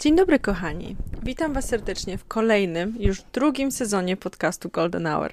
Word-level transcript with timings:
Dzień 0.00 0.16
dobry, 0.16 0.38
kochani. 0.38 0.96
Witam 1.22 1.52
Was 1.52 1.68
serdecznie 1.68 2.18
w 2.18 2.24
kolejnym, 2.24 2.94
już 2.98 3.22
drugim 3.32 3.72
sezonie 3.72 4.16
podcastu 4.16 4.68
Golden 4.68 5.06
Hour. 5.06 5.32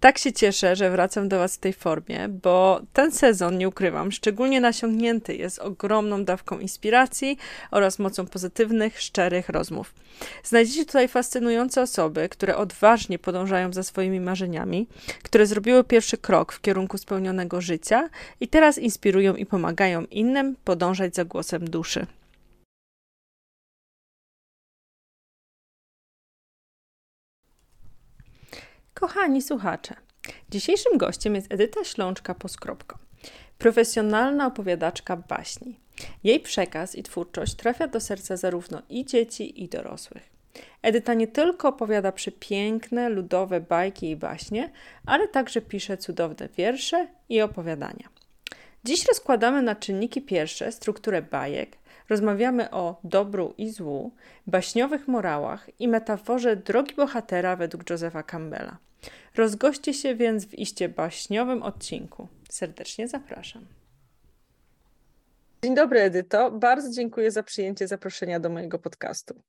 Tak 0.00 0.18
się 0.18 0.32
cieszę, 0.32 0.76
że 0.76 0.90
wracam 0.90 1.28
do 1.28 1.38
Was 1.38 1.56
w 1.56 1.58
tej 1.58 1.72
formie, 1.72 2.28
bo 2.28 2.80
ten 2.92 3.12
sezon, 3.12 3.58
nie 3.58 3.68
ukrywam, 3.68 4.12
szczególnie 4.12 4.60
nasiągnięty 4.60 5.36
jest 5.36 5.58
ogromną 5.58 6.24
dawką 6.24 6.58
inspiracji 6.58 7.38
oraz 7.70 7.98
mocą 7.98 8.26
pozytywnych, 8.26 9.00
szczerych 9.00 9.48
rozmów. 9.48 9.94
Znajdziecie 10.44 10.84
tutaj 10.84 11.08
fascynujące 11.08 11.82
osoby, 11.82 12.28
które 12.28 12.56
odważnie 12.56 13.18
podążają 13.18 13.72
za 13.72 13.82
swoimi 13.82 14.20
marzeniami, 14.20 14.86
które 15.22 15.46
zrobiły 15.46 15.84
pierwszy 15.84 16.18
krok 16.18 16.52
w 16.52 16.60
kierunku 16.60 16.98
spełnionego 16.98 17.60
życia 17.60 18.08
i 18.40 18.48
teraz 18.48 18.78
inspirują 18.78 19.34
i 19.34 19.46
pomagają 19.46 20.04
innym 20.04 20.56
podążać 20.64 21.14
za 21.14 21.24
głosem 21.24 21.70
duszy. 21.70 22.06
Kochani 29.00 29.42
słuchacze, 29.42 29.94
dzisiejszym 30.50 30.98
gościem 30.98 31.34
jest 31.34 31.52
Edyta 31.52 31.80
Ślączka-Poskropko, 31.80 32.98
profesjonalna 33.58 34.46
opowiadaczka 34.46 35.16
baśni. 35.16 35.80
Jej 36.24 36.40
przekaz 36.40 36.94
i 36.94 37.02
twórczość 37.02 37.54
trafia 37.54 37.86
do 37.86 38.00
serca 38.00 38.36
zarówno 38.36 38.82
i 38.88 39.04
dzieci, 39.04 39.64
i 39.64 39.68
dorosłych. 39.68 40.22
Edyta 40.82 41.14
nie 41.14 41.26
tylko 41.26 41.68
opowiada 41.68 42.12
przepiękne, 42.12 43.08
ludowe 43.08 43.60
bajki 43.60 44.10
i 44.10 44.16
baśnie, 44.16 44.72
ale 45.06 45.28
także 45.28 45.60
pisze 45.60 45.96
cudowne 45.96 46.48
wiersze 46.56 47.08
i 47.28 47.40
opowiadania. 47.40 48.08
Dziś 48.84 49.06
rozkładamy 49.06 49.62
na 49.62 49.74
czynniki 49.74 50.22
pierwsze 50.22 50.72
strukturę 50.72 51.22
bajek, 51.22 51.76
rozmawiamy 52.08 52.70
o 52.70 53.00
dobru 53.04 53.54
i 53.58 53.70
złu, 53.70 54.12
baśniowych 54.46 55.08
morałach 55.08 55.70
i 55.78 55.88
metaforze 55.88 56.56
drogi 56.56 56.94
bohatera 56.94 57.56
według 57.56 57.90
Josepha 57.90 58.22
Campbella. 58.22 58.87
Rozgoście 59.36 59.94
się 59.94 60.14
więc 60.14 60.46
w 60.46 60.54
iście 60.54 60.88
baśniowym 60.88 61.62
odcinku. 61.62 62.28
Serdecznie 62.50 63.08
zapraszam. 63.08 63.66
Dzień 65.64 65.74
dobry, 65.74 66.00
Edyto. 66.00 66.50
Bardzo 66.50 66.90
dziękuję 66.90 67.30
za 67.30 67.42
przyjęcie 67.42 67.88
zaproszenia 67.88 68.40
do 68.40 68.48
mojego 68.48 68.78
podcastu. 68.78 69.42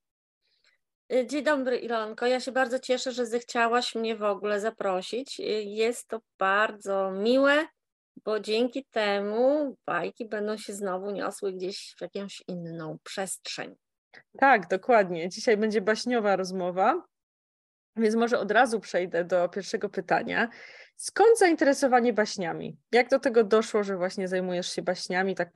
Dzień 1.26 1.44
dobry, 1.44 1.78
Ilonko. 1.78 2.26
Ja 2.26 2.40
się 2.40 2.52
bardzo 2.52 2.80
cieszę, 2.80 3.12
że 3.12 3.26
zechciałaś 3.26 3.96
mnie 3.96 4.16
w 4.16 4.24
ogóle 4.24 4.60
zaprosić. 4.60 5.40
Jest 5.64 6.08
to 6.08 6.22
bardzo 6.40 7.12
miłe, 7.12 7.68
bo 8.26 8.40
dzięki 8.40 8.86
temu 8.92 9.76
bajki 9.86 10.26
będą 10.26 10.58
się 10.58 10.74
znowu 10.74 11.12
niosły 11.12 11.54
gdzieś 11.54 11.96
w 11.98 12.02
jakąś 12.02 12.44
inną 12.48 12.98
przestrzeń. 13.04 13.76
Tak, 14.40 14.68
dokładnie. 14.68 15.30
Dzisiaj 15.30 15.58
będzie 15.58 15.82
baśniowa 15.82 16.36
rozmowa. 16.36 17.04
Więc 17.96 18.16
może 18.16 18.40
od 18.40 18.52
razu 18.52 18.80
przejdę 18.80 19.24
do 19.24 19.50
pierwszego 19.50 19.90
pytania. 19.90 20.50
Skąd 20.96 21.40
zainteresowanie 21.40 22.14
baśniami? 22.14 22.78
Jak 22.92 23.10
do 23.10 23.20
tego 23.20 23.44
doszło, 23.44 23.84
że 23.84 23.98
właśnie 23.98 24.28
zajmujesz 24.28 24.72
się 24.74 24.82
baśniami, 24.82 25.36
tak 25.36 25.52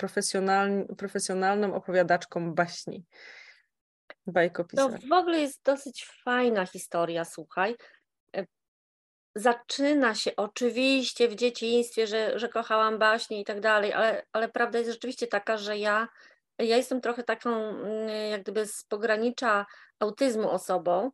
profesjonalną 0.98 1.76
opowiadaczką 1.76 2.54
baśni? 2.54 3.06
To 5.02 5.08
w 5.08 5.12
ogóle 5.12 5.40
jest 5.40 5.64
dosyć 5.64 6.08
fajna 6.24 6.66
historia, 6.66 7.26
słuchaj. 7.26 7.76
E, 8.36 8.46
zaczyna 9.36 10.16
się 10.16 10.36
oczywiście 10.36 11.28
w 11.28 11.36
dzieciństwie, 11.36 12.08
że, 12.08 12.40
że 12.40 12.50
kochałam 12.50 13.00
baśnie 13.00 13.42
i 13.42 13.46
tak 13.46 13.60
dalej, 13.60 13.94
ale, 13.94 14.26
ale 14.32 14.50
prawda 14.50 14.80
jest 14.80 14.92
rzeczywiście 14.92 15.28
taka, 15.28 15.58
że 15.58 15.78
ja, 15.78 16.08
ja 16.60 16.78
jestem 16.78 17.02
trochę 17.02 17.24
taką 17.24 17.50
mm, 17.56 18.30
jak 18.32 18.42
gdyby 18.42 18.66
z 18.66 18.84
pogranicza 18.84 19.66
autyzmu 20.00 20.50
osobą, 20.50 21.12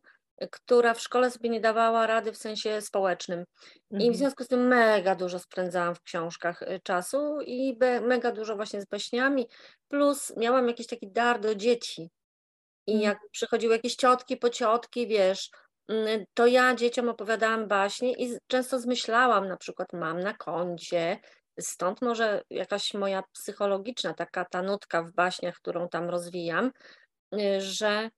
która 0.50 0.94
w 0.94 1.00
szkole 1.00 1.30
sobie 1.30 1.50
nie 1.50 1.60
dawała 1.60 2.06
rady 2.06 2.32
w 2.32 2.36
sensie 2.36 2.80
społecznym. 2.80 3.44
I 3.90 3.94
w 3.94 3.94
mhm. 3.94 4.14
związku 4.14 4.44
z 4.44 4.48
tym 4.48 4.66
mega 4.66 5.14
dużo 5.14 5.38
spędzałam 5.38 5.94
w 5.94 6.02
książkach 6.02 6.62
y, 6.62 6.80
czasu 6.82 7.40
i 7.46 7.78
mega 8.02 8.32
dużo 8.32 8.56
właśnie 8.56 8.80
z 8.80 8.86
baśniami, 8.86 9.48
plus 9.88 10.36
miałam 10.36 10.68
jakiś 10.68 10.86
taki 10.86 11.12
dar 11.12 11.40
do 11.40 11.54
dzieci. 11.54 12.10
I 12.86 12.92
mhm. 12.92 13.10
jak 13.10 13.30
przychodziły 13.30 13.74
jakieś 13.74 13.94
ciotki 13.94 14.36
po 14.36 14.50
ciotki, 14.50 15.06
wiesz, 15.06 15.50
mm, 15.88 16.24
to 16.34 16.46
ja 16.46 16.74
dzieciom 16.74 17.08
opowiadałam 17.08 17.68
baśnie 17.68 18.12
i 18.12 18.38
często 18.46 18.78
zmyślałam, 18.78 19.48
na 19.48 19.56
przykład 19.56 19.92
mam 19.92 20.20
na 20.20 20.34
koncie, 20.34 21.20
stąd 21.60 22.02
może 22.02 22.42
jakaś 22.50 22.94
moja 22.94 23.22
psychologiczna 23.32 24.14
taka 24.14 24.44
ta 24.44 24.62
nutka 24.62 25.02
w 25.02 25.12
baśniach, 25.12 25.54
którą 25.54 25.88
tam 25.88 26.10
rozwijam, 26.10 26.70
y, 27.34 27.60
że 27.60 28.10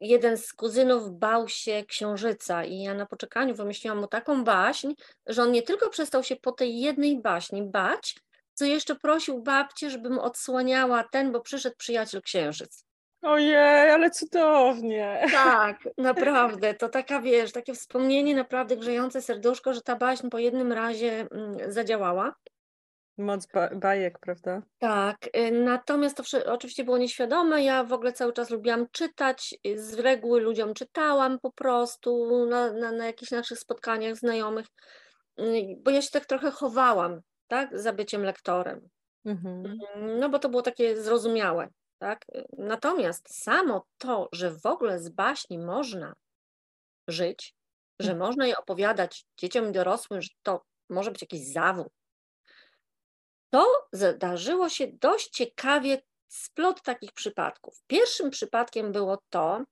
jeden 0.00 0.36
z 0.36 0.52
kuzynów 0.52 1.18
bał 1.18 1.48
się 1.48 1.84
księżyca 1.88 2.64
i 2.64 2.82
ja 2.82 2.94
na 2.94 3.06
poczekaniu 3.06 3.54
wymyśliłam 3.54 3.98
mu 3.98 4.06
taką 4.06 4.44
baśń, 4.44 4.92
że 5.26 5.42
on 5.42 5.52
nie 5.52 5.62
tylko 5.62 5.90
przestał 5.90 6.22
się 6.22 6.36
po 6.36 6.52
tej 6.52 6.80
jednej 6.80 7.20
baśni 7.20 7.62
bać, 7.62 8.16
co 8.54 8.64
jeszcze 8.64 8.96
prosił 8.96 9.42
babcię, 9.42 9.90
żeby 9.90 10.10
mu 10.10 10.22
odsłaniała 10.22 11.04
ten, 11.12 11.32
bo 11.32 11.40
przyszedł 11.40 11.76
przyjaciel 11.76 12.22
księżyc. 12.22 12.84
Ojej, 13.22 13.90
ale 13.90 14.10
cudownie. 14.10 15.26
Tak, 15.32 15.78
naprawdę. 15.98 16.74
To 16.74 16.88
taka, 16.88 17.20
wiesz, 17.20 17.52
takie 17.52 17.74
wspomnienie 17.74 18.34
naprawdę 18.34 18.76
grzejące 18.76 19.22
serduszko, 19.22 19.74
że 19.74 19.82
ta 19.82 19.96
baśń 19.96 20.28
po 20.28 20.38
jednym 20.38 20.72
razie 20.72 21.26
mm, 21.30 21.72
zadziałała. 21.72 22.34
Moc 23.18 23.46
ba 23.46 23.68
bajek, 23.74 24.18
prawda? 24.18 24.62
Tak, 24.78 25.28
y, 25.36 25.50
natomiast 25.50 26.16
to 26.16 26.52
oczywiście 26.52 26.84
było 26.84 26.98
nieświadome. 26.98 27.64
Ja 27.64 27.84
w 27.84 27.92
ogóle 27.92 28.12
cały 28.12 28.32
czas 28.32 28.50
lubiłam 28.50 28.86
czytać. 28.92 29.54
Y, 29.66 29.82
z 29.82 29.94
reguły 29.94 30.40
ludziom 30.40 30.74
czytałam 30.74 31.38
po 31.40 31.52
prostu 31.52 32.46
na, 32.46 32.72
na, 32.72 32.92
na 32.92 33.06
jakichś 33.06 33.30
naszych 33.30 33.58
spotkaniach 33.58 34.16
znajomych, 34.16 34.66
y, 35.40 35.76
bo 35.84 35.90
ja 35.90 36.02
się 36.02 36.10
tak 36.10 36.26
trochę 36.26 36.50
chowałam, 36.50 37.20
tak, 37.48 37.78
za 37.78 37.92
byciem 37.92 38.22
lektorem. 38.22 38.88
Mhm. 39.24 39.78
Mm, 39.94 40.18
no 40.18 40.28
bo 40.28 40.38
to 40.38 40.48
było 40.48 40.62
takie 40.62 41.02
zrozumiałe, 41.02 41.68
tak. 41.98 42.24
Natomiast 42.58 43.42
samo 43.42 43.86
to, 43.98 44.28
że 44.32 44.50
w 44.50 44.66
ogóle 44.66 44.98
z 44.98 45.08
baśni 45.08 45.58
można 45.58 46.14
żyć, 47.08 47.54
że 48.00 48.12
mhm. 48.12 48.28
można 48.28 48.46
je 48.46 48.56
opowiadać 48.56 49.24
dzieciom 49.38 49.68
i 49.68 49.72
dorosłym, 49.72 50.22
że 50.22 50.28
to 50.42 50.64
może 50.90 51.10
być 51.10 51.22
jakiś 51.22 51.52
zawód, 51.52 51.92
to 53.54 53.88
zdarzyło 53.92 54.68
się 54.68 54.86
dość 54.86 55.28
ciekawie 55.28 56.02
splot 56.28 56.82
takich 56.82 57.12
przypadków. 57.12 57.82
Pierwszym 57.86 58.30
przypadkiem 58.30 58.92
było 58.92 59.18
to, 59.30 59.64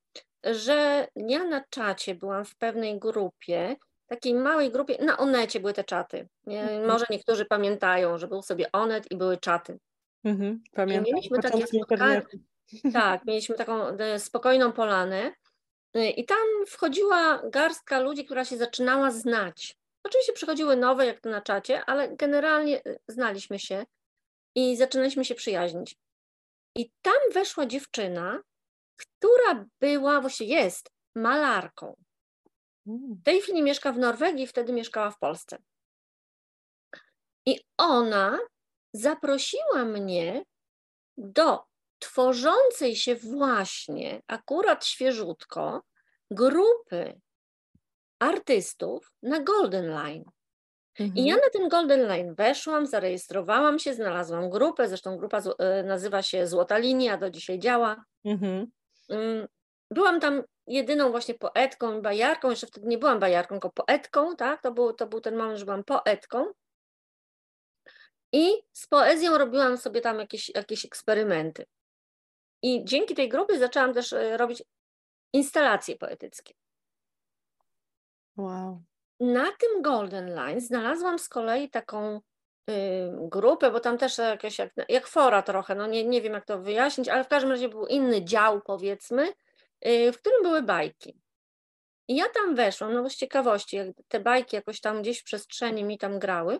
że 0.44 1.08
ja 1.16 1.44
na 1.44 1.64
czacie 1.70 2.14
byłam 2.14 2.44
w 2.44 2.56
pewnej 2.56 2.98
grupie, 2.98 3.76
takiej 4.06 4.34
małej 4.34 4.70
grupie, 4.70 5.04
na 5.04 5.18
Onecie 5.18 5.60
były 5.60 5.72
te 5.72 5.84
czaty. 5.84 6.28
Mhm. 6.46 6.86
Może 6.86 7.06
niektórzy 7.10 7.44
pamiętają, 7.44 8.18
że 8.18 8.28
był 8.28 8.42
sobie 8.42 8.72
Onet 8.72 9.10
i 9.10 9.16
były 9.16 9.36
czaty. 9.36 9.78
Mhm, 10.24 10.62
pamiętam. 10.72 11.06
I 11.06 11.12
mieliśmy 11.12 11.38
takie 11.38 11.66
spotkanie. 11.66 12.22
Tak, 12.92 13.24
mieliśmy 13.24 13.56
taką 13.56 13.86
e, 13.88 14.18
spokojną 14.18 14.72
polanę 14.72 15.32
e, 15.94 16.10
i 16.10 16.24
tam 16.24 16.46
wchodziła 16.66 17.42
garstka 17.50 18.00
ludzi, 18.00 18.24
która 18.24 18.44
się 18.44 18.56
zaczynała 18.56 19.10
znać. 19.10 19.76
Oczywiście 20.04 20.32
przychodziły 20.32 20.76
nowe, 20.76 21.06
jak 21.06 21.20
to 21.20 21.30
na 21.30 21.40
czacie, 21.40 21.84
ale 21.84 22.16
generalnie 22.16 22.86
y, 22.86 22.98
znaliśmy 23.08 23.58
się 23.58 23.84
i 24.54 24.76
zaczynaliśmy 24.76 25.24
się 25.24 25.34
przyjaźnić. 25.34 25.96
I 26.76 26.90
tam 27.02 27.18
weszła 27.32 27.66
dziewczyna, 27.66 28.42
która 28.96 29.66
była, 29.80 30.20
właściwie 30.20 30.54
jest, 30.54 30.90
malarką. 31.16 31.96
Mm. 32.86 33.14
W 33.20 33.24
tej 33.24 33.40
chwili 33.40 33.62
mieszka 33.62 33.92
w 33.92 33.98
Norwegii, 33.98 34.46
wtedy 34.46 34.72
mieszkała 34.72 35.10
w 35.10 35.18
Polsce. 35.18 35.58
I 37.46 37.60
ona 37.76 38.38
zaprosiła 38.92 39.84
mnie 39.84 40.44
do 41.16 41.64
tworzącej 41.98 42.96
się 42.96 43.16
właśnie, 43.16 44.22
akurat 44.26 44.86
świeżutko, 44.86 45.82
grupy 46.30 47.20
artystów 48.22 49.12
na 49.22 49.40
Golden 49.40 49.88
Line. 49.88 50.24
Mhm. 51.00 51.16
I 51.16 51.24
ja 51.24 51.34
na 51.34 51.50
ten 51.52 51.68
Golden 51.68 52.06
Line 52.06 52.34
weszłam, 52.34 52.86
zarejestrowałam 52.86 53.78
się, 53.78 53.94
znalazłam 53.94 54.50
grupę, 54.50 54.88
zresztą 54.88 55.16
grupa 55.16 55.40
y, 55.40 55.84
nazywa 55.84 56.22
się 56.22 56.46
Złota 56.46 56.78
Linia, 56.78 57.16
do 57.16 57.30
dzisiaj 57.30 57.58
działa. 57.58 58.04
Mhm. 58.24 58.66
Mm, 59.08 59.46
byłam 59.90 60.20
tam 60.20 60.42
jedyną 60.66 61.10
właśnie 61.10 61.34
poetką 61.34 61.98
i 61.98 62.02
bajarką, 62.02 62.50
jeszcze 62.50 62.66
wtedy 62.66 62.86
nie 62.86 62.98
byłam 62.98 63.18
bajarką, 63.20 63.54
tylko 63.54 63.70
poetką, 63.70 64.36
tak? 64.36 64.62
To 64.62 64.72
był, 64.72 64.92
to 64.92 65.06
był 65.06 65.20
ten 65.20 65.36
moment, 65.36 65.58
że 65.58 65.64
byłam 65.64 65.84
poetką. 65.84 66.52
I 68.32 68.50
z 68.72 68.86
poezją 68.86 69.38
robiłam 69.38 69.76
sobie 69.76 70.00
tam 70.00 70.18
jakieś, 70.18 70.48
jakieś 70.54 70.84
eksperymenty. 70.84 71.66
I 72.62 72.84
dzięki 72.84 73.14
tej 73.14 73.28
grupie 73.28 73.58
zaczęłam 73.58 73.94
też 73.94 74.12
y, 74.12 74.36
robić 74.36 74.62
instalacje 75.32 75.96
poetyckie. 75.96 76.54
Wow. 78.36 78.82
Na 79.20 79.44
tym 79.44 79.82
Golden 79.82 80.34
Line 80.34 80.60
znalazłam 80.60 81.18
z 81.18 81.28
kolei 81.28 81.70
taką 81.70 82.20
y, 82.70 82.72
grupę, 83.22 83.70
bo 83.70 83.80
tam 83.80 83.98
też 83.98 84.18
jakieś 84.18 84.58
jak, 84.58 84.72
jak 84.88 85.06
fora 85.06 85.42
trochę, 85.42 85.74
no 85.74 85.86
nie, 85.86 86.04
nie 86.04 86.22
wiem 86.22 86.32
jak 86.32 86.46
to 86.46 86.58
wyjaśnić, 86.58 87.08
ale 87.08 87.24
w 87.24 87.28
każdym 87.28 87.50
razie 87.50 87.68
był 87.68 87.86
inny 87.86 88.24
dział 88.24 88.60
powiedzmy, 88.60 89.32
y, 89.86 90.12
w 90.12 90.18
którym 90.18 90.42
były 90.42 90.62
bajki. 90.62 91.20
I 92.08 92.16
ja 92.16 92.24
tam 92.28 92.54
weszłam, 92.54 92.94
no 92.94 93.02
bo 93.02 93.10
z 93.10 93.16
ciekawości, 93.16 93.76
jak 93.76 93.88
te 94.08 94.20
bajki 94.20 94.56
jakoś 94.56 94.80
tam 94.80 95.02
gdzieś 95.02 95.20
w 95.20 95.24
przestrzeni 95.24 95.84
mi 95.84 95.98
tam 95.98 96.18
grały 96.18 96.58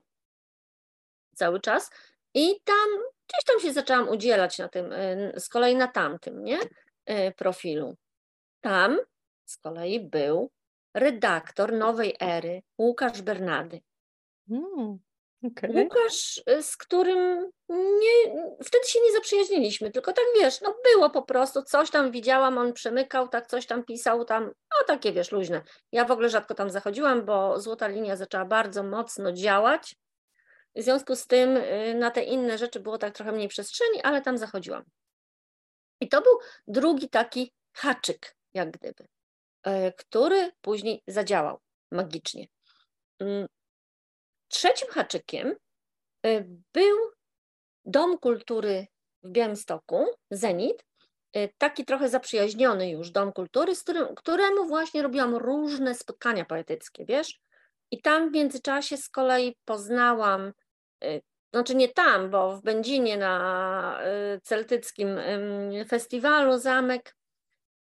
cały 1.34 1.60
czas 1.60 1.90
i 2.34 2.60
tam 2.64 2.88
gdzieś 3.28 3.44
tam 3.46 3.60
się 3.60 3.72
zaczęłam 3.72 4.08
udzielać 4.08 4.58
na 4.58 4.69
tym, 4.69 4.92
y, 4.92 5.32
z 5.36 5.48
kolei 5.48 5.76
na 5.76 5.88
tamtym, 5.88 6.44
nie, 6.44 6.58
y, 7.10 7.32
profilu. 7.36 7.96
Tam 8.60 8.98
z 9.44 9.56
kolei 9.56 10.00
był 10.00 10.50
redaktor 10.94 11.73
Nowej 11.73 12.17
Ery, 12.21 12.62
Łukasz 12.79 13.23
Bernady. 13.23 13.81
Mm, 14.50 14.99
okay. 15.44 15.71
Łukasz, 15.71 16.43
y, 16.50 16.62
z 16.62 16.77
którym 16.77 17.50
nie, 17.69 18.35
wtedy 18.65 18.87
się 18.87 19.00
nie 19.00 19.12
zaprzyjaźniliśmy, 19.12 19.91
tylko 19.91 20.12
tak 20.12 20.25
wiesz, 20.41 20.61
no 20.61 20.77
było 20.93 21.11
po 21.11 21.23
prostu, 21.23 21.62
coś 21.62 21.91
tam 21.91 22.11
widziałam, 22.11 22.59
on 22.59 22.73
przemykał, 22.73 23.29
tak 23.29 23.47
coś 23.47 23.67
tam 23.67 23.85
pisał, 23.85 24.25
tam, 24.25 24.44
no 24.44 24.87
takie 24.87 25.12
wiesz, 25.12 25.33
luźne. 25.33 25.62
Ja 25.93 26.05
w 26.05 26.11
ogóle 26.11 26.29
rzadko 26.29 26.55
tam 26.55 26.71
zachodziłam, 26.71 27.25
bo 27.25 27.61
Złota 27.61 27.87
Linia 27.87 28.17
zaczęła 28.17 28.44
bardzo 28.44 28.83
mocno 28.83 29.33
działać, 29.33 29.97
w 30.77 30.83
związku 30.83 31.17
z 31.17 31.27
tym 31.27 31.56
y, 31.56 31.94
na 31.94 32.11
te 32.11 32.23
inne 32.23 32.59
rzeczy 32.59 32.81
było 32.81 32.99
tak 32.99 33.15
trochę 33.15 33.33
mniej 33.33 33.49
przestrzeni, 33.49 34.03
ale 34.03 34.23
tam 34.23 34.39
zachodziłam. 34.39 34.85
I 36.00 36.09
to 36.09 36.23
był 36.23 36.39
drugi 36.67 37.09
taki 37.09 37.53
haczyk, 37.73 38.37
jak 38.55 38.71
gdyby. 38.71 39.06
E, 39.64 39.93
który 39.93 40.53
później 40.61 41.03
zadziałał 41.06 41.61
magicznie. 41.91 42.47
Mm, 43.19 43.47
trzecim 44.49 44.88
haczykiem 44.88 45.56
e, 46.26 46.44
był 46.73 46.97
Dom 47.85 48.19
Kultury 48.19 48.87
w 49.23 49.31
Białymstoku, 49.31 50.06
Zenit, 50.31 50.85
e, 51.32 51.49
taki 51.49 51.85
trochę 51.85 52.09
zaprzyjaźniony 52.09 52.91
już 52.91 53.11
Dom 53.11 53.32
Kultury, 53.32 53.75
z 53.75 53.82
którym, 53.82 54.14
któremu 54.14 54.67
właśnie 54.67 55.03
robiłam 55.03 55.37
różne 55.37 55.94
spotkania 55.94 56.44
poetyckie, 56.44 57.05
wiesz? 57.05 57.41
I 57.91 58.03
tam 58.03 58.31
w 58.31 58.32
międzyczasie 58.32 58.97
z 58.97 59.08
kolei 59.08 59.56
poznałam, 59.65 60.53
znaczy 61.53 61.75
nie 61.75 61.88
tam, 61.88 62.31
bo 62.31 62.56
w 62.56 62.62
Będzinie 62.62 63.17
na 63.17 63.99
celtyckim 64.43 65.08
festiwalu 65.88 66.58
Zamek 66.58 67.17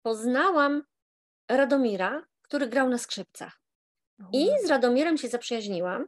poznałam 0.01 0.83
Radomira, 1.57 2.23
który 2.41 2.67
grał 2.67 2.89
na 2.89 2.97
skrzypcach. 2.97 3.61
I 4.33 4.49
z 4.63 4.69
Radomirem 4.69 5.17
się 5.17 5.27
zaprzyjaźniłam. 5.27 6.05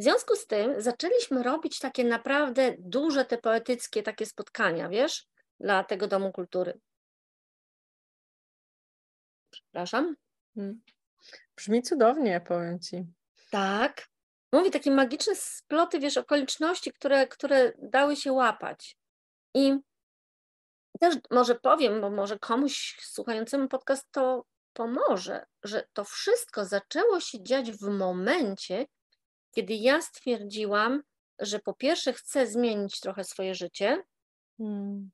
W 0.00 0.02
związku 0.02 0.36
z 0.36 0.46
tym 0.46 0.80
zaczęliśmy 0.80 1.42
robić 1.42 1.78
takie 1.78 2.04
naprawdę 2.04 2.74
duże, 2.78 3.24
te 3.24 3.38
poetyckie 3.38 4.02
takie 4.02 4.26
spotkania, 4.26 4.88
wiesz, 4.88 5.26
dla 5.60 5.84
tego 5.84 6.06
Domu 6.06 6.32
Kultury. 6.32 6.80
Przepraszam. 9.50 10.16
Hmm. 10.54 10.80
Brzmi 11.56 11.82
cudownie, 11.82 12.40
powiem 12.40 12.80
Ci. 12.80 13.06
Tak. 13.50 14.08
Mówi 14.52 14.70
takie 14.70 14.90
magiczne 14.90 15.34
sploty, 15.36 15.98
wiesz, 15.98 16.16
okoliczności, 16.16 16.92
które, 16.92 17.26
które 17.26 17.72
dały 17.78 18.16
się 18.16 18.32
łapać. 18.32 18.96
I 19.54 19.74
też 21.00 21.14
może 21.30 21.54
powiem, 21.54 22.00
bo 22.00 22.10
może 22.10 22.38
komuś 22.38 22.96
słuchającemu 23.00 23.68
podcast 23.68 24.06
to 24.10 24.44
pomoże, 24.72 25.46
że 25.64 25.86
to 25.92 26.04
wszystko 26.04 26.64
zaczęło 26.64 27.20
się 27.20 27.42
dziać 27.42 27.72
w 27.72 27.88
momencie, 27.88 28.86
kiedy 29.54 29.74
ja 29.74 30.02
stwierdziłam, 30.02 31.02
że 31.38 31.58
po 31.58 31.74
pierwsze 31.74 32.12
chcę 32.12 32.46
zmienić 32.46 33.00
trochę 33.00 33.24
swoje 33.24 33.54
życie, 33.54 34.02
hmm. 34.58 35.10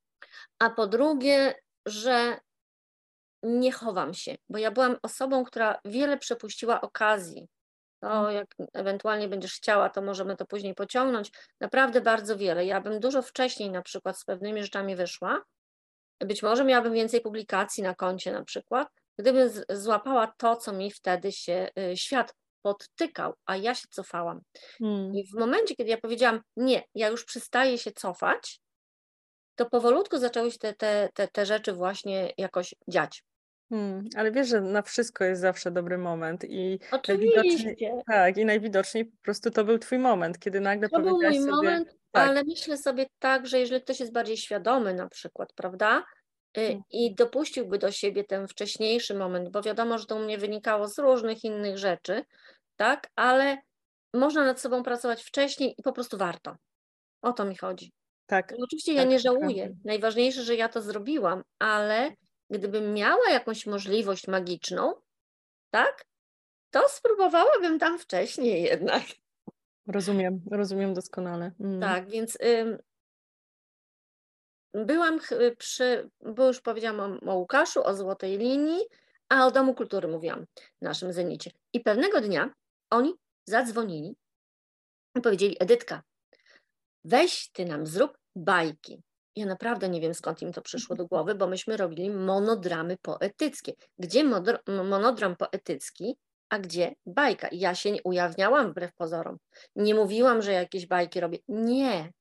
a 0.58 0.70
po 0.70 0.86
drugie, 0.86 1.54
że 1.86 2.38
nie 3.42 3.72
chowam 3.72 4.14
się, 4.14 4.34
bo 4.48 4.58
ja 4.58 4.70
byłam 4.70 4.96
osobą, 5.02 5.44
która 5.44 5.80
wiele 5.84 6.18
przepuściła 6.18 6.80
okazji. 6.80 7.48
To 8.00 8.08
hmm. 8.08 8.34
jak 8.34 8.54
ewentualnie 8.74 9.28
będziesz 9.28 9.54
chciała, 9.54 9.90
to 9.90 10.02
możemy 10.02 10.36
to 10.36 10.46
później 10.46 10.74
pociągnąć. 10.74 11.30
Naprawdę 11.60 12.00
bardzo 12.00 12.36
wiele. 12.36 12.66
Ja 12.66 12.80
bym 12.80 13.00
dużo 13.00 13.22
wcześniej 13.22 13.70
na 13.70 13.82
przykład 13.82 14.18
z 14.18 14.24
pewnymi 14.24 14.62
rzeczami 14.62 14.96
wyszła. 14.96 15.42
Być 16.20 16.42
może 16.42 16.64
miałabym 16.64 16.92
więcej 16.92 17.20
publikacji 17.20 17.82
na 17.82 17.94
koncie 17.94 18.32
na 18.32 18.44
przykład, 18.44 18.88
gdybym 19.18 19.50
złapała 19.70 20.34
to, 20.38 20.56
co 20.56 20.72
mi 20.72 20.90
wtedy 20.90 21.32
się 21.32 21.68
y, 21.78 21.96
świat 21.96 22.34
podtykał, 22.62 23.34
a 23.46 23.56
ja 23.56 23.74
się 23.74 23.86
cofałam. 23.90 24.40
Hmm. 24.78 25.14
I 25.14 25.26
w 25.26 25.38
momencie, 25.38 25.74
kiedy 25.74 25.90
ja 25.90 25.96
powiedziałam, 25.96 26.40
nie, 26.56 26.82
ja 26.94 27.08
już 27.08 27.24
przestaję 27.24 27.78
się 27.78 27.92
cofać, 27.92 28.60
to 29.56 29.70
powolutku 29.70 30.18
zaczęły 30.18 30.50
się 30.50 30.58
te, 30.58 30.74
te, 30.74 31.08
te, 31.14 31.28
te 31.28 31.46
rzeczy 31.46 31.72
właśnie 31.72 32.32
jakoś 32.38 32.74
dziać. 32.88 33.22
Hmm, 33.68 34.04
ale 34.16 34.32
wiesz, 34.32 34.48
że 34.48 34.60
na 34.60 34.82
wszystko 34.82 35.24
jest 35.24 35.40
zawsze 35.40 35.70
dobry 35.70 35.98
moment 35.98 36.44
i 36.44 36.78
Oczywiście. 36.92 38.02
tak, 38.06 38.36
i 38.36 38.44
najwidoczniej 38.44 39.04
po 39.04 39.22
prostu 39.22 39.50
to 39.50 39.64
był 39.64 39.78
twój 39.78 39.98
moment, 39.98 40.38
kiedy 40.38 40.60
nagle 40.60 40.88
to 40.88 40.96
powiedziałaś 40.96 41.36
był 41.36 41.46
mój 41.46 41.54
sobie, 41.54 41.68
moment, 41.70 41.88
tak. 42.12 42.28
ale 42.28 42.44
myślę 42.44 42.76
sobie 42.76 43.06
tak, 43.18 43.46
że 43.46 43.58
jeżeli 43.58 43.82
ktoś 43.82 44.00
jest 44.00 44.12
bardziej 44.12 44.36
świadomy 44.36 44.94
na 44.94 45.08
przykład, 45.08 45.52
prawda. 45.52 46.04
I 46.90 47.14
dopuściłby 47.14 47.78
do 47.78 47.92
siebie 47.92 48.24
ten 48.24 48.48
wcześniejszy 48.48 49.14
moment, 49.14 49.48
bo 49.48 49.62
wiadomo, 49.62 49.98
że 49.98 50.06
to 50.06 50.16
u 50.16 50.18
mnie 50.18 50.38
wynikało 50.38 50.88
z 50.88 50.98
różnych 50.98 51.44
innych 51.44 51.78
rzeczy, 51.78 52.24
tak, 52.76 53.10
ale 53.16 53.58
można 54.14 54.44
nad 54.44 54.60
sobą 54.60 54.82
pracować 54.82 55.22
wcześniej 55.22 55.74
i 55.78 55.82
po 55.82 55.92
prostu 55.92 56.18
warto. 56.18 56.56
O 57.22 57.32
to 57.32 57.44
mi 57.44 57.56
chodzi. 57.56 57.92
Tak. 58.26 58.54
No 58.58 58.64
oczywiście 58.64 58.94
tak, 58.94 59.04
ja 59.04 59.10
nie 59.10 59.18
żałuję. 59.18 59.68
Tak. 59.68 59.76
Najważniejsze, 59.84 60.42
że 60.42 60.54
ja 60.54 60.68
to 60.68 60.82
zrobiłam, 60.82 61.42
ale 61.58 62.10
gdybym 62.50 62.94
miała 62.94 63.30
jakąś 63.30 63.66
możliwość 63.66 64.28
magiczną, 64.28 64.94
tak, 65.70 66.04
to 66.70 66.88
spróbowałabym 66.88 67.78
tam 67.78 67.98
wcześniej 67.98 68.62
jednak. 68.62 69.02
Rozumiem, 69.86 70.40
rozumiem 70.50 70.94
doskonale. 70.94 71.52
Mm. 71.60 71.80
Tak, 71.80 72.10
więc 72.10 72.38
byłam 74.84 75.20
przy, 75.58 76.10
bo 76.20 76.46
już 76.46 76.60
powiedziałam 76.60 77.20
o, 77.26 77.32
o 77.32 77.34
Łukaszu, 77.34 77.84
o 77.84 77.94
Złotej 77.94 78.38
Linii, 78.38 78.84
a 79.28 79.46
o 79.46 79.50
Domu 79.50 79.74
Kultury 79.74 80.08
mówiłam, 80.08 80.46
naszym 80.82 81.12
Zenicie. 81.12 81.50
I 81.72 81.80
pewnego 81.80 82.20
dnia 82.20 82.50
oni 82.90 83.14
zadzwonili 83.44 84.16
i 85.16 85.20
powiedzieli, 85.20 85.56
Edytka, 85.60 86.02
weź 87.04 87.50
ty 87.52 87.64
nam 87.64 87.86
zrób 87.86 88.18
bajki. 88.36 89.02
Ja 89.36 89.46
naprawdę 89.46 89.88
nie 89.88 90.00
wiem, 90.00 90.14
skąd 90.14 90.42
im 90.42 90.52
to 90.52 90.62
przyszło 90.62 90.96
do 90.96 91.06
głowy, 91.06 91.34
bo 91.34 91.46
myśmy 91.46 91.76
robili 91.76 92.10
monodramy 92.10 92.96
poetyckie. 93.02 93.72
Gdzie 93.98 94.24
monodram 94.66 95.36
poetycki, 95.36 96.16
a 96.48 96.58
gdzie 96.58 96.94
bajka? 97.06 97.48
Ja 97.52 97.74
się 97.74 97.92
nie 97.92 98.02
ujawniałam 98.02 98.70
wbrew 98.70 98.94
pozorom. 98.94 99.38
Nie 99.76 99.94
mówiłam, 99.94 100.42
że 100.42 100.52
jakieś 100.52 100.86
bajki 100.86 101.20
robię. 101.20 101.38
Nie, 101.48 102.12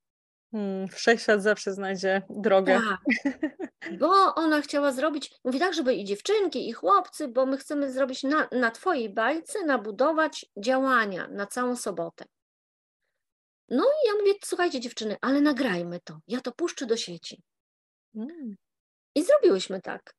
Hmm, 0.56 0.88
wszechświat 0.88 1.42
zawsze 1.42 1.74
znajdzie 1.74 2.22
drogę. 2.30 2.82
Tak, 2.90 3.98
bo 4.00 4.36
ona 4.36 4.62
chciała 4.62 4.92
zrobić, 4.92 5.32
mówi 5.44 5.60
tak, 5.60 5.74
żeby 5.74 5.94
i 5.94 6.06
dziewczynki, 6.06 6.70
i 6.70 6.74
chłopcy, 6.74 7.28
bo 7.28 7.46
my 7.46 7.58
chcemy 7.58 7.92
zrobić 7.92 8.24
na, 8.24 8.48
na 8.52 8.72
Twojej 8.72 9.10
bajce, 9.10 9.66
nabudować 9.66 10.46
działania 10.58 11.28
na 11.28 11.48
całą 11.48 11.76
sobotę. 11.76 12.26
No 13.70 13.84
i 13.84 14.08
ja 14.08 14.14
mówię, 14.20 14.34
słuchajcie 14.44 14.80
dziewczyny, 14.80 15.18
ale 15.22 15.42
nagrajmy 15.42 16.00
to, 16.04 16.20
ja 16.28 16.42
to 16.42 16.52
puszczę 16.52 16.86
do 16.86 16.98
sieci. 16.98 17.44
Hmm. 18.14 18.56
I 19.16 19.24
zrobiłyśmy 19.24 19.82
tak. 19.82 20.16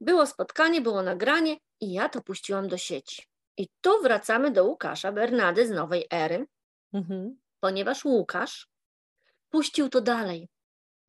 Było 0.00 0.26
spotkanie, 0.26 0.80
było 0.80 1.02
nagranie 1.02 1.56
i 1.80 1.92
ja 1.92 2.08
to 2.08 2.22
puściłam 2.22 2.68
do 2.68 2.78
sieci. 2.78 3.22
I 3.56 3.68
tu 3.80 4.02
wracamy 4.02 4.50
do 4.50 4.64
Łukasza 4.64 5.12
Bernady 5.12 5.66
z 5.66 5.70
Nowej 5.70 6.06
Ery, 6.10 6.46
mhm. 6.92 7.36
ponieważ 7.60 8.04
Łukasz 8.04 8.71
puścił 9.52 9.88
to 9.88 10.00
dalej. 10.00 10.48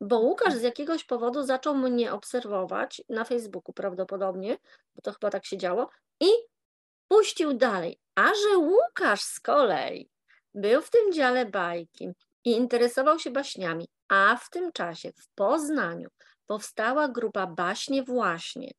Bo 0.02 0.20
Łukasz 0.20 0.54
z 0.54 0.62
jakiegoś 0.62 1.04
powodu 1.04 1.44
zaczął 1.44 1.76
mnie 1.76 2.14
obserwować 2.14 3.02
na 3.10 3.24
Facebooku 3.24 3.74
prawdopodobnie, 3.74 4.58
bo 4.96 5.02
to 5.02 5.12
chyba 5.12 5.30
tak 5.30 5.46
się 5.46 5.58
działo, 5.58 5.90
i 6.20 6.28
puścił 7.08 7.54
dalej. 7.54 8.00
A 8.16 8.28
że 8.28 8.58
Łukasz 8.58 9.22
z 9.22 9.40
kolei 9.40 10.10
był 10.54 10.82
w 10.82 10.90
tym 10.90 11.14
dziale 11.14 11.46
bajki 11.46 12.10
i 12.46 12.52
interesował 12.52 13.20
się 13.20 13.32
baśniami, 13.32 13.88
a 14.08 14.38
w 14.42 14.50
tym 14.50 14.72
czasie 14.72 15.12
w 15.12 15.28
Poznaniu 15.36 16.10
powstała 16.48 17.08
grupa 17.08 17.48
Baśnie 17.48 18.04
Właśnie, 18.04 18.72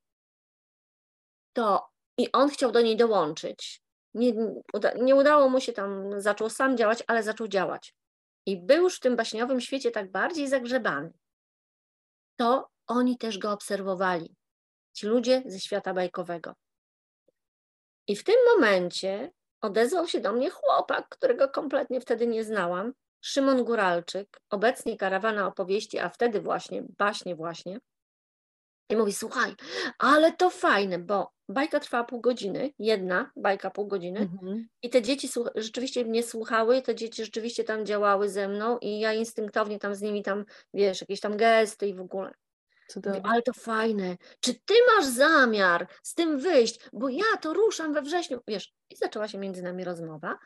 to 1.53 1.89
i 2.19 2.33
on 2.33 2.51
chciał 2.51 2.73
do 2.73 2.81
niej 2.81 2.97
dołączyć. 2.97 3.81
Nie, 4.15 4.33
nie 5.01 5.15
udało 5.15 5.49
mu 5.49 5.61
się 5.61 5.73
tam, 5.73 6.21
zaczął 6.21 6.51
sam 6.51 6.77
działać, 6.77 7.05
ale 7.07 7.23
zaczął 7.23 7.49
działać. 7.49 7.95
I 8.47 8.57
był 8.57 8.83
już 8.83 8.97
w 8.97 9.01
tym 9.01 9.17
baśniowym 9.17 9.61
świecie 9.61 9.91
tak 9.91 10.11
bardziej 10.11 10.49
zagrzebany. 10.49 11.13
To 12.37 12.69
oni 12.87 13.19
też 13.19 13.39
go 13.39 13.53
obserwowali. 13.53 14.35
Ci 14.93 15.07
ludzie 15.07 15.43
ze 15.47 15.61
świata 15.61 15.95
bajkowego. 15.95 16.55
I 18.09 18.17
w 18.17 18.25
tym 18.25 18.37
momencie 18.55 19.33
odezwał 19.61 20.09
się 20.09 20.21
do 20.21 20.33
mnie 20.33 20.51
chłopak, 20.51 21.09
którego 21.09 21.49
kompletnie 21.49 22.01
wtedy 22.01 22.27
nie 22.27 22.45
znałam, 22.45 22.93
Szymon 23.21 23.65
Góralczyk, 23.65 24.41
obecnie 24.51 24.97
karawana 24.97 25.47
opowieści, 25.47 25.99
a 25.99 26.09
wtedy 26.09 26.41
właśnie, 26.41 26.83
baśnie 26.99 27.37
właśnie. 27.37 27.79
I 28.91 28.97
mówi, 28.97 29.13
słuchaj, 29.13 29.55
ale 29.99 30.33
to 30.33 30.51
fajne, 30.51 30.99
bo 30.99 31.34
bajka 31.49 31.81
trwała 31.81 32.05
pół 32.05 32.21
godziny, 32.21 32.73
jedna 32.79 33.31
bajka 33.37 33.71
pół 33.71 33.87
godziny 33.87 34.21
mhm. 34.21 34.69
i 34.83 34.91
te 34.91 35.03
dzieci 35.03 35.29
rzeczywiście 35.55 36.05
mnie 36.05 36.23
słuchały, 36.23 36.83
te 36.83 36.95
dzieci 36.95 37.25
rzeczywiście 37.25 37.65
tam 37.65 37.87
działały 37.87 38.29
ze 38.29 38.49
mną 38.49 38.79
i 38.79 38.99
ja 38.99 39.13
instynktownie 39.13 39.79
tam 39.79 39.95
z 39.95 40.03
nimi 40.03 40.23
tam, 40.23 40.45
wiesz, 40.75 41.01
jakieś 41.01 41.21
tam 41.21 41.37
gesty 41.37 41.87
i 41.87 41.95
w 41.95 42.01
ogóle. 42.01 42.35
Ale 43.25 43.43
to 43.43 43.53
fajne. 43.53 44.17
Czy 44.41 44.55
ty 44.55 44.75
masz 44.97 45.07
zamiar 45.07 45.89
z 46.03 46.15
tym 46.15 46.39
wyjść? 46.39 46.81
Bo 46.93 47.09
ja 47.09 47.37
to 47.41 47.55
ruszam 47.55 47.95
we 47.95 48.03
wrześniu. 48.03 48.41
Wiesz, 48.49 48.73
i 48.91 48.97
zaczęła 48.97 49.29
się 49.29 49.39
między 49.39 49.63
nami 49.63 49.85
rozmowa. 49.85 50.39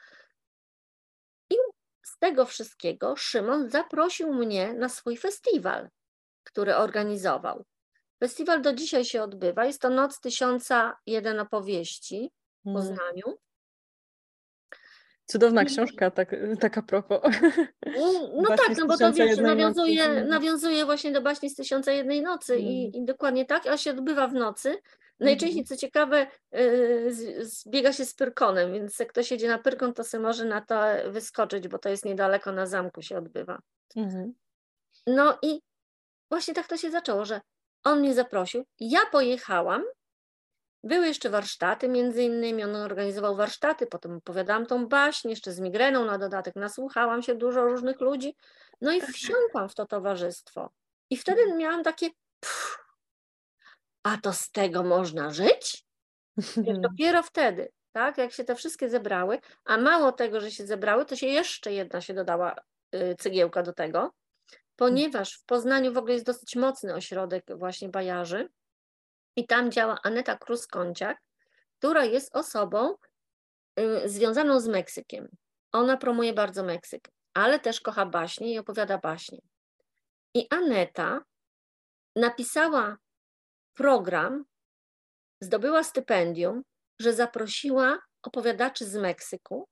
I 1.50 1.54
z 2.04 2.18
tego 2.18 2.44
wszystkiego 2.44 3.16
Szymon 3.16 3.70
zaprosił 3.70 4.34
mnie 4.34 4.74
na 4.74 4.88
swój 4.88 5.16
festiwal, 5.16 5.88
który 6.44 6.76
organizował. 6.76 7.64
Festiwal 8.20 8.62
do 8.62 8.72
dzisiaj 8.72 9.04
się 9.04 9.22
odbywa. 9.22 9.64
Jest 9.64 9.80
to 9.80 9.90
Noc 9.90 10.20
Tysiąca 10.20 10.96
Jeden 11.06 11.40
Opowieści 11.40 12.30
w 12.60 12.64
hmm. 12.64 12.82
Poznaniu. 12.82 13.38
Cudowna 15.26 15.64
książka, 15.64 16.10
tak, 16.10 16.36
tak 16.60 16.78
a 16.78 16.82
propos. 16.82 17.20
No, 17.86 18.30
no 18.42 18.48
tak, 18.48 18.78
no 18.78 18.86
bo 18.86 18.96
to 18.96 19.12
wiesz, 19.12 19.38
nawiązuje, 19.38 20.24
nawiązuje 20.24 20.84
właśnie 20.84 21.12
do 21.12 21.22
baśni 21.22 21.50
z 21.50 21.54
Tysiąca 21.54 21.92
Jednej 21.92 22.22
Nocy 22.22 22.54
mm. 22.54 22.66
i, 22.66 22.96
i, 22.96 23.04
dokładnie 23.04 23.44
tak, 23.44 23.66
a 23.66 23.76
się 23.76 23.90
odbywa 23.90 24.28
w 24.28 24.34
nocy. 24.34 24.78
Najczęściej, 25.20 25.64
co 25.64 25.76
ciekawe, 25.76 26.26
yy, 26.52 27.14
zbiega 27.44 27.92
się 27.92 28.04
z 28.04 28.14
Pyrkonem, 28.14 28.72
więc 28.72 28.98
jak 28.98 29.08
ktoś 29.08 29.30
jedzie 29.30 29.48
na 29.48 29.58
Pyrkon, 29.58 29.94
to 29.94 30.04
sobie 30.04 30.22
może 30.22 30.44
na 30.44 30.60
to 30.60 30.84
wyskoczyć, 31.10 31.68
bo 31.68 31.78
to 31.78 31.88
jest 31.88 32.04
niedaleko 32.04 32.52
na 32.52 32.66
zamku 32.66 33.02
się 33.02 33.18
odbywa. 33.18 33.58
Mm. 33.96 34.34
No 35.06 35.38
i 35.42 35.60
właśnie 36.30 36.54
tak 36.54 36.66
to 36.66 36.76
się 36.76 36.90
zaczęło, 36.90 37.24
że 37.24 37.40
on 37.84 38.00
mnie 38.00 38.14
zaprosił, 38.14 38.64
ja 38.80 39.00
pojechałam, 39.12 39.82
były 40.84 41.06
jeszcze 41.06 41.30
warsztaty 41.30 41.88
między 41.88 42.22
innymi, 42.22 42.64
on 42.64 42.76
organizował 42.76 43.36
warsztaty, 43.36 43.86
potem 43.86 44.16
opowiadałam 44.16 44.66
tą 44.66 44.86
baśń, 44.86 45.28
jeszcze 45.28 45.52
z 45.52 45.60
migreną 45.60 46.04
na 46.04 46.18
dodatek, 46.18 46.56
nasłuchałam 46.56 47.22
się 47.22 47.34
dużo 47.34 47.64
różnych 47.64 48.00
ludzi, 48.00 48.36
no 48.80 48.92
i 48.92 49.00
wsiąkłam 49.00 49.68
w 49.68 49.74
to 49.74 49.86
towarzystwo. 49.86 50.70
I 51.10 51.16
wtedy 51.16 51.40
mhm. 51.40 51.58
miałam 51.58 51.84
takie, 51.84 52.10
pff, 52.40 52.78
a 54.02 54.16
to 54.16 54.32
z 54.32 54.50
tego 54.50 54.82
można 54.82 55.30
żyć? 55.30 55.84
Dopiero 56.80 57.22
wtedy, 57.22 57.72
tak, 57.92 58.18
jak 58.18 58.32
się 58.32 58.44
te 58.44 58.54
wszystkie 58.54 58.88
zebrały, 58.88 59.38
a 59.64 59.76
mało 59.76 60.12
tego, 60.12 60.40
że 60.40 60.50
się 60.50 60.66
zebrały, 60.66 61.04
to 61.04 61.16
się 61.16 61.26
jeszcze 61.26 61.72
jedna 61.72 62.00
się 62.00 62.14
dodała 62.14 62.54
y, 62.94 63.16
cegiełka 63.18 63.62
do 63.62 63.72
tego, 63.72 64.12
ponieważ 64.78 65.34
w 65.34 65.44
Poznaniu 65.44 65.92
w 65.92 65.98
ogóle 65.98 66.14
jest 66.14 66.26
dosyć 66.26 66.56
mocny 66.56 66.94
ośrodek 66.94 67.44
właśnie 67.56 67.88
bajarzy 67.88 68.48
i 69.36 69.46
tam 69.46 69.70
działa 69.70 69.98
Aneta 70.02 70.36
Krus-Kąciak, 70.36 71.14
która 71.78 72.04
jest 72.04 72.36
osobą 72.36 72.94
y, 73.80 74.08
związaną 74.08 74.60
z 74.60 74.68
Meksykiem. 74.68 75.28
Ona 75.72 75.96
promuje 75.96 76.32
bardzo 76.32 76.62
Meksyk, 76.62 77.08
ale 77.34 77.58
też 77.58 77.80
kocha 77.80 78.06
baśnie 78.06 78.54
i 78.54 78.58
opowiada 78.58 78.98
baśnie. 78.98 79.38
I 80.34 80.46
Aneta 80.50 81.20
napisała 82.16 82.96
program, 83.74 84.44
zdobyła 85.40 85.84
stypendium, 85.84 86.62
że 86.98 87.12
zaprosiła 87.12 87.98
opowiadaczy 88.22 88.84
z 88.84 88.96
Meksyku, 88.96 89.68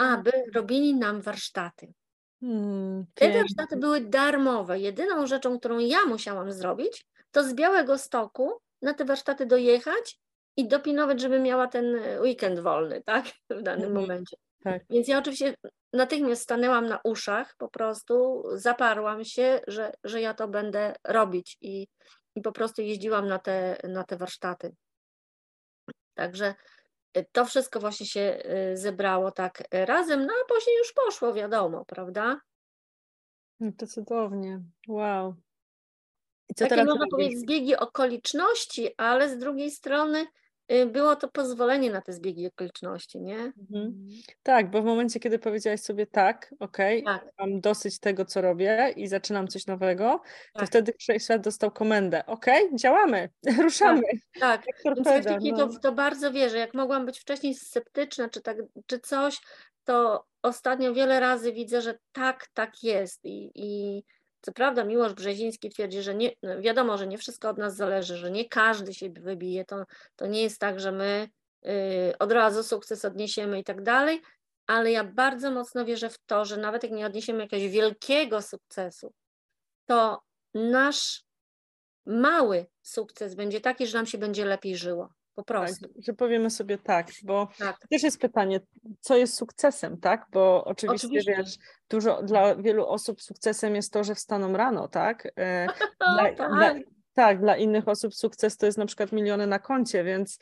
aby 0.00 0.32
robili 0.54 0.94
nam 0.94 1.20
warsztaty. 1.20 1.92
Hmm, 2.40 3.06
Te 3.14 3.32
warsztaty 3.32 3.76
były 3.76 4.00
darmowe. 4.00 4.78
Jedyną 4.78 5.26
rzeczą, 5.26 5.58
którą 5.58 5.78
ja 5.78 6.06
musiałam 6.06 6.52
zrobić, 6.52 7.06
to 7.30 7.44
z 7.44 7.54
Białego 7.54 7.98
Stoku 7.98 8.60
na 8.82 8.94
te 8.94 9.04
warsztaty 9.04 9.46
dojechać 9.46 10.18
i 10.56 10.68
dopinować, 10.68 11.20
żeby 11.20 11.40
miała 11.40 11.66
ten 11.66 11.96
weekend 12.20 12.60
wolny, 12.60 13.02
tak? 13.02 13.24
W 13.50 13.62
danym 13.62 13.88
mhm. 13.88 13.92
momencie. 13.92 14.36
Tak. 14.64 14.82
Więc 14.90 15.08
ja 15.08 15.18
oczywiście 15.18 15.54
natychmiast 15.92 16.42
stanęłam 16.42 16.86
na 16.86 17.00
uszach, 17.04 17.54
po 17.58 17.68
prostu 17.68 18.44
zaparłam 18.52 19.24
się, 19.24 19.60
że, 19.66 19.92
że 20.04 20.20
ja 20.20 20.34
to 20.34 20.48
będę 20.48 20.94
robić 21.04 21.56
i, 21.60 21.86
i 22.34 22.40
po 22.40 22.52
prostu 22.52 22.82
jeździłam 22.82 23.28
na 23.28 23.38
te, 23.38 23.76
na 23.84 24.04
te 24.04 24.16
warsztaty. 24.16 24.74
Także 26.14 26.54
to 27.32 27.44
wszystko 27.44 27.80
właśnie 27.80 28.06
się 28.06 28.42
y, 28.72 28.76
zebrało 28.76 29.30
tak 29.30 29.62
razem, 29.70 30.26
no 30.26 30.32
a 30.32 30.54
później 30.54 30.76
już 30.78 30.92
poszło, 30.92 31.34
wiadomo, 31.34 31.84
prawda? 31.84 32.40
No 33.60 33.72
to 33.78 33.86
cudownie, 33.86 34.62
wow. 34.88 35.34
I 36.48 36.54
co 36.54 36.64
Takie 36.64 36.68
teraz 36.68 36.86
można 36.86 37.06
powiedzieć 37.10 37.38
zbiegi 37.38 37.76
okoliczności, 37.76 38.88
ale 38.96 39.28
z 39.28 39.38
drugiej 39.38 39.70
strony 39.70 40.18
Y, 40.20 40.26
było 40.86 41.16
to 41.16 41.28
pozwolenie 41.28 41.90
na 41.90 42.00
te 42.00 42.12
zbiegi 42.12 42.46
okoliczności, 42.46 43.20
nie? 43.20 43.38
Mhm. 43.38 44.08
Tak, 44.42 44.70
bo 44.70 44.82
w 44.82 44.84
momencie, 44.84 45.20
kiedy 45.20 45.38
powiedziałaś 45.38 45.80
sobie 45.80 46.06
tak, 46.06 46.54
okej, 46.60 47.04
okay, 47.04 47.18
tak. 47.18 47.32
mam 47.38 47.60
dosyć 47.60 47.98
tego, 47.98 48.24
co 48.24 48.40
robię 48.40 48.92
i 48.96 49.08
zaczynam 49.08 49.48
coś 49.48 49.66
nowego, 49.66 50.20
tak. 50.52 50.60
to 50.60 50.66
wtedy 50.66 50.92
Wszechświat 50.98 51.42
dostał 51.42 51.70
komendę, 51.70 52.26
okej, 52.26 52.66
okay, 52.66 52.78
działamy, 52.78 53.28
ruszamy. 53.62 54.02
Tak, 54.40 54.64
tak. 54.84 55.24
Więc 55.42 55.58
no. 55.58 55.68
to, 55.68 55.78
to 55.78 55.92
bardzo 55.92 56.32
wierzę. 56.32 56.58
Jak 56.58 56.74
mogłam 56.74 57.06
być 57.06 57.20
wcześniej 57.20 57.54
sceptyczna, 57.54 58.28
czy, 58.28 58.40
tak, 58.40 58.56
czy 58.86 59.00
coś, 59.00 59.40
to 59.84 60.24
ostatnio 60.42 60.94
wiele 60.94 61.20
razy 61.20 61.52
widzę, 61.52 61.82
że 61.82 61.98
tak, 62.12 62.46
tak 62.54 62.82
jest 62.82 63.24
i, 63.24 63.50
i 63.54 64.02
co 64.40 64.52
prawda 64.52 64.84
Miłosz 64.84 65.12
Brzeziński 65.12 65.70
twierdzi, 65.70 66.02
że 66.02 66.14
nie, 66.14 66.32
no 66.42 66.60
wiadomo, 66.60 66.98
że 66.98 67.06
nie 67.06 67.18
wszystko 67.18 67.48
od 67.48 67.58
nas 67.58 67.76
zależy, 67.76 68.16
że 68.16 68.30
nie 68.30 68.48
każdy 68.48 68.94
się 68.94 69.10
wybije, 69.10 69.64
to, 69.64 69.84
to 70.16 70.26
nie 70.26 70.42
jest 70.42 70.60
tak, 70.60 70.80
że 70.80 70.92
my 70.92 71.28
y, 71.66 72.18
od 72.18 72.32
razu 72.32 72.62
sukces 72.62 73.04
odniesiemy 73.04 73.60
i 73.60 73.64
tak 73.64 73.82
dalej, 73.82 74.22
ale 74.66 74.92
ja 74.92 75.04
bardzo 75.04 75.50
mocno 75.50 75.84
wierzę 75.84 76.10
w 76.10 76.18
to, 76.18 76.44
że 76.44 76.56
nawet 76.56 76.82
jak 76.82 76.92
nie 76.92 77.06
odniesiemy 77.06 77.40
jakiegoś 77.40 77.68
wielkiego 77.68 78.42
sukcesu, 78.42 79.12
to 79.86 80.22
nasz 80.54 81.24
mały 82.06 82.66
sukces 82.82 83.34
będzie 83.34 83.60
taki, 83.60 83.86
że 83.86 83.98
nam 83.98 84.06
się 84.06 84.18
będzie 84.18 84.44
lepiej 84.44 84.76
żyło. 84.76 85.17
Po 85.38 85.44
tak, 85.44 85.56
prostu. 85.56 85.88
Tak, 85.88 86.02
że 86.02 86.12
powiemy 86.12 86.50
sobie 86.50 86.78
tak, 86.78 87.06
bo 87.22 87.48
tak. 87.58 87.78
też 87.90 88.02
jest 88.02 88.20
pytanie, 88.20 88.60
co 89.00 89.16
jest 89.16 89.34
sukcesem, 89.36 90.00
tak? 90.00 90.26
Bo 90.32 90.64
oczywiście, 90.64 91.06
oczywiście, 91.06 91.34
wiesz, 91.36 91.58
dużo 91.90 92.22
dla 92.22 92.56
wielu 92.56 92.86
osób 92.86 93.22
sukcesem 93.22 93.76
jest 93.76 93.92
to, 93.92 94.04
że 94.04 94.14
wstaną 94.14 94.56
rano, 94.56 94.88
tak? 94.88 95.28
E, 95.36 95.66
dla, 96.14 96.34
tak. 96.34 96.36
Dla, 96.36 96.74
tak, 97.14 97.40
dla 97.40 97.56
innych 97.56 97.88
osób 97.88 98.14
sukces 98.14 98.56
to 98.56 98.66
jest 98.66 98.78
na 98.78 98.86
przykład 98.86 99.12
miliony 99.12 99.46
na 99.46 99.58
koncie, 99.58 100.04
więc 100.04 100.38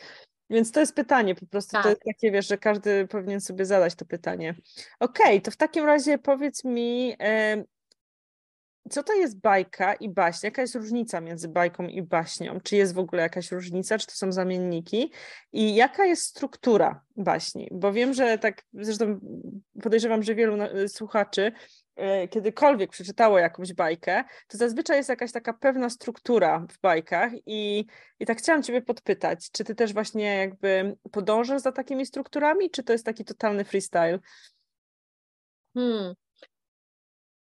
więc 0.51 0.73
to 0.73 0.81
jest 0.81 0.95
pytanie, 0.95 1.35
po 1.35 1.47
prostu 1.47 1.73
tak. 1.73 1.83
to 1.83 1.89
jest 1.89 2.03
takie, 2.05 2.31
wiesz, 2.31 2.49
że 2.49 2.59
każdy 2.59 3.07
powinien 3.07 3.41
sobie 3.41 3.65
zadać 3.65 3.95
to 3.95 4.05
pytanie. 4.05 4.55
Okej, 5.01 5.27
okay, 5.27 5.41
to 5.41 5.51
w 5.51 5.57
takim 5.57 5.85
razie 5.85 6.19
powiedz 6.19 6.65
mi, 6.65 7.17
co 8.91 9.03
to 9.03 9.13
jest 9.13 9.41
bajka 9.41 9.95
i 9.95 10.09
baśń? 10.09 10.47
Jaka 10.47 10.63
jest 10.63 10.75
różnica 10.75 11.21
między 11.21 11.49
bajką 11.49 11.87
i 11.87 12.03
baśnią? 12.03 12.61
Czy 12.61 12.77
jest 12.77 12.95
w 12.95 12.99
ogóle 12.99 13.23
jakaś 13.23 13.53
różnica, 13.53 13.99
czy 13.99 14.07
to 14.07 14.13
są 14.13 14.33
zamienniki? 14.33 15.13
I 15.53 15.75
jaka 15.75 16.05
jest 16.05 16.23
struktura 16.23 17.05
baśni? 17.17 17.69
Bo 17.73 17.93
wiem, 17.93 18.15
że 18.15 18.39
tak, 18.39 18.63
zresztą 18.73 19.21
podejrzewam, 19.83 20.23
że 20.23 20.35
wielu 20.35 20.57
słuchaczy 20.89 21.53
e, 21.97 22.29
kiedykolwiek 22.29 22.91
przeczytało 22.91 23.39
jakąś 23.39 23.73
bajkę, 23.73 24.25
to 24.49 24.59
zazwyczaj 24.59 24.97
jest 24.97 25.09
jakaś 25.09 25.33
taka 25.33 25.53
pewna 25.53 25.91
struktura 25.91 26.67
w 26.71 26.81
bajkach 26.81 27.33
i, 27.47 27.87
i 28.21 28.27
tak 28.27 28.39
chciałam 28.39 28.63
Ciebie 28.63 28.83
podpytać, 28.83 29.51
czy 29.51 29.65
Ty 29.65 29.75
też 29.75 29.93
właśnie 29.93 30.37
jakby 30.37 30.97
podążasz 31.13 31.63
za 31.63 31.73
takimi 31.73 32.07
strukturami, 32.07 32.71
czy 32.71 32.83
to 32.83 32.93
jest 32.93 33.05
taki 33.05 33.25
totalny 33.25 33.65
freestyle? 33.65 34.19
Hmm. 35.75 36.15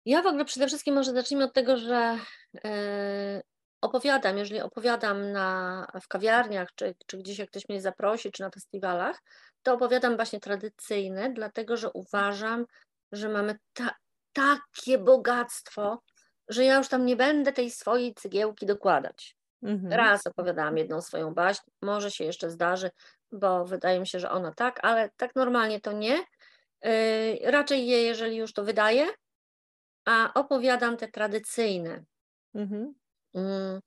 Ja 0.08 0.22
w 0.22 0.26
ogóle 0.26 0.44
przede 0.44 0.66
wszystkim 0.66 0.94
może 0.94 1.12
zacznijmy 1.12 1.44
od 1.44 1.52
tego, 1.52 1.76
że 1.76 2.18
yy, 2.54 3.42
opowiadam, 3.80 4.38
jeżeli 4.38 4.60
opowiadam 4.60 5.32
na, 5.32 5.86
w 6.02 6.08
kawiarniach, 6.08 6.68
czy, 6.74 6.94
czy 7.06 7.18
gdzieś 7.18 7.38
jak 7.38 7.50
ktoś 7.50 7.68
mnie 7.68 7.80
zaprosi, 7.80 8.32
czy 8.32 8.42
na 8.42 8.50
festiwalach, 8.50 9.22
to 9.62 9.74
opowiadam 9.74 10.16
właśnie 10.16 10.40
tradycyjne, 10.40 11.32
dlatego 11.32 11.76
że 11.76 11.90
uważam, 11.92 12.66
że 13.12 13.28
mamy 13.28 13.58
ta, 13.72 13.94
takie 14.32 14.98
bogactwo, 14.98 16.02
że 16.48 16.64
ja 16.64 16.76
już 16.76 16.88
tam 16.88 17.06
nie 17.06 17.16
będę 17.16 17.52
tej 17.52 17.70
swojej 17.70 18.14
cygiełki 18.14 18.66
dokładać. 18.66 19.36
Mhm. 19.62 19.92
Raz 19.92 20.26
opowiadałam 20.26 20.76
jedną 20.76 21.00
swoją 21.00 21.34
baśń, 21.34 21.62
może 21.82 22.10
się 22.10 22.24
jeszcze 22.24 22.50
zdarzy, 22.50 22.90
bo 23.32 23.64
wydaje 23.64 24.00
mi 24.00 24.06
się, 24.06 24.20
że 24.20 24.30
ona 24.30 24.54
tak, 24.54 24.84
ale 24.84 25.10
tak 25.16 25.34
normalnie 25.36 25.80
to 25.80 25.92
nie. 25.92 26.24
Yy, 26.84 27.50
raczej 27.50 27.86
je, 27.86 28.02
jeżeli 28.02 28.36
już 28.36 28.52
to 28.52 28.64
wydaję, 28.64 29.06
a 30.08 30.32
opowiadam 30.34 30.96
te 30.96 31.08
tradycyjne. 31.08 32.04
Mhm. 32.54 32.94
Yy. 33.34 33.80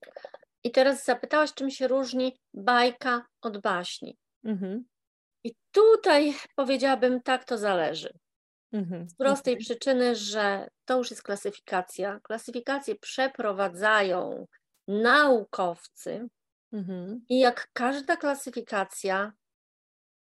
I 0.63 0.71
teraz 0.71 1.05
zapytałaś, 1.05 1.53
czym 1.53 1.69
się 1.69 1.87
różni 1.87 2.37
bajka 2.53 3.25
od 3.41 3.57
baśni. 3.57 4.17
Mhm. 4.43 4.85
I 5.43 5.55
tutaj 5.71 6.33
powiedziałabym, 6.55 7.21
tak 7.21 7.45
to 7.45 7.57
zależy. 7.57 8.13
Mhm. 8.71 9.09
Z 9.09 9.15
prostej 9.15 9.53
okay. 9.53 9.61
przyczyny, 9.61 10.15
że 10.15 10.67
to 10.85 10.97
już 10.97 11.09
jest 11.09 11.23
klasyfikacja. 11.23 12.19
Klasyfikacje 12.23 12.95
przeprowadzają 12.95 14.47
naukowcy 14.87 16.27
mhm. 16.73 17.25
i 17.29 17.39
jak 17.39 17.69
każda 17.73 18.17
klasyfikacja 18.17 19.33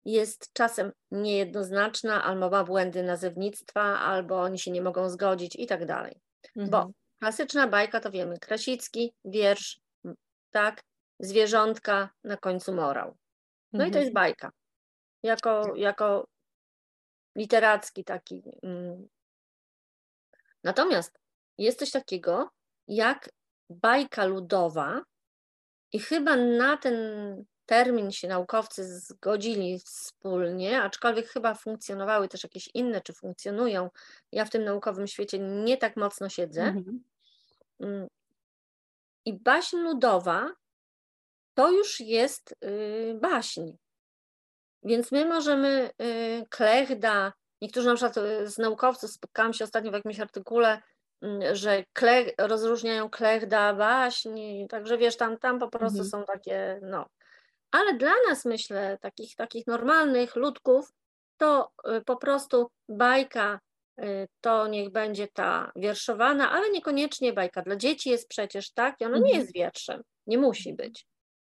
jest 0.05 0.53
czasem 0.53 0.91
niejednoznaczna, 1.11 2.23
albo 2.23 2.49
ma 2.49 2.63
błędy 2.63 3.03
nazewnictwa, 3.03 3.81
albo 3.99 4.41
oni 4.41 4.59
się 4.59 4.71
nie 4.71 4.81
mogą 4.81 5.09
zgodzić 5.09 5.55
i 5.55 5.67
tak 5.67 5.85
dalej. 5.85 6.21
Mhm. 6.55 6.69
Bo 6.69 6.91
klasyczna 7.19 7.67
bajka 7.67 7.99
to 7.99 8.11
wiemy, 8.11 8.39
Krasicki, 8.39 9.13
wiersz, 9.25 9.79
tak, 10.51 10.83
zwierzątka, 11.19 12.09
na 12.23 12.37
końcu 12.37 12.73
morał. 12.73 13.17
No 13.73 13.85
i 13.85 13.91
to 13.91 13.99
jest 13.99 14.13
bajka. 14.13 14.51
Jako, 15.23 15.75
jako 15.75 16.27
literacki 17.35 18.03
taki. 18.03 18.43
Mm. 18.63 19.07
Natomiast 20.63 21.19
jest 21.57 21.79
coś 21.79 21.91
takiego 21.91 22.49
jak 22.87 23.29
bajka 23.69 24.25
ludowa 24.25 25.01
i 25.91 25.99
chyba 25.99 26.35
na 26.35 26.77
ten 26.77 26.95
termin 27.69 28.11
się 28.11 28.27
naukowcy 28.27 28.99
zgodzili 28.99 29.79
wspólnie, 29.79 30.81
aczkolwiek 30.81 31.27
chyba 31.27 31.53
funkcjonowały 31.53 32.27
też 32.27 32.43
jakieś 32.43 32.69
inne, 32.73 33.01
czy 33.01 33.13
funkcjonują. 33.13 33.89
Ja 34.31 34.45
w 34.45 34.49
tym 34.49 34.63
naukowym 34.63 35.07
świecie 35.07 35.39
nie 35.39 35.77
tak 35.77 35.97
mocno 35.97 36.29
siedzę. 36.29 36.61
Mhm. 36.63 37.03
Mm. 37.79 38.07
I 39.25 39.33
baśń 39.33 39.77
ludowa 39.77 40.51
to 41.53 41.71
już 41.71 41.99
jest 41.99 42.55
y, 42.63 43.17
baśń. 43.21 43.71
Więc 44.83 45.11
my 45.11 45.25
możemy 45.25 45.89
y, 46.01 46.45
klechda, 46.49 47.33
niektórzy 47.61 47.87
na 47.87 47.95
przykład 47.95 48.17
y, 48.17 48.49
z 48.49 48.57
naukowców, 48.57 49.11
spotkałam 49.11 49.53
się 49.53 49.63
ostatnio 49.63 49.91
w 49.91 49.93
jakimś 49.93 50.19
artykule, 50.19 50.81
mm, 51.21 51.55
że 51.55 51.83
klech, 51.93 52.33
rozróżniają 52.37 53.09
klechda, 53.09 53.73
baśń, 53.73 54.67
także 54.69 54.97
wiesz, 54.97 55.17
tam, 55.17 55.37
tam 55.37 55.59
po 55.59 55.69
prostu 55.69 56.01
mhm. 56.01 56.09
są 56.09 56.23
takie, 56.25 56.79
no. 56.81 57.05
Ale 57.71 57.93
dla 57.93 58.13
nas, 58.29 58.45
myślę, 58.45 58.97
takich, 59.01 59.35
takich 59.35 59.67
normalnych 59.67 60.35
ludków, 60.35 60.93
to 61.37 61.71
y, 61.97 62.01
po 62.01 62.17
prostu 62.17 62.71
bajka 62.89 63.59
to 64.41 64.67
niech 64.67 64.89
będzie 64.89 65.27
ta 65.27 65.71
wierszowana, 65.75 66.51
ale 66.51 66.69
niekoniecznie 66.69 67.33
bajka. 67.33 67.61
Dla 67.61 67.75
dzieci 67.75 68.09
jest 68.09 68.27
przecież 68.27 68.71
tak 68.71 69.01
i 69.01 69.05
ona 69.05 69.17
nie 69.17 69.23
mhm. 69.23 69.39
jest 69.39 69.53
wierszem, 69.53 70.03
nie 70.27 70.37
musi 70.37 70.73
być. 70.73 71.05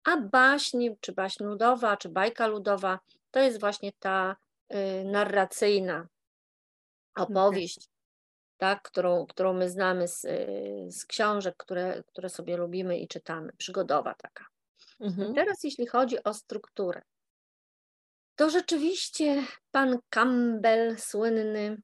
A 0.04 0.16
baśń, 0.16 0.88
czy 1.00 1.12
baśń 1.12 1.44
ludowa, 1.44 1.96
czy 1.96 2.08
bajka 2.08 2.46
ludowa, 2.46 2.98
to 3.30 3.40
jest 3.40 3.60
właśnie 3.60 3.92
ta 3.98 4.36
y, 4.74 5.04
narracyjna 5.04 6.06
opowieść, 7.16 7.78
okay. 7.78 7.88
tak, 8.56 8.82
którą, 8.82 9.26
którą 9.26 9.52
my 9.52 9.70
znamy 9.70 10.08
z, 10.08 10.24
y, 10.24 10.86
z 10.90 11.06
książek, 11.06 11.56
które, 11.56 12.02
które 12.06 12.28
sobie 12.28 12.56
lubimy 12.56 12.98
i 12.98 13.08
czytamy, 13.08 13.52
przygodowa 13.56 14.14
taka. 14.14 14.44
Mhm. 15.00 15.34
Teraz 15.34 15.64
jeśli 15.64 15.86
chodzi 15.86 16.24
o 16.24 16.34
strukturę, 16.34 17.02
to 18.36 18.50
rzeczywiście 18.50 19.42
pan 19.70 19.98
Campbell 20.10 20.98
słynny 20.98 21.76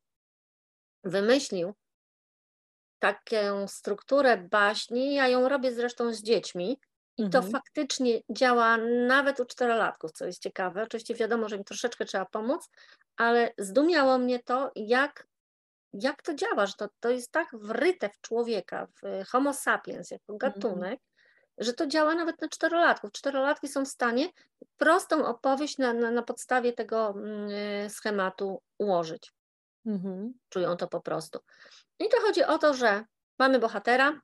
wymyślił 1.04 1.74
taką 2.98 3.68
strukturę 3.68 4.36
baśni. 4.36 5.14
Ja 5.14 5.28
ją 5.28 5.48
robię 5.48 5.72
zresztą 5.72 6.14
z 6.14 6.22
dziećmi. 6.22 6.80
I 7.16 7.30
to 7.30 7.38
mhm. 7.38 7.52
faktycznie 7.52 8.20
działa 8.30 8.76
nawet 9.06 9.40
u 9.40 9.44
czterolatków, 9.44 10.12
co 10.12 10.26
jest 10.26 10.42
ciekawe. 10.42 10.82
Oczywiście 10.82 11.14
wiadomo, 11.14 11.48
że 11.48 11.56
im 11.56 11.64
troszeczkę 11.64 12.04
trzeba 12.04 12.24
pomóc, 12.24 12.68
ale 13.16 13.52
zdumiało 13.58 14.18
mnie 14.18 14.42
to, 14.42 14.70
jak, 14.76 15.26
jak 15.92 16.22
to 16.22 16.34
działa, 16.34 16.66
że 16.66 16.72
to, 16.78 16.88
to 17.00 17.10
jest 17.10 17.32
tak 17.32 17.48
wryte 17.52 18.08
w 18.08 18.20
człowieka, 18.20 18.86
w 19.02 19.26
homo 19.26 19.54
sapiens 19.54 20.10
jako 20.10 20.32
mhm. 20.32 20.96
Że 21.60 21.72
to 21.72 21.86
działa 21.86 22.14
nawet 22.14 22.40
na 22.40 22.48
czterolatków. 22.48 23.12
Czterolatki 23.12 23.68
są 23.68 23.84
w 23.84 23.88
stanie 23.88 24.28
prostą 24.76 25.26
opowieść 25.26 25.78
na, 25.78 25.92
na, 25.92 26.10
na 26.10 26.22
podstawie 26.22 26.72
tego 26.72 27.10
mm, 27.10 27.90
schematu 27.90 28.62
ułożyć. 28.78 29.32
Mhm. 29.86 30.32
Czują 30.48 30.76
to 30.76 30.88
po 30.88 31.00
prostu. 31.00 31.38
I 31.98 32.08
to 32.08 32.20
chodzi 32.20 32.44
o 32.44 32.58
to, 32.58 32.74
że 32.74 33.04
mamy 33.38 33.58
bohatera 33.58 34.20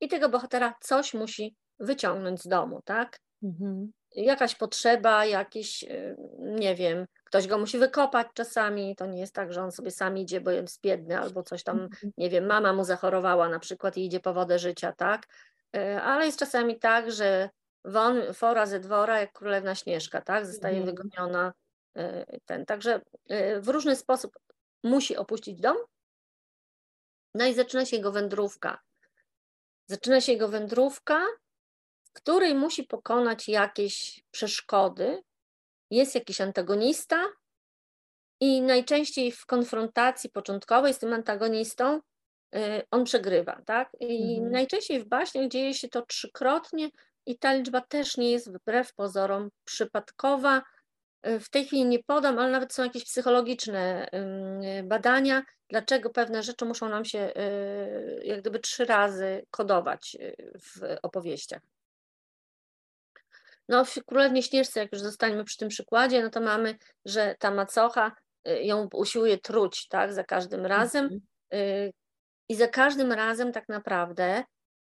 i 0.00 0.08
tego 0.08 0.28
bohatera 0.28 0.74
coś 0.80 1.14
musi 1.14 1.56
wyciągnąć 1.80 2.42
z 2.42 2.48
domu, 2.48 2.80
tak? 2.84 3.18
Mhm. 3.42 3.92
Jakaś 4.14 4.54
potrzeba, 4.54 5.24
jakiś, 5.24 5.82
y, 5.84 6.16
nie 6.38 6.74
wiem, 6.74 7.06
ktoś 7.24 7.46
go 7.46 7.58
musi 7.58 7.78
wykopać 7.78 8.26
czasami. 8.34 8.96
To 8.96 9.06
nie 9.06 9.20
jest 9.20 9.34
tak, 9.34 9.52
że 9.52 9.62
on 9.62 9.72
sobie 9.72 9.90
sam 9.90 10.18
idzie, 10.18 10.40
bo 10.40 10.50
jest 10.50 10.82
biedny 10.82 11.18
albo 11.18 11.42
coś 11.42 11.62
tam, 11.64 11.80
mhm. 11.80 12.12
nie 12.16 12.30
wiem, 12.30 12.46
mama 12.46 12.72
mu 12.72 12.84
zachorowała 12.84 13.48
na 13.48 13.58
przykład 13.58 13.96
i 13.96 14.04
idzie 14.06 14.20
po 14.20 14.34
wodę 14.34 14.58
życia, 14.58 14.92
tak? 14.92 15.26
Y, 15.76 16.00
ale 16.00 16.26
jest 16.26 16.38
czasami 16.38 16.78
tak, 16.78 17.12
że 17.12 17.50
won, 17.84 18.34
fora 18.34 18.66
ze 18.66 18.80
dwora, 18.80 19.20
jak 19.20 19.32
królewna 19.32 19.74
Śnieżka, 19.74 20.20
tak? 20.20 20.46
Zostaje 20.46 20.78
mhm. 20.78 20.96
wygoniona 20.96 21.52
y, 21.98 22.40
ten. 22.44 22.66
Także 22.66 23.00
w 23.60 23.68
różny 23.68 23.96
sposób 23.96 24.38
musi 24.84 25.16
opuścić 25.16 25.60
dom. 25.60 25.76
No 27.34 27.46
i 27.46 27.54
zaczyna 27.54 27.84
się 27.84 27.96
jego 27.96 28.12
wędrówka. 28.12 28.78
Zaczyna 29.86 30.20
się 30.20 30.32
jego 30.32 30.48
wędrówka 30.48 31.26
w 32.12 32.14
której 32.14 32.54
musi 32.54 32.84
pokonać 32.84 33.48
jakieś 33.48 34.24
przeszkody, 34.30 35.22
jest 35.90 36.14
jakiś 36.14 36.40
antagonista 36.40 37.28
i 38.40 38.62
najczęściej 38.62 39.32
w 39.32 39.46
konfrontacji 39.46 40.30
początkowej 40.30 40.94
z 40.94 40.98
tym 40.98 41.12
antagonistą 41.12 42.00
on 42.90 43.04
przegrywa, 43.04 43.62
tak? 43.66 43.90
I 44.00 44.34
mhm. 44.34 44.52
najczęściej 44.52 45.00
w 45.00 45.08
baśniach 45.08 45.48
dzieje 45.48 45.74
się 45.74 45.88
to 45.88 46.02
trzykrotnie 46.02 46.90
i 47.26 47.38
ta 47.38 47.54
liczba 47.54 47.80
też 47.80 48.16
nie 48.16 48.30
jest 48.30 48.52
wbrew 48.52 48.94
pozorom 48.94 49.50
przypadkowa. 49.64 50.62
Y, 51.26 51.40
w 51.40 51.50
tej 51.50 51.64
chwili 51.64 51.84
nie 51.84 52.02
podam, 52.02 52.38
ale 52.38 52.50
nawet 52.50 52.72
są 52.72 52.82
jakieś 52.84 53.04
psychologiczne 53.04 54.08
badania, 54.84 55.42
dlaczego 55.68 56.10
pewne 56.10 56.42
rzeczy 56.42 56.64
muszą 56.64 56.88
nam 56.88 57.04
się 57.04 57.18
y, 57.18 58.22
jak 58.24 58.40
gdyby 58.40 58.58
trzy 58.58 58.84
razy 58.84 59.46
kodować 59.50 60.16
w 60.54 60.96
opowieściach. 61.02 61.62
No 63.68 63.84
w 63.84 63.94
Królewnie 64.06 64.42
Śnieżce, 64.42 64.80
jak 64.80 64.92
już 64.92 65.00
zostaniemy 65.00 65.44
przy 65.44 65.56
tym 65.58 65.68
przykładzie, 65.68 66.22
no 66.22 66.30
to 66.30 66.40
mamy, 66.40 66.74
że 67.04 67.34
ta 67.38 67.50
macocha 67.50 68.16
y, 68.48 68.62
ją 68.62 68.88
usiłuje 68.92 69.38
truć, 69.38 69.88
tak, 69.88 70.12
za 70.12 70.24
każdym 70.24 70.66
razem 70.66 71.20
y, 71.54 71.92
i 72.48 72.54
za 72.54 72.68
każdym 72.68 73.12
razem 73.12 73.52
tak 73.52 73.68
naprawdę 73.68 74.44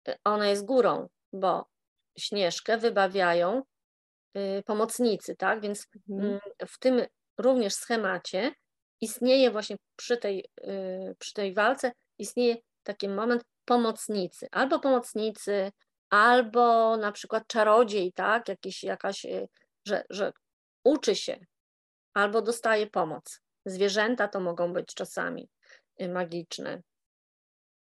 y, 0.08 0.16
ona 0.24 0.48
jest 0.48 0.66
górą, 0.66 1.08
bo 1.34 1.66
Śnieżkę 2.20 2.78
wybawiają 2.78 3.62
pomocnicy, 4.66 5.36
tak, 5.36 5.62
więc 5.62 5.88
mhm. 6.10 6.30
mm, 6.30 6.40
w 6.68 6.80
tym 6.80 7.02
również 7.38 7.74
schemacie 7.74 8.52
istnieje 9.02 9.52
właśnie 9.52 9.76
przy 9.96 10.18
tej, 10.18 10.46
przy 11.20 11.34
tej 11.34 11.54
walce, 11.54 11.92
istnieje 12.20 12.56
taki 12.84 13.10
moment 13.10 13.44
pomocnicy, 13.66 14.48
albo 14.52 14.80
pomocnicy, 14.80 15.72
albo 16.10 16.98
na 16.98 17.12
przykład 17.12 17.48
czarodziej, 17.48 18.14
tak, 18.14 18.50
Jakiś, 18.50 18.84
jakaś, 18.84 19.26
y, 19.26 19.48
że, 19.88 20.04
że 20.10 20.32
uczy 20.84 21.16
się, 21.16 21.46
albo 22.14 22.42
dostaje 22.42 22.88
pomoc. 22.88 23.42
Zwierzęta 23.66 24.28
to 24.28 24.40
mogą 24.40 24.74
być 24.74 24.94
czasami 24.94 25.50
y, 26.02 26.10
magiczne. 26.10 26.82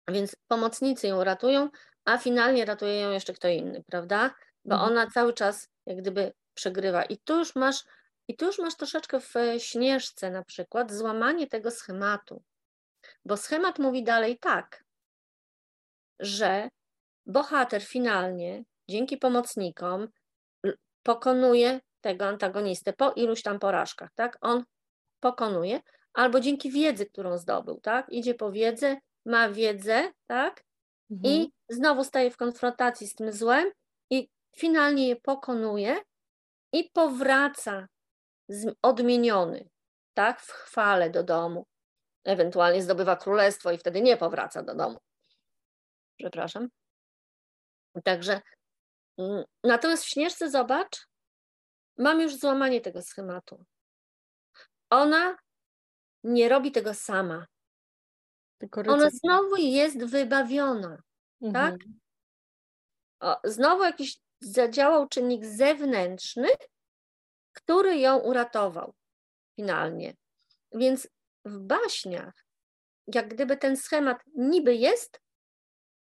Więc 0.09 0.37
pomocnicy 0.49 1.07
ją 1.07 1.25
ratują, 1.25 1.71
a 2.05 2.19
finalnie 2.19 2.65
ratuje 2.65 3.01
ją 3.01 3.11
jeszcze 3.11 3.33
kto 3.33 3.49
inny, 3.49 3.85
prawda? 3.87 4.35
Bo 4.65 4.75
mhm. 4.75 4.93
ona 4.93 5.11
cały 5.11 5.33
czas 5.33 5.69
jak 5.87 5.99
gdyby 5.99 6.33
przegrywa. 6.55 7.05
I 7.05 7.19
tu 7.19 7.39
już 7.39 7.57
masz, 7.57 7.85
i 8.29 8.37
tu 8.37 8.47
już 8.47 8.59
masz 8.59 8.77
troszeczkę 8.77 9.21
w 9.21 9.35
śnieżce 9.59 10.31
na 10.31 10.45
przykład 10.45 10.93
złamanie 10.93 11.47
tego 11.47 11.71
schematu. 11.71 12.43
Bo 13.25 13.37
schemat 13.37 13.79
mówi 13.79 14.05
dalej 14.05 14.39
tak, 14.39 14.85
że 16.21 16.69
bohater 17.27 17.83
finalnie 17.83 18.65
dzięki 18.89 19.17
pomocnikom 19.17 20.09
pokonuje 21.03 21.81
tego 22.01 22.27
antagonistę 22.27 22.93
po 22.93 23.13
iluś 23.13 23.43
tam 23.43 23.59
porażkach, 23.59 24.11
tak? 24.15 24.39
On 24.41 24.65
pokonuje, 25.21 25.81
albo 26.13 26.41
dzięki 26.41 26.71
wiedzy, 26.71 27.07
którą 27.07 27.39
zdobył, 27.39 27.81
tak? 27.81 28.07
Idzie 28.11 28.35
po 28.35 28.53
wiedzę, 28.53 28.97
ma 29.27 29.49
wiedzę, 29.49 30.13
tak? 30.27 30.65
Mhm. 31.11 31.35
I 31.35 31.53
znowu 31.69 32.05
staje 32.05 32.31
w 32.31 32.37
konfrontacji 32.37 33.07
z 33.07 33.15
tym 33.15 33.33
złem 33.33 33.71
i 34.11 34.29
finalnie 34.57 35.09
je 35.09 35.17
pokonuje 35.17 35.97
i 36.73 36.91
powraca 36.93 37.89
odmieniony, 38.83 39.69
tak? 40.15 40.41
W 40.41 40.51
chwale 40.51 41.11
do 41.11 41.23
domu. 41.23 41.67
Ewentualnie 42.25 42.83
zdobywa 42.83 43.17
królestwo 43.17 43.73
i 43.73 43.79
wtedy 43.79 44.03
nie 44.03 44.17
powraca 44.17 44.63
do 44.63 44.75
domu. 44.75 44.99
Przepraszam. 46.19 46.69
Także 48.05 48.41
mm, 49.19 49.45
natomiast 49.65 50.05
w 50.05 50.09
Śnieżce 50.09 50.51
zobacz, 50.51 51.07
mam 51.99 52.21
już 52.21 52.37
złamanie 52.37 52.81
tego 52.81 53.03
schematu. 53.03 53.65
Ona 54.91 55.37
nie 56.25 56.49
robi 56.49 56.73
tego 56.73 56.95
sama. 56.95 57.47
Ona 58.93 59.11
znowu 59.11 59.57
jest 59.57 60.05
wybawiona, 60.05 60.97
tak? 61.43 61.55
mhm. 61.55 61.79
tak? 61.79 61.89
O, 63.21 63.41
znowu 63.51 63.83
jakiś 63.83 64.19
zadziałał 64.41 65.09
czynnik 65.09 65.45
zewnętrzny, 65.45 66.49
który 67.53 67.99
ją 67.99 68.19
uratował 68.19 68.95
finalnie. 69.57 70.15
Więc 70.73 71.09
w 71.45 71.59
baśniach, 71.59 72.35
jak 73.07 73.29
gdyby 73.29 73.57
ten 73.57 73.77
schemat 73.77 74.19
niby 74.35 74.75
jest, 74.75 75.21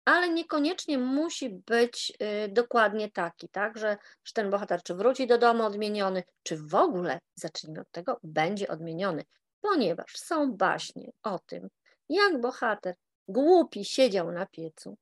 ale 0.04 0.28
niekoniecznie 0.28 0.98
musi 0.98 1.50
być 1.50 2.12
y, 2.44 2.48
dokładnie 2.48 3.10
taki, 3.10 3.48
tak, 3.48 3.78
że, 3.78 3.96
że 4.24 4.32
ten 4.32 4.50
bohater 4.50 4.82
czy 4.82 4.94
wróci 4.94 5.26
do 5.26 5.38
domu 5.38 5.64
odmieniony, 5.64 6.22
czy 6.42 6.56
w 6.56 6.74
ogóle, 6.74 7.18
zacznijmy 7.34 7.80
od 7.80 7.90
tego, 7.90 8.18
będzie 8.22 8.68
odmieniony, 8.68 9.24
ponieważ 9.60 10.16
są 10.16 10.52
baśnie 10.52 11.10
o 11.22 11.38
tym, 11.38 11.68
jak 12.08 12.40
bohater 12.40 12.94
głupi 13.28 13.84
siedział 13.84 14.32
na 14.32 14.46
piecu. 14.46 14.96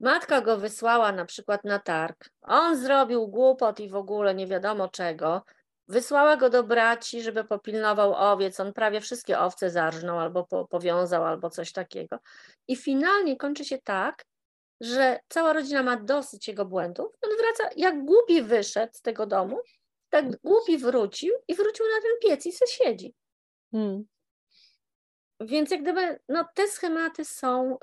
Matka 0.00 0.40
go 0.40 0.58
wysłała 0.58 1.12
na 1.12 1.24
przykład 1.24 1.64
na 1.64 1.78
targ. 1.78 2.30
On 2.42 2.76
zrobił 2.76 3.28
głupot 3.28 3.80
i 3.80 3.88
w 3.88 3.96
ogóle 3.96 4.34
nie 4.34 4.46
wiadomo 4.46 4.88
czego. 4.88 5.42
Wysłała 5.88 6.36
go 6.36 6.50
do 6.50 6.64
braci, 6.64 7.22
żeby 7.22 7.44
popilnował 7.44 8.14
owiec. 8.14 8.60
On 8.60 8.72
prawie 8.72 9.00
wszystkie 9.00 9.38
owce 9.38 9.70
zarżnął 9.70 10.18
albo 10.18 10.44
po, 10.44 10.66
powiązał, 10.66 11.24
albo 11.24 11.50
coś 11.50 11.72
takiego. 11.72 12.18
I 12.68 12.76
finalnie 12.76 13.36
kończy 13.36 13.64
się 13.64 13.78
tak, 13.78 14.24
że 14.80 15.20
cała 15.28 15.52
rodzina 15.52 15.82
ma 15.82 15.96
dosyć 15.96 16.48
jego 16.48 16.64
błędów. 16.64 17.06
On 17.22 17.30
wraca, 17.36 17.74
jak 17.76 18.04
głupi 18.04 18.42
wyszedł 18.42 18.92
z 18.94 19.02
tego 19.02 19.26
domu, 19.26 19.60
tak 20.10 20.24
głupi 20.44 20.78
wrócił 20.78 21.34
i 21.48 21.54
wrócił 21.54 21.86
na 21.86 22.02
ten 22.02 22.12
piec 22.22 22.46
i 22.46 22.52
se 22.52 22.66
siedzi. 22.66 23.14
Hmm. 23.72 24.04
Więc 25.40 25.70
jak 25.70 25.82
gdyby 25.82 26.18
no, 26.28 26.48
te 26.54 26.68
schematy 26.68 27.24
są 27.24 27.78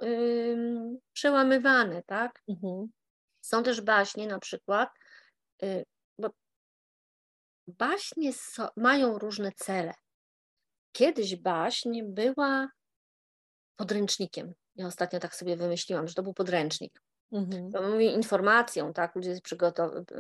przełamywane, 1.14 2.04
tak? 2.04 2.42
Mhm. 2.48 2.88
Są 3.42 3.64
też 3.64 3.82
baśnie 3.82 4.28
na 4.28 4.40
przykład, 4.40 4.90
y, 5.64 5.86
bo 6.20 6.30
baśnie 7.68 8.34
so, 8.34 8.70
mają 8.78 9.20
różne 9.20 9.52
cele. 9.52 9.94
Kiedyś 10.92 11.36
baśń 11.36 12.02
była 12.04 12.68
podręcznikiem. 13.76 14.54
Ja 14.76 14.88
ostatnio 14.88 15.20
tak 15.20 15.36
sobie 15.36 15.58
wymyśliłam, 15.58 16.08
że 16.08 16.14
to 16.14 16.24
był 16.24 16.34
podręcznik. 16.34 17.02
Mhm. 17.32 17.72
To 17.72 18.00
informacją, 18.00 18.94
tak? 18.94 19.16
Ludzie 19.16 19.40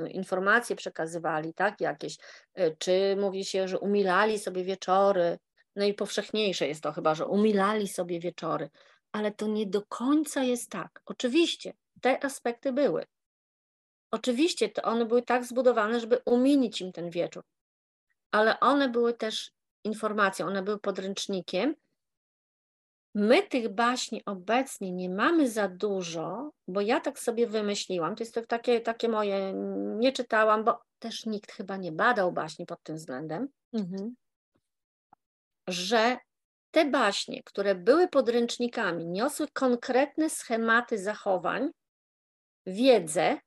informacje 0.10 0.76
przekazywali, 0.76 1.54
tak? 1.54 1.82
Jakieś. 1.82 2.18
Y, 2.60 2.76
czy 2.80 3.16
mówi 3.20 3.46
się, 3.46 3.68
że 3.68 3.80
umilali 3.80 4.40
sobie 4.40 4.64
wieczory, 4.64 5.38
najpowszechniejsze 5.76 6.68
jest 6.68 6.84
to 6.84 6.92
chyba, 6.92 7.16
że 7.16 7.28
umilali 7.28 7.88
sobie 7.88 8.20
wieczory, 8.20 8.70
ale 9.12 9.32
to 9.32 9.48
nie 9.48 9.68
do 9.68 9.82
końca 9.82 10.44
jest 10.44 10.70
tak. 10.70 11.02
Oczywiście 11.06 11.74
te 12.02 12.24
aspekty 12.26 12.74
były. 12.74 13.06
Oczywiście 14.12 14.70
to 14.70 14.82
one 14.82 15.06
były 15.06 15.22
tak 15.22 15.46
zbudowane, 15.46 16.00
żeby 16.00 16.22
umilić 16.26 16.82
im 16.82 16.92
ten 16.92 17.10
wieczór, 17.10 17.44
ale 18.32 18.60
one 18.60 18.90
były 18.90 19.14
też 19.14 19.52
informacją, 19.84 20.48
one 20.48 20.64
były 20.64 20.80
podręcznikiem. 20.80 21.76
My 23.16 23.44
tych 23.44 23.70
baśni 23.70 24.26
obecnie 24.26 24.92
nie 24.92 25.10
mamy 25.10 25.50
za 25.50 25.68
dużo, 25.68 26.52
bo 26.68 26.82
ja 26.82 27.00
tak 27.00 27.20
sobie 27.20 27.48
wymyśliłam, 27.48 28.16
to 28.16 28.24
jest 28.24 28.34
to 28.34 28.46
takie, 28.46 28.82
takie 28.82 29.10
moje, 29.10 29.54
nie 30.00 30.12
czytałam, 30.12 30.64
bo 30.64 30.82
też 31.00 31.26
nikt 31.26 31.52
chyba 31.52 31.78
nie 31.78 31.92
badał 31.92 32.32
baśni 32.32 32.66
pod 32.66 32.84
tym 32.84 32.96
względem. 32.96 33.48
Mhm 33.74 34.16
że 35.68 36.18
te 36.72 36.86
baśnie, 36.86 37.44
które 37.44 37.76
były 37.76 38.08
podręcznikami, 38.08 39.06
niosły 39.06 39.48
konkretne 39.48 40.30
schematy 40.30 40.98
zachowań, 40.98 41.70
wiedzę 42.66 43.38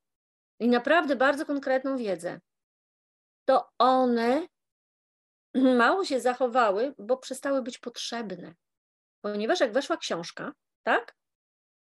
i 0.61 0.69
naprawdę 0.69 1.17
bardzo 1.17 1.47
konkretną 1.47 1.97
wiedzę, 1.97 2.41
to 3.45 3.69
one 3.79 4.47
mało 5.79 6.05
się 6.05 6.21
zachowały, 6.21 6.95
bo 6.99 7.17
przestały 7.17 7.63
być 7.63 7.79
potrzebne. 7.79 8.55
Ponieważ 9.21 9.61
jak 9.61 9.73
weszła 9.73 9.97
książka, 9.97 10.53
tak? 10.83 11.15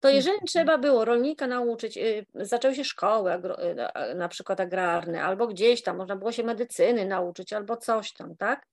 To 0.00 0.08
jeżeli 0.08 0.34
mhm. 0.34 0.46
trzeba 0.46 0.78
było 0.78 1.04
rolnika 1.04 1.46
nauczyć, 1.46 1.96
y, 1.96 2.26
zaczęły 2.34 2.74
się 2.74 2.84
szkoły, 2.84 3.34
y, 3.34 4.14
na 4.14 4.28
przykład 4.28 4.60
agrarne, 4.60 5.22
albo 5.22 5.46
gdzieś 5.46 5.82
tam 5.82 5.96
można 5.96 6.16
było 6.16 6.32
się 6.32 6.44
medycyny 6.44 7.06
nauczyć, 7.06 7.52
albo 7.52 7.76
coś 7.76 8.12
tam, 8.12 8.36
tak? 8.36 8.66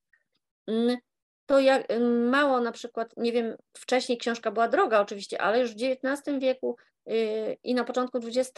To 1.45 1.59
jak 1.59 1.87
mało 2.31 2.59
na 2.59 2.71
przykład, 2.71 3.13
nie 3.17 3.31
wiem, 3.31 3.55
wcześniej 3.77 4.17
książka 4.17 4.51
była 4.51 4.67
droga 4.67 4.99
oczywiście, 5.01 5.41
ale 5.41 5.59
już 5.59 5.71
w 5.71 5.75
XIX 5.75 6.39
wieku 6.39 6.77
yy, 7.05 7.57
i 7.63 7.73
na 7.73 7.83
początku 7.83 8.17
XX, 8.17 8.53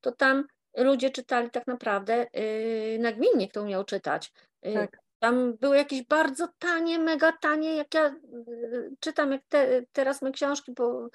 to 0.00 0.12
tam 0.12 0.44
ludzie 0.76 1.10
czytali 1.10 1.50
tak 1.50 1.66
naprawdę 1.66 2.26
yy, 2.34 2.98
nagminnie, 2.98 3.48
kto 3.48 3.62
umiał 3.62 3.84
czytać. 3.84 4.32
Yy, 4.62 4.74
tak. 4.74 4.98
Tam 5.18 5.56
były 5.56 5.76
jakieś 5.76 6.02
bardzo 6.02 6.48
tanie, 6.58 6.98
mega 6.98 7.32
tanie, 7.32 7.76
jak 7.76 7.94
ja 7.94 8.14
czytam, 9.00 9.32
jak 9.32 9.42
te, 9.48 9.82
teraz 9.92 10.22
my 10.22 10.32
książki 10.32 10.72
bo 10.72 11.08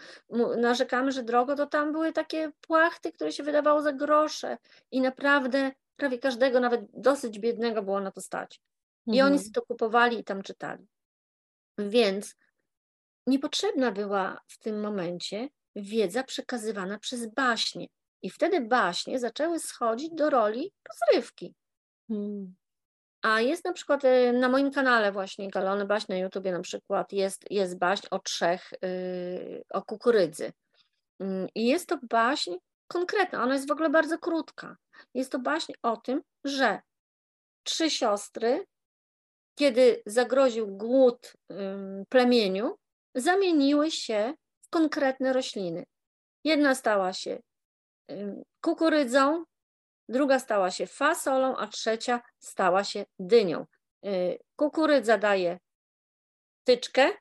narzekamy, 0.58 1.12
że 1.12 1.24
drogo, 1.24 1.56
to 1.56 1.66
tam 1.66 1.92
były 1.92 2.14
takie 2.14 2.52
płachty, 2.62 3.12
które 3.12 3.32
się 3.32 3.44
wydawało 3.44 3.82
za 3.82 3.94
grosze 3.94 4.58
i 4.92 5.02
naprawdę 5.02 5.72
prawie 5.96 6.20
każdego, 6.20 6.60
nawet 6.60 6.82
dosyć 6.94 7.40
biednego 7.40 7.84
było 7.84 8.02
na 8.02 8.12
to 8.12 8.22
stać. 8.22 8.62
I 9.08 9.12
mhm. 9.12 9.28
oni 9.28 9.40
sobie 9.40 9.54
to 9.54 9.62
kupowali 9.62 10.20
i 10.20 10.24
tam 10.24 10.44
czytali. 10.44 10.88
Więc 11.78 12.36
niepotrzebna 13.28 13.92
była 13.92 14.42
w 14.48 14.60
tym 14.60 14.82
momencie 14.82 15.50
wiedza 15.76 16.24
przekazywana 16.24 17.00
przez 17.00 17.34
baśnie. 17.34 17.88
I 18.22 18.30
wtedy 18.30 18.62
baśnie 18.62 19.20
zaczęły 19.20 19.60
schodzić 19.60 20.10
do 20.14 20.30
roli 20.30 20.74
rozrywki. 20.90 21.56
Hmm. 22.08 22.56
A 23.22 23.42
jest 23.42 23.66
na 23.66 23.74
przykład 23.74 24.06
y, 24.06 24.34
na 24.34 24.50
moim 24.50 24.72
kanale 24.72 25.12
właśnie 25.12 25.50
Galony 25.50 25.86
Baś 25.86 26.08
na 26.08 26.18
YouTubie 26.18 26.52
na 26.52 26.62
przykład 26.62 27.14
jest, 27.14 27.52
jest 27.52 27.78
baśń 27.78 28.08
o 28.12 28.20
trzech, 28.20 28.70
yy, 28.82 29.64
o 29.70 29.82
kukurydzy. 29.82 30.54
Yy, 31.20 31.48
I 31.56 31.68
jest 31.68 31.90
to 31.90 31.98
baśń 32.10 32.56
konkretna, 32.88 33.44
ona 33.44 33.54
jest 33.54 33.68
w 33.68 33.72
ogóle 33.72 33.90
bardzo 33.90 34.18
krótka. 34.18 34.78
Jest 35.14 35.32
to 35.32 35.40
baśń 35.40 35.74
o 35.82 35.98
tym, 35.98 36.22
że 36.44 36.82
trzy 37.64 37.90
siostry 37.90 38.66
kiedy 39.56 40.02
zagroził 40.06 40.68
głód 40.68 41.34
plemieniu, 42.10 42.76
zamieniły 43.16 43.92
się 43.92 44.34
w 44.62 44.70
konkretne 44.70 45.34
rośliny. 45.34 45.86
Jedna 46.44 46.76
stała 46.76 47.14
się 47.14 47.40
kukurydzą, 48.62 49.44
druga 50.10 50.40
stała 50.40 50.72
się 50.72 50.88
fasolą, 50.88 51.58
a 51.58 51.68
trzecia 51.68 52.22
stała 52.40 52.84
się 52.84 53.06
dynią. 53.20 53.66
Y, 54.06 54.40
kukurydza 54.56 55.18
daje 55.18 55.60
tyczkę, 56.64 57.12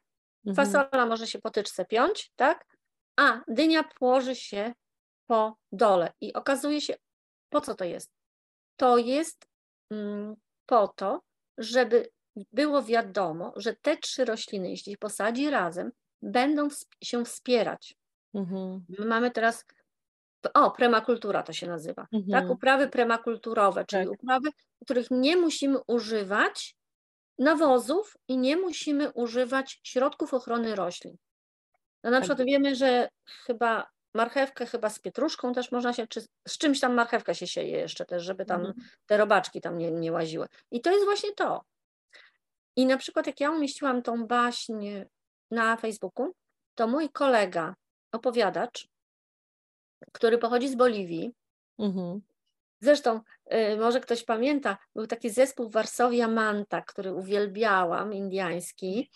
mhm. 0.46 0.56
fasola 0.56 1.06
może 1.06 1.26
się 1.26 1.38
po 1.38 1.50
tyczce 1.50 1.84
piąć, 1.84 2.32
tak? 2.36 2.66
A 3.16 3.40
dynia 3.48 3.84
płoży 3.84 4.34
się 4.34 4.72
po 5.26 5.56
dole. 5.72 6.12
I 6.20 6.32
okazuje 6.32 6.80
się, 6.80 6.94
po 7.48 7.60
co 7.60 7.74
to 7.74 7.84
jest? 7.84 8.10
To 8.76 8.98
jest 8.98 9.46
po 10.66 10.88
to, 10.88 11.20
żeby 11.58 12.10
było 12.52 12.82
wiadomo, 12.82 13.52
że 13.56 13.76
te 13.82 13.96
trzy 13.96 14.24
rośliny, 14.24 14.70
jeśli 14.70 14.98
posadzi 14.98 15.50
razem, 15.50 15.92
będą 16.22 16.68
się 17.02 17.24
wspierać. 17.24 17.96
Mhm. 18.34 18.84
My 18.98 19.06
mamy 19.06 19.30
teraz, 19.30 19.64
o, 20.54 20.70
premakultura 20.70 21.42
to 21.42 21.52
się 21.52 21.66
nazywa, 21.66 22.02
tak? 22.02 22.14
mhm. 22.14 22.42
tak? 22.42 22.50
Uprawy 22.50 22.88
premakulturowe, 22.88 23.84
czyli 23.84 24.04
tak. 24.04 24.12
uprawy, 24.12 24.50
których 24.84 25.06
nie 25.10 25.36
musimy 25.36 25.78
używać 25.86 26.76
nawozów 27.38 28.16
i 28.28 28.38
nie 28.38 28.56
musimy 28.56 29.12
używać 29.12 29.80
środków 29.82 30.34
ochrony 30.34 30.74
roślin. 30.74 31.16
No 32.04 32.10
na 32.10 32.16
tak. 32.16 32.24
przykład 32.24 32.46
wiemy, 32.46 32.76
że 32.76 33.08
chyba 33.46 33.86
marchewkę 34.14 34.66
chyba 34.66 34.90
z 34.90 34.98
pietruszką 34.98 35.52
też 35.52 35.72
można 35.72 35.92
się, 35.92 36.06
czy 36.06 36.20
z 36.48 36.58
czymś 36.58 36.80
tam 36.80 36.94
marchewka 36.94 37.34
się 37.34 37.46
sieje 37.46 37.78
jeszcze 37.78 38.04
też, 38.04 38.22
żeby 38.22 38.44
tam 38.44 38.60
mm. 38.60 38.74
te 39.06 39.16
robaczki 39.16 39.60
tam 39.60 39.78
nie, 39.78 39.90
nie 39.90 40.12
łaziły. 40.12 40.46
I 40.70 40.80
to 40.80 40.90
jest 40.90 41.04
właśnie 41.04 41.32
to. 41.32 41.64
I 42.80 42.86
na 42.86 42.96
przykład 42.96 43.26
jak 43.26 43.40
ja 43.40 43.50
umieściłam 43.50 44.02
tą 44.02 44.26
baśń 44.26 44.88
na 45.50 45.76
Facebooku, 45.76 46.34
to 46.74 46.86
mój 46.86 47.10
kolega, 47.10 47.74
opowiadacz, 48.12 48.88
który 50.12 50.38
pochodzi 50.38 50.68
z 50.68 50.74
Boliwii, 50.74 51.30
mm-hmm. 51.78 52.20
Zresztą, 52.82 53.20
y, 53.52 53.76
może 53.76 54.00
ktoś 54.00 54.24
pamięta, 54.24 54.78
był 54.94 55.06
taki 55.06 55.30
zespół 55.30 55.68
w 55.68 55.72
Warszawie 55.72 56.28
Manta, 56.28 56.82
który 56.82 57.12
uwielbiałam, 57.12 58.12
indiański. 58.12 59.10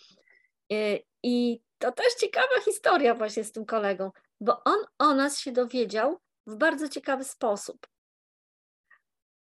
Y, 0.72 1.00
I 1.22 1.60
to 1.78 1.92
też 1.92 2.14
ciekawa 2.14 2.60
historia 2.64 3.14
właśnie 3.14 3.44
z 3.44 3.52
tym 3.52 3.64
kolegą, 3.64 4.10
bo 4.40 4.64
on 4.64 4.78
o 4.98 5.14
nas 5.14 5.38
się 5.38 5.52
dowiedział 5.52 6.18
w 6.46 6.56
bardzo 6.56 6.88
ciekawy 6.88 7.24
sposób. 7.24 7.86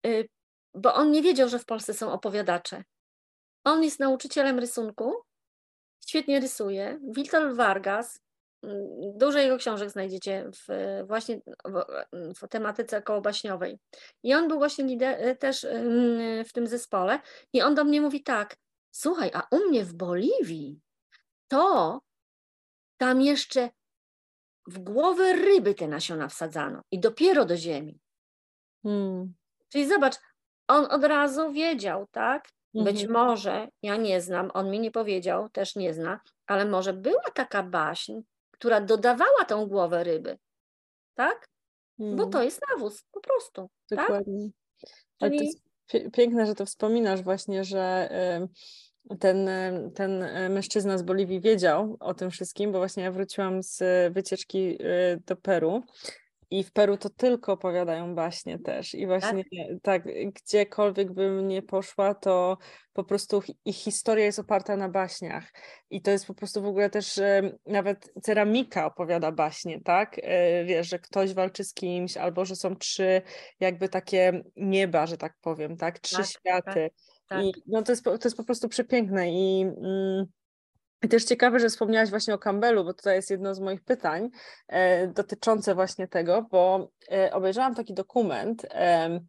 Y, 0.05 0.29
bo 0.73 0.93
on 0.93 1.11
nie 1.11 1.21
wiedział, 1.21 1.49
że 1.49 1.59
w 1.59 1.65
Polsce 1.65 1.93
są 1.93 2.11
opowiadacze. 2.11 2.83
On 3.65 3.83
jest 3.83 3.99
nauczycielem 3.99 4.59
rysunku, 4.59 5.13
świetnie 6.07 6.39
rysuje. 6.39 6.99
Witold 7.15 7.55
Vargas, 7.55 8.19
mm, 8.63 8.77
dużo 9.17 9.39
jego 9.39 9.57
książek 9.57 9.89
znajdziecie 9.89 10.49
w, 10.53 10.67
właśnie 11.07 11.41
w, 11.65 11.83
w 12.35 12.47
tematyce 12.47 13.01
kołobaśniowej. 13.01 13.79
I 14.23 14.33
on 14.33 14.47
był 14.47 14.57
właśnie 14.57 14.85
lider, 14.85 15.37
też 15.37 15.63
mm, 15.63 16.45
w 16.45 16.53
tym 16.53 16.67
zespole. 16.67 17.19
I 17.53 17.61
on 17.61 17.75
do 17.75 17.83
mnie 17.83 18.01
mówi 18.01 18.23
tak, 18.23 18.57
słuchaj, 18.91 19.31
a 19.33 19.47
u 19.51 19.69
mnie 19.69 19.85
w 19.85 19.93
Boliwii 19.93 20.79
to 21.47 22.01
tam 22.97 23.21
jeszcze 23.21 23.69
w 24.67 24.79
głowę 24.79 25.33
ryby 25.33 25.75
te 25.75 25.87
nasiona 25.87 26.27
wsadzano 26.27 26.81
i 26.91 26.99
dopiero 26.99 27.45
do 27.45 27.57
ziemi. 27.57 27.99
Hmm. 28.83 29.33
Czyli 29.69 29.87
zobacz, 29.87 30.15
on 30.67 30.85
od 30.91 31.03
razu 31.03 31.51
wiedział, 31.51 32.07
tak? 32.11 32.49
Być 32.83 33.03
mhm. 33.03 33.11
może, 33.11 33.67
ja 33.81 33.95
nie 33.95 34.21
znam, 34.21 34.51
on 34.53 34.71
mi 34.71 34.79
nie 34.79 34.91
powiedział, 34.91 35.49
też 35.49 35.75
nie 35.75 35.93
zna, 35.93 36.19
ale 36.47 36.65
może 36.65 36.93
była 36.93 37.23
taka 37.33 37.63
baśń, 37.63 38.19
która 38.51 38.81
dodawała 38.81 39.45
tą 39.47 39.65
głowę 39.65 40.03
ryby, 40.03 40.37
tak? 41.15 41.47
Hmm. 41.97 42.15
Bo 42.15 42.23
to 42.23 42.31
hmm. 42.31 42.45
jest 42.45 42.61
nawóz, 42.69 43.03
po 43.11 43.21
prostu. 43.21 43.69
Tak? 43.89 43.99
Dokładnie. 43.99 44.49
Tak? 45.17 45.31
To 45.31 45.43
jest 45.43 45.61
piękne, 46.13 46.45
że 46.45 46.55
to 46.55 46.65
wspominasz 46.65 47.21
właśnie, 47.21 47.63
że 47.63 48.09
ten, 49.19 49.49
ten 49.95 50.19
mężczyzna 50.49 50.97
z 50.97 51.03
Boliwii 51.03 51.41
wiedział 51.41 51.97
o 51.99 52.13
tym 52.13 52.31
wszystkim, 52.31 52.71
bo 52.71 52.77
właśnie 52.77 53.03
ja 53.03 53.11
wróciłam 53.11 53.63
z 53.63 53.83
wycieczki 54.13 54.77
y, 54.81 55.21
do 55.25 55.35
Peru 55.35 55.83
i 56.59 56.63
w 56.63 56.71
Peru 56.71 56.97
to 56.97 57.09
tylko 57.09 57.53
opowiadają 57.53 58.15
baśnie 58.15 58.59
też. 58.59 58.95
I 58.95 59.07
właśnie 59.07 59.43
tak, 59.83 60.03
tak 60.03 60.33
gdziekolwiek 60.33 61.13
bym 61.13 61.47
nie 61.47 61.61
poszła, 61.61 62.13
to 62.13 62.57
po 62.93 63.03
prostu 63.03 63.43
ich 63.65 63.75
historia 63.75 64.25
jest 64.25 64.39
oparta 64.39 64.77
na 64.77 64.89
baśniach. 64.89 65.53
I 65.89 66.01
to 66.01 66.11
jest 66.11 66.27
po 66.27 66.33
prostu 66.33 66.61
w 66.61 66.65
ogóle 66.65 66.89
też 66.89 67.19
nawet 67.65 68.13
ceramika 68.21 68.85
opowiada 68.85 69.31
baśnie, 69.31 69.81
tak? 69.81 70.15
E, 70.23 70.65
wiesz, 70.65 70.89
że 70.89 70.99
ktoś 70.99 71.33
walczy 71.33 71.63
z 71.63 71.73
kimś, 71.73 72.17
albo 72.17 72.45
że 72.45 72.55
są 72.55 72.75
trzy 72.75 73.21
jakby 73.59 73.89
takie 73.89 74.43
nieba, 74.55 75.07
że 75.07 75.17
tak 75.17 75.33
powiem, 75.41 75.77
tak? 75.77 75.99
Trzy 75.99 76.17
tak, 76.17 76.25
światy. 76.25 76.89
Tak, 77.27 77.43
I 77.43 77.53
tak. 77.53 77.63
no 77.67 77.81
to 77.81 77.91
jest, 77.91 78.03
to 78.03 78.19
jest 78.23 78.37
po 78.37 78.43
prostu 78.43 78.69
przepiękne 78.69 79.31
i 79.31 79.61
mm, 79.61 80.25
i 81.03 81.07
też 81.07 81.23
ciekawe, 81.23 81.59
że 81.59 81.69
wspomniałaś 81.69 82.09
właśnie 82.09 82.33
o 82.33 82.37
Campbellu, 82.37 82.83
bo 82.83 82.93
tutaj 82.93 83.15
jest 83.15 83.31
jedno 83.31 83.55
z 83.55 83.59
moich 83.59 83.83
pytań 83.83 84.29
e, 84.67 85.07
dotyczące 85.07 85.75
właśnie 85.75 86.07
tego, 86.07 86.47
bo 86.51 86.91
e, 87.11 87.33
obejrzałam 87.33 87.75
taki 87.75 87.93
dokument 87.93 88.65
e, 88.71 89.19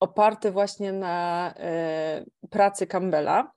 oparty 0.00 0.50
właśnie 0.50 0.92
na 0.92 1.54
e, 1.56 2.24
pracy 2.50 2.86
Campbella 2.86 3.52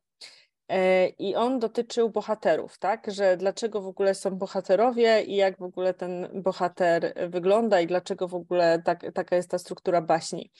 E, 0.68 1.08
I 1.08 1.36
on 1.36 1.60
dotyczył 1.60 2.10
bohaterów, 2.10 2.78
tak? 2.78 3.12
Że 3.12 3.38
dlaczego 3.38 3.82
w 3.82 3.88
ogóle 3.88 4.16
są 4.16 4.32
bohaterowie 4.32 5.24
i 5.24 5.36
jak 5.36 5.58
w 5.58 5.64
ogóle 5.64 5.94
ten 5.94 6.30
bohater 6.34 7.14
wygląda 7.30 7.82
i 7.82 7.88
dlaczego 7.88 8.28
w 8.28 8.36
ogóle 8.36 8.82
tak, 8.86 9.06
taka 9.14 9.36
jest 9.36 9.50
ta 9.50 9.58
struktura 9.58 10.02
baśni. 10.02 10.52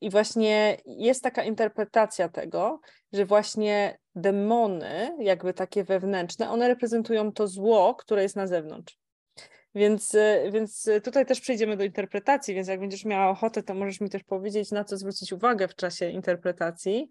I 0.00 0.10
właśnie 0.10 0.76
jest 0.86 1.22
taka 1.22 1.44
interpretacja 1.44 2.28
tego, 2.28 2.80
że 3.12 3.26
właśnie 3.26 3.98
demony, 4.16 5.16
jakby 5.18 5.54
takie 5.54 5.84
wewnętrzne, 5.84 6.50
one 6.50 6.68
reprezentują 6.68 7.32
to 7.32 7.48
zło, 7.48 7.94
które 7.94 8.22
jest 8.22 8.36
na 8.36 8.46
zewnątrz. 8.46 8.98
Więc, 9.74 10.14
e, 10.14 10.50
więc 10.52 10.90
tutaj 11.04 11.26
też 11.26 11.40
przejdziemy 11.40 11.76
do 11.76 11.84
interpretacji, 11.84 12.54
więc 12.54 12.68
jak 12.68 12.80
będziesz 12.80 13.04
miała 13.04 13.30
ochotę, 13.30 13.62
to 13.62 13.74
możesz 13.74 14.00
mi 14.00 14.10
też 14.10 14.22
powiedzieć, 14.22 14.70
na 14.70 14.84
co 14.84 14.96
zwrócić 14.96 15.32
uwagę 15.32 15.68
w 15.68 15.74
czasie 15.74 16.10
interpretacji. 16.10 17.08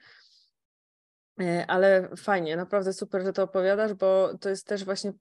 E, 1.41 1.65
ale 1.67 2.09
fajnie, 2.17 2.55
naprawdę 2.55 2.93
super, 2.93 3.23
że 3.23 3.33
to 3.33 3.43
opowiadasz, 3.43 3.93
bo 3.93 4.37
to 4.37 4.49
jest 4.49 4.67
też 4.67 4.85
właśnie 4.85 5.13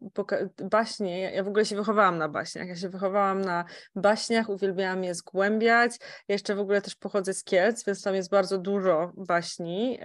baśnie. 0.71 1.21
Ja 1.21 1.45
w 1.45 1.49
ogóle 1.49 1.65
się 1.65 1.77
wychowałam 1.77 2.19
na 2.19 2.29
baśniach. 2.29 2.69
Ja 2.69 2.77
się 2.77 2.89
wychowałam 2.89 3.41
na 3.41 3.65
baśniach, 3.95 4.49
uwielbiałam 4.49 5.05
je 5.05 5.15
zgłębiać. 5.15 5.93
Ja 6.29 6.33
jeszcze 6.33 6.55
w 6.55 6.61
ogóle 6.61 6.83
też 6.83 6.95
pochodzę 6.95 7.35
z 7.35 7.45
Kielc, 7.45 7.85
więc 7.85 8.03
tam 8.03 8.15
jest 8.15 8.31
bardzo 8.31 8.59
dużo 8.59 9.13
baśni, 9.17 9.99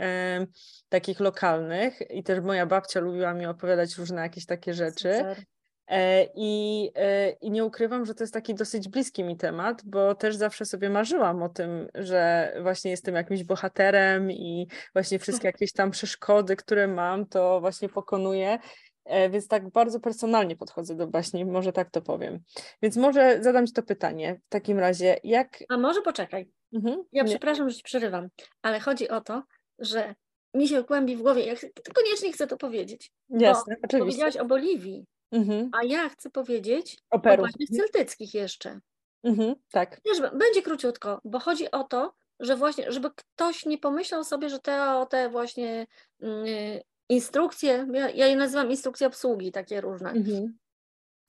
takich 0.89 1.19
lokalnych. 1.19 2.11
I 2.11 2.23
też 2.23 2.39
moja 2.39 2.65
babcia 2.65 2.99
lubiła 2.99 3.33
mi 3.33 3.45
opowiadać 3.45 3.97
różne 3.97 4.21
jakieś 4.21 4.45
takie 4.45 4.73
rzeczy. 4.73 5.13
Super. 5.17 5.43
E, 5.87 6.27
I, 6.35 6.91
e, 6.95 7.29
I 7.29 7.51
nie 7.51 7.65
ukrywam, 7.65 8.05
że 8.05 8.15
to 8.15 8.23
jest 8.23 8.33
taki 8.33 8.55
dosyć 8.55 8.89
bliski 8.89 9.23
mi 9.23 9.37
temat, 9.37 9.81
bo 9.85 10.15
też 10.15 10.35
zawsze 10.35 10.65
sobie 10.65 10.89
marzyłam 10.89 11.43
o 11.43 11.49
tym, 11.49 11.87
że 11.95 12.53
właśnie 12.61 12.91
jestem 12.91 13.15
jakimś 13.15 13.43
bohaterem 13.43 14.31
i 14.31 14.67
właśnie 14.93 15.19
wszystkie 15.19 15.47
jakieś 15.53 15.73
tam 15.73 15.91
przeszkody, 15.91 16.55
które 16.55 16.87
mam, 16.87 17.25
to 17.25 17.59
właśnie 17.61 17.89
pokonuję. 17.89 18.59
E, 19.05 19.29
więc 19.29 19.47
tak 19.47 19.69
bardzo 19.69 19.99
personalnie 19.99 20.55
podchodzę 20.55 20.95
do 20.95 21.07
baśni, 21.07 21.45
może 21.45 21.71
tak 21.73 21.89
to 21.89 22.01
powiem. 22.01 22.39
Więc 22.81 22.97
może 22.97 23.43
zadam 23.43 23.67
Ci 23.67 23.73
to 23.73 23.83
pytanie 23.83 24.39
w 24.45 24.49
takim 24.49 24.79
razie, 24.79 25.17
jak... 25.23 25.63
A 25.69 25.77
może 25.77 26.01
poczekaj. 26.01 26.49
Mhm. 26.73 27.03
Ja 27.11 27.23
nie. 27.23 27.29
przepraszam, 27.29 27.69
że 27.69 27.75
Ci 27.75 27.83
przerywam, 27.83 28.27
ale 28.61 28.79
chodzi 28.79 29.09
o 29.09 29.21
to, 29.21 29.43
że 29.79 30.15
mi 30.53 30.67
się 30.67 30.83
kłębi 30.83 31.15
w 31.15 31.21
głowie, 31.21 31.45
ja 31.45 31.53
koniecznie 31.93 32.31
chcę 32.31 32.47
to 32.47 32.57
powiedzieć. 32.57 33.11
Jasne, 33.29 33.75
oczywiście. 33.83 33.99
Powiedziałaś 33.99 34.37
o 34.37 34.45
Boliwii. 34.45 35.05
Mhm. 35.31 35.69
A 35.73 35.83
ja 35.83 36.09
chcę 36.09 36.29
powiedzieć 36.29 36.97
o, 37.09 37.15
o 37.15 37.47
celtyckich 37.77 38.33
jeszcze. 38.33 38.79
Mhm, 39.23 39.55
tak. 39.71 40.01
Wiesz, 40.05 40.21
będzie 40.33 40.61
króciutko, 40.61 41.21
bo 41.25 41.39
chodzi 41.39 41.71
o 41.71 41.83
to, 41.83 42.13
że 42.39 42.55
właśnie, 42.55 42.91
żeby 42.91 43.09
ktoś 43.15 43.65
nie 43.65 43.77
pomyślał 43.77 44.23
sobie, 44.23 44.49
że 44.49 44.59
te, 44.59 45.05
te 45.09 45.29
właśnie 45.29 45.87
y, 46.23 46.81
instrukcje, 47.09 47.87
ja, 47.93 48.09
ja 48.09 48.27
je 48.27 48.35
nazywam 48.35 48.71
instrukcje 48.71 49.07
obsługi, 49.07 49.51
takie 49.51 49.81
różne, 49.81 50.09
mhm. 50.11 50.57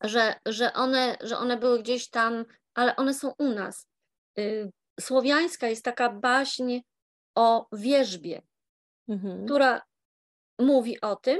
że, 0.03 0.35
że, 0.47 0.73
one, 0.73 1.17
że 1.21 1.39
one 1.39 1.57
były 1.57 1.79
gdzieś 1.79 2.11
tam, 2.11 2.45
ale 2.75 2.97
one 2.97 3.15
są 3.15 3.33
u 3.39 3.49
nas. 3.49 3.87
Y, 4.39 4.71
słowiańska 5.01 5.69
jest 5.69 5.85
taka 5.85 6.13
baśń 6.13 6.81
o 7.35 7.67
wierzbie, 7.73 8.43
mhm. 9.09 9.45
która 9.45 9.83
mówi 10.59 11.01
o 11.01 11.17
tym, 11.17 11.39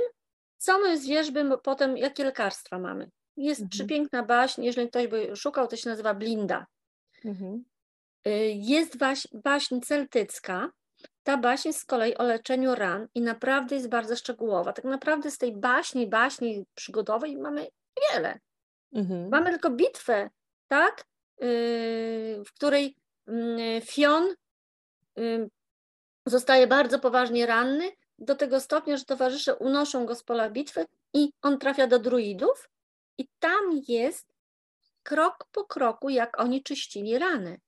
co 0.59 0.79
my 0.79 0.99
z 0.99 1.07
wierzby 1.07 1.59
potem, 1.63 1.97
jakie 1.97 2.25
lekarstwa 2.25 2.79
mamy? 2.79 3.11
Jest 3.37 3.61
mhm. 3.61 3.71
przepiękna 3.71 4.23
baśń, 4.23 4.63
jeżeli 4.63 4.89
ktoś 4.89 5.07
by 5.07 5.37
szukał, 5.37 5.69
to 5.69 5.77
się 5.77 5.91
nazywa 5.91 6.15
Blinda. 6.15 6.67
Mhm. 7.25 7.65
Y, 8.27 8.31
jest 8.55 8.97
baśń, 8.97 9.29
baśń 9.45 9.81
celtycka. 9.81 10.71
Ta 11.23 11.37
baśń 11.37 11.73
z 11.73 11.85
kolei 11.85 12.17
o 12.17 12.23
leczeniu 12.23 12.75
ran 12.75 13.09
i 13.15 13.21
naprawdę 13.21 13.75
jest 13.75 13.89
bardzo 13.89 14.17
szczegółowa. 14.17 14.73
Tak 14.73 14.85
naprawdę 14.85 15.31
z 15.31 15.39
tej 15.39 15.57
baśni, 15.57 16.07
baśni 16.07 16.65
przygodowej 16.75 17.37
mamy 17.37 17.67
wiele. 18.13 18.39
Mhm. 18.93 19.29
Mamy 19.29 19.51
tylko 19.51 19.71
bitwę, 19.71 20.31
tak? 20.69 21.05
Y, 21.43 22.43
w 22.47 22.53
której 22.53 22.97
mm, 23.27 23.83
Fion 23.83 24.35
y, 25.19 25.51
zostaje 26.27 26.67
bardzo 26.67 26.99
poważnie 26.99 27.47
ranny, 27.47 27.91
do 28.19 28.35
tego 28.35 28.61
stopnia, 28.61 28.97
że 28.97 29.05
towarzysze 29.05 29.55
unoszą 29.55 30.07
go 30.07 30.15
z 30.15 30.23
pola 30.23 30.51
bitwy 30.51 30.87
i 31.15 31.33
on 31.43 31.59
trafia 31.59 31.87
do 31.87 31.99
druidów 31.99 32.69
i 33.19 33.29
tam 33.39 33.81
jest 33.89 34.35
krok 35.03 35.47
po 35.53 35.65
kroku, 35.65 36.09
jak 36.09 36.41
oni 36.41 36.63
czyścili 36.63 37.19
rany. 37.19 37.61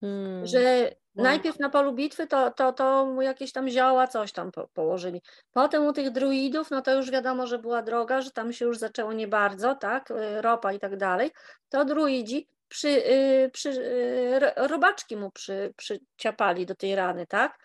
Hmm. 0.00 0.46
Że 0.46 0.92
najpierw 1.14 1.58
na 1.58 1.70
polu 1.70 1.92
bitwy 1.92 2.26
to, 2.26 2.50
to, 2.50 2.72
to 2.72 3.06
mu 3.06 3.22
jakieś 3.22 3.52
tam 3.52 3.68
zioła, 3.68 4.06
coś 4.06 4.32
tam 4.32 4.52
po, 4.52 4.68
położyli. 4.68 5.22
Potem 5.52 5.86
u 5.86 5.92
tych 5.92 6.10
druidów, 6.10 6.70
no 6.70 6.82
to 6.82 6.94
już 6.94 7.10
wiadomo, 7.10 7.46
że 7.46 7.58
była 7.58 7.82
droga, 7.82 8.20
że 8.20 8.30
tam 8.30 8.52
się 8.52 8.64
już 8.64 8.78
zaczęło 8.78 9.12
nie 9.12 9.28
bardzo, 9.28 9.74
tak, 9.74 10.10
y, 10.10 10.42
ropa 10.42 10.72
i 10.72 10.78
tak 10.78 10.96
dalej. 10.96 11.30
To 11.68 11.84
druidzi 11.84 12.48
przy, 12.68 12.88
y, 12.88 13.50
przy, 13.52 13.70
y, 13.70 14.40
robaczki 14.56 15.16
mu 15.16 15.30
przy, 15.30 15.74
przyciapali 15.76 16.66
do 16.66 16.74
tej 16.74 16.94
rany, 16.94 17.26
tak? 17.26 17.58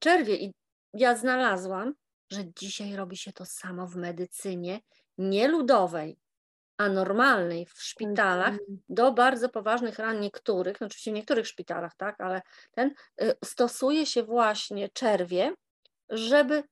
Czerwie 0.00 0.36
i 0.36 0.52
ja 0.94 1.16
znalazłam, 1.16 1.94
że 2.32 2.44
dzisiaj 2.56 2.96
robi 2.96 3.16
się 3.16 3.32
to 3.32 3.44
samo 3.46 3.86
w 3.86 3.96
medycynie 3.96 4.80
nie 5.18 5.48
ludowej, 5.48 6.18
anormalnej 6.78 7.66
w 7.66 7.82
szpitalach 7.82 8.58
Mhm. 8.58 8.82
do 8.88 9.12
bardzo 9.12 9.48
poważnych 9.48 9.98
ran 9.98 10.20
niektórych, 10.20 10.80
no 10.80 10.86
oczywiście 10.86 11.10
w 11.12 11.14
niektórych 11.14 11.46
szpitalach, 11.48 11.92
tak, 11.96 12.20
ale 12.20 12.42
ten 12.72 12.92
y, 13.22 13.34
stosuje 13.44 14.06
się 14.06 14.22
właśnie 14.22 14.88
czerwie, 14.88 15.54
żeby, 16.10 16.64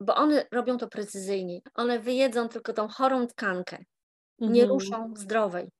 bo 0.00 0.16
one 0.16 0.46
robią 0.52 0.78
to 0.78 0.88
precyzyjnie. 0.88 1.60
One 1.74 1.98
wyjedzą 2.00 2.48
tylko 2.48 2.72
tą 2.72 2.88
chorą 2.88 3.26
tkankę, 3.26 3.78
nie 4.46 4.66
Mhm. 4.66 4.66
ruszą 4.66 5.14
zdrowej. 5.16 5.70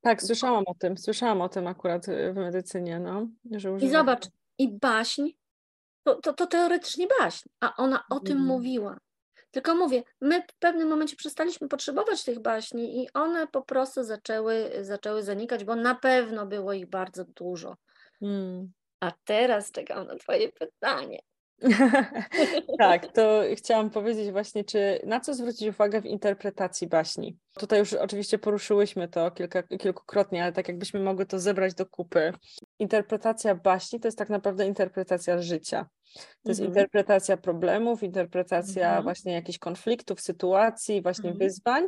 Tak, 0.00 0.22
słyszałam 0.22 0.64
o 0.66 0.74
tym, 0.74 0.98
słyszałam 0.98 1.40
o 1.40 1.48
tym 1.48 1.66
akurat 1.66 2.08
y, 2.08 2.32
w 2.32 2.36
medycynie, 2.36 3.00
no, 3.00 3.28
że 3.50 3.70
I 3.80 3.88
zobacz, 3.90 4.26
i 4.58 4.78
baśń, 4.78 5.28
to, 6.14 6.20
to, 6.20 6.32
to 6.32 6.46
teoretycznie 6.46 7.06
baśń, 7.20 7.48
a 7.60 7.76
ona 7.76 8.04
o 8.10 8.20
tym 8.20 8.36
Mhm. 8.36 8.46
mówiła. 8.46 8.98
Tylko 9.50 9.74
mówię, 9.74 10.02
my 10.20 10.42
w 10.42 10.58
pewnym 10.58 10.88
momencie 10.88 11.16
przestaliśmy 11.16 11.68
potrzebować 11.68 12.24
tych 12.24 12.38
baśni 12.38 13.02
i 13.02 13.12
one 13.14 13.46
po 13.46 13.62
prostu 13.62 14.04
zaczęły, 14.04 14.70
zaczęły 14.80 15.22
zanikać, 15.22 15.64
bo 15.64 15.76
na 15.76 15.94
pewno 15.94 16.46
było 16.46 16.72
ich 16.72 16.86
bardzo 16.86 17.24
dużo. 17.24 17.76
Mm. 18.22 18.72
A 19.00 19.12
teraz 19.24 19.72
czekam 19.72 20.06
na 20.06 20.16
Twoje 20.16 20.52
pytanie. 20.52 21.18
Tak, 22.78 23.12
to 23.12 23.42
chciałam 23.56 23.90
powiedzieć 23.90 24.30
właśnie, 24.30 24.64
czy 24.64 25.00
na 25.06 25.20
co 25.20 25.34
zwrócić 25.34 25.68
uwagę 25.68 26.02
w 26.02 26.06
interpretacji 26.06 26.86
baśni? 26.86 27.36
Tutaj 27.58 27.78
już 27.78 27.92
oczywiście 27.92 28.38
poruszyłyśmy 28.38 29.08
to 29.08 29.30
kilka, 29.30 29.62
kilkukrotnie, 29.62 30.42
ale 30.42 30.52
tak 30.52 30.68
jakbyśmy 30.68 31.00
mogły 31.00 31.26
to 31.26 31.38
zebrać 31.38 31.74
do 31.74 31.86
kupy. 31.86 32.32
Interpretacja 32.78 33.54
baśni 33.54 34.00
to 34.00 34.08
jest 34.08 34.18
tak 34.18 34.28
naprawdę 34.28 34.66
interpretacja 34.66 35.42
życia. 35.42 35.86
To 36.14 36.50
jest 36.50 36.60
Mhm. 36.60 36.68
interpretacja 36.68 37.36
problemów, 37.36 38.02
interpretacja 38.02 38.86
Mhm. 38.86 39.02
właśnie 39.02 39.32
jakichś 39.32 39.58
konfliktów, 39.58 40.20
sytuacji, 40.20 41.02
właśnie 41.02 41.30
Mhm. 41.30 41.38
wyzwań. 41.38 41.84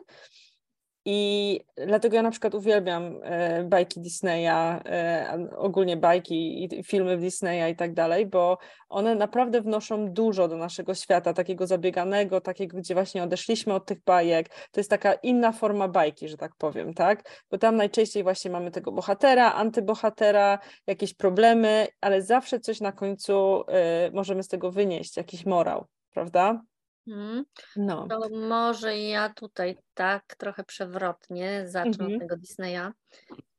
I 1.05 1.61
dlatego 1.87 2.17
ja 2.17 2.23
na 2.23 2.31
przykład 2.31 2.55
uwielbiam 2.55 3.21
e, 3.23 3.65
bajki 3.65 4.01
Disneya, 4.01 4.81
e, 4.87 5.49
ogólnie 5.57 5.97
bajki 5.97 6.65
i 6.65 6.85
filmy 6.85 7.17
Disneya 7.17 7.73
i 7.73 7.77
tak 7.77 7.95
dalej, 7.95 8.27
bo 8.27 8.59
one 8.89 9.15
naprawdę 9.15 9.61
wnoszą 9.61 10.13
dużo 10.13 10.49
do 10.49 10.57
naszego 10.57 10.95
świata, 10.95 11.33
takiego 11.33 11.67
zabieganego, 11.67 12.41
takiego, 12.41 12.79
gdzie 12.79 12.95
właśnie 12.95 13.23
odeszliśmy 13.23 13.75
od 13.75 13.87
tych 13.87 14.05
bajek. 14.05 14.49
To 14.71 14.81
jest 14.81 14.91
taka 14.91 15.15
inna 15.15 15.53
forma 15.53 15.89
bajki, 15.89 16.29
że 16.29 16.37
tak 16.37 16.57
powiem, 16.57 16.95
tak? 16.95 17.43
Bo 17.51 17.59
tam 17.59 17.77
najczęściej 17.77 18.23
właśnie 18.23 18.51
mamy 18.51 18.71
tego 18.71 18.93
bohatera, 18.93 19.53
antybohatera, 19.53 20.59
jakieś 20.87 21.15
problemy, 21.15 21.87
ale 22.01 22.23
zawsze 22.23 22.61
coś 22.61 22.81
na 22.81 22.93
końcu 22.93 23.65
e, 23.69 24.11
możemy 24.11 24.43
z 24.43 24.49
tego 24.49 24.71
wynieść, 24.71 25.17
jakiś 25.17 25.47
morał, 25.47 25.87
prawda? 26.11 26.63
Mhm. 27.07 27.45
No. 27.77 28.07
To 28.09 28.29
może 28.29 28.99
ja 28.99 29.29
tutaj 29.35 29.79
tak 29.95 30.37
trochę 30.39 30.65
przewrotnie 30.65 31.69
zacznę 31.69 32.05
Mhm. 32.05 32.13
od 32.15 32.19
tego 32.21 32.37
Disneya, 32.37 32.93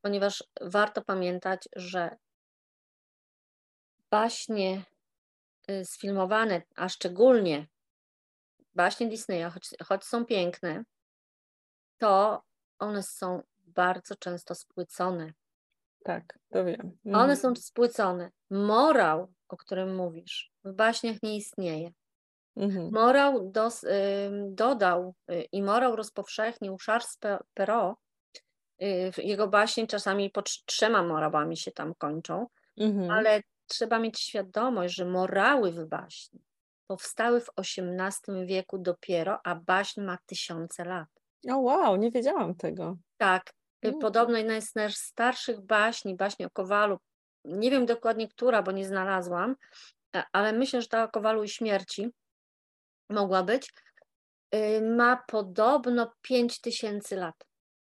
ponieważ 0.00 0.44
warto 0.60 1.02
pamiętać, 1.02 1.68
że 1.76 2.16
baśnie 4.10 4.84
y, 5.70 5.84
sfilmowane, 5.84 6.62
a 6.76 6.88
szczególnie 6.88 7.66
baśnie 8.74 9.08
Disneya, 9.08 9.50
choć, 9.54 9.70
choć 9.84 10.04
są 10.04 10.26
piękne, 10.26 10.84
to 11.98 12.42
one 12.78 13.02
są 13.02 13.42
bardzo 13.66 14.16
często 14.16 14.54
spłycone. 14.54 15.32
Tak, 16.04 16.38
to 16.52 16.64
wiem. 16.64 16.98
One 17.04 17.32
Mhm. 17.32 17.36
są 17.36 17.56
spłycone. 17.56 18.30
Morał, 18.50 19.32
o 19.48 19.56
którym 19.56 19.96
mówisz, 19.96 20.52
w 20.64 20.72
baśniach 20.72 21.16
nie 21.22 21.36
istnieje. 21.36 21.92
Mhm. 22.56 22.90
Morał 22.92 23.50
dos, 23.50 23.84
dodał 24.48 25.14
y, 25.30 25.42
i 25.52 25.62
morał 25.62 25.96
rozpowszechnił 25.96 26.76
Charles 26.86 27.18
Pe- 27.20 27.38
Perrault. 27.54 27.96
Y, 28.82 29.12
jego 29.18 29.48
baśnie 29.48 29.86
czasami 29.86 30.30
po 30.30 30.40
trz- 30.40 30.62
trzema 30.66 31.02
morałami 31.02 31.56
się 31.56 31.72
tam 31.72 31.94
kończą, 31.94 32.46
Mhm. 32.76 33.10
ale 33.10 33.42
trzeba 33.66 33.98
mieć 33.98 34.20
świadomość, 34.20 34.94
że 34.94 35.04
morały 35.04 35.72
w 35.72 35.86
baśni 35.88 36.40
powstały 36.86 37.40
w 37.40 37.50
XVIII 37.56 38.46
wieku 38.46 38.78
dopiero, 38.78 39.40
a 39.44 39.54
baśń 39.54 40.00
ma 40.00 40.18
tysiące 40.26 40.84
lat. 40.84 41.08
O 41.50 41.58
wow, 41.58 41.96
nie 41.96 42.10
wiedziałam 42.10 42.54
tego. 42.54 42.96
Tak, 43.16 43.50
y, 43.84 43.88
Mm. 43.88 44.00
podobno 44.00 44.38
jedna 44.38 44.60
z 44.60 44.74
najstarszych 44.74 45.60
baśni, 45.60 46.16
baśni 46.16 46.44
o 46.46 46.50
Kowalu, 46.50 46.98
nie 47.44 47.70
wiem 47.70 47.86
dokładnie 47.86 48.28
która, 48.28 48.62
bo 48.62 48.72
nie 48.72 48.84
znalazłam, 48.84 49.56
ale 50.32 50.52
myślę, 50.52 50.82
że 50.82 50.88
ta 50.88 51.04
o 51.04 51.08
Kowalu 51.08 51.42
i 51.44 51.48
śmierci 51.48 52.10
mogła 53.12 53.42
być, 53.42 53.72
y, 54.54 54.80
ma 54.96 55.24
podobno 55.26 56.12
5000 56.22 57.16
lat. 57.16 57.46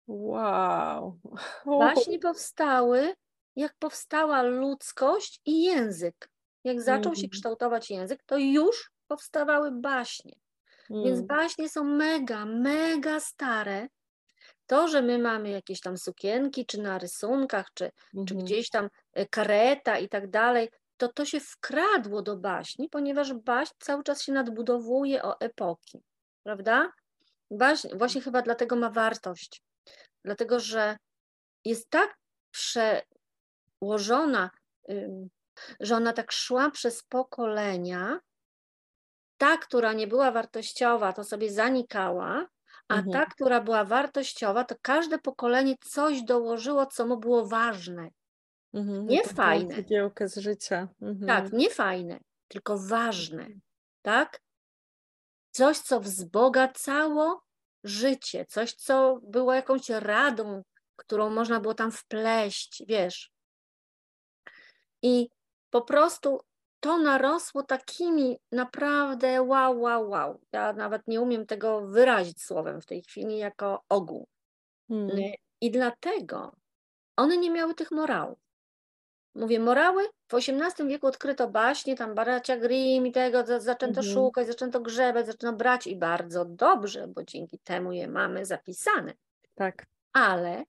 Wow. 0.07 1.19
O, 1.65 1.79
Baśnie 1.79 2.19
powstały, 2.29 3.15
jak 3.55 3.73
powstała 3.79 4.41
ludzkość 4.41 5.41
i 5.45 5.63
język. 5.63 6.29
Jak 6.63 6.81
zaczął 6.81 7.15
się 7.15 7.25
Mhm. 7.25 7.29
kształtować 7.29 7.89
język, 7.89 8.23
to 8.25 8.37
już 8.37 8.91
powstawały 9.07 9.71
baśnie. 9.71 10.33
Więc 10.89 11.17
mm, 11.17 11.27
baśnie 11.27 11.69
są 11.69 11.83
mega, 11.83 12.45
mega 12.45 13.19
stare. 13.19 13.87
To, 14.67 14.87
że 14.87 15.01
my 15.01 15.19
mamy 15.19 15.49
jakieś 15.49 15.81
tam 15.81 15.97
sukienki, 15.97 16.65
czy 16.65 16.81
na 16.81 16.97
rysunkach, 16.97 17.67
czy, 17.73 17.91
czy 18.13 18.33
mhm. 18.33 18.39
gdzieś 18.39 18.69
tam 18.69 18.89
y, 19.19 19.27
kareta 19.29 19.97
i 19.97 20.09
tak 20.09 20.29
dalej, 20.29 20.69
to 20.97 21.07
to 21.07 21.25
się 21.25 21.39
wkradło 21.39 22.21
do 22.21 22.37
baśni, 22.37 22.89
ponieważ 22.89 23.33
baśń 23.33 23.73
cały 23.79 24.03
czas 24.03 24.21
się 24.21 24.31
nadbudowuje 24.31 25.23
o 25.23 25.39
epoki, 25.39 26.03
prawda? 26.43 26.91
Baśń 27.51 27.87
właśnie 27.97 28.21
chyba 28.21 28.41
dlatego 28.41 28.75
ma 28.75 28.89
wartość, 28.89 29.61
dlatego 30.25 30.59
że 30.59 30.97
jest 31.65 31.89
tak 31.89 32.17
przełożona, 33.81 34.49
że 35.79 35.95
ona 35.95 36.13
tak 36.13 36.31
szła 36.31 36.71
przez 36.71 37.03
pokolenia. 37.03 38.19
Ta, 39.37 39.57
która 39.57 39.93
nie 39.93 40.07
była 40.07 40.31
wartościowa, 40.31 41.13
to 41.13 41.23
sobie 41.23 41.51
zanikała, 41.51 42.47
a 42.89 42.95
Mhm. 42.95 43.11
ta, 43.11 43.25
która 43.25 43.61
była 43.61 43.83
wartościowa, 43.85 44.63
to 44.63 44.75
każde 44.81 45.19
pokolenie 45.19 45.75
coś 45.83 46.23
dołożyło, 46.23 46.85
co 46.85 47.07
mu 47.07 47.17
było 47.17 47.45
ważne. 47.47 48.09
Mhm. 48.75 49.07
Nie 49.07 49.15
Jakąś 49.15 49.29
taką 49.35 49.43
fajne. 49.43 49.75
cegiełkę 49.75 50.27
z 50.27 50.37
życia. 50.37 50.87
Mhm. 51.01 51.27
Tak, 51.27 51.53
nie 51.53 51.69
fajne, 51.69 52.19
tylko 52.47 52.77
ważne, 52.77 53.47
tak? 54.01 54.41
Coś, 55.51 55.77
co 55.77 55.99
wzbogacało 55.99 57.41
życie, 57.83 58.45
coś, 58.45 58.73
co 58.73 59.19
było 59.23 59.53
jakąś 59.53 59.89
radą, 59.89 60.63
którą 60.95 61.29
można 61.29 61.59
było 61.59 61.73
tam 61.73 61.91
wpleść, 61.91 62.83
wiesz. 62.87 63.31
I 65.01 65.29
po 65.69 65.81
prostu 65.81 66.39
to 66.79 66.97
narosło 66.97 67.63
takimi 67.63 68.39
naprawdę 68.51 69.41
wow, 69.41 69.81
wow, 69.81 70.09
wow. 70.09 70.41
Ja 70.51 70.73
nawet 70.73 71.01
nie 71.07 71.21
umiem 71.21 71.45
tego 71.45 71.87
wyrazić 71.87 72.41
słowem 72.41 72.81
w 72.81 72.85
tej 72.85 73.01
chwili 73.01 73.37
jako 73.37 73.83
ogół. 73.89 74.27
Mm. 74.89 75.09
Y, 75.09 75.33
I 75.61 75.71
dlatego 75.71 76.55
one 77.15 77.37
nie 77.37 77.51
miały 77.51 77.75
tych 77.75 77.91
morałów. 77.91 78.44
Mówię, 79.35 79.59
morały 79.59 80.03
w 80.27 80.33
XVIII 80.33 80.87
wieku 80.89 81.07
odkryto 81.07 81.49
baśnie, 81.49 81.95
tam 81.95 82.15
bracia 82.15 82.57
Grimm 82.57 83.07
i 83.07 83.11
tego, 83.11 83.45
za- 83.45 83.59
zaczęto 83.59 83.99
Mhm. 83.99 84.13
szukać, 84.13 84.47
zaczęto 84.47 84.79
grzebać, 84.81 85.25
zaczęto 85.25 85.57
brać 85.57 85.87
i 85.87 85.95
bardzo 85.95 86.45
dobrze, 86.45 87.07
bo 87.07 87.23
dzięki 87.23 87.59
temu 87.59 87.91
je 87.91 88.07
mamy 88.07 88.45
zapisane. 88.45 89.13
Tak. 89.55 89.85
Ale 90.13 90.63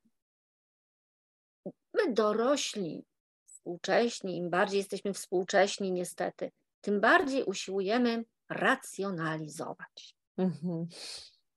my 1.94 2.12
dorośli, 2.12 3.04
współcześni, 3.46 4.36
im 4.36 4.50
bardziej 4.50 4.78
jesteśmy 4.78 5.12
współcześni 5.12 5.92
niestety, 5.92 6.52
tym 6.80 7.00
bardziej 7.00 7.44
usiłujemy 7.44 8.24
racjonalizować. 8.48 10.14
Mhm. 10.38 10.86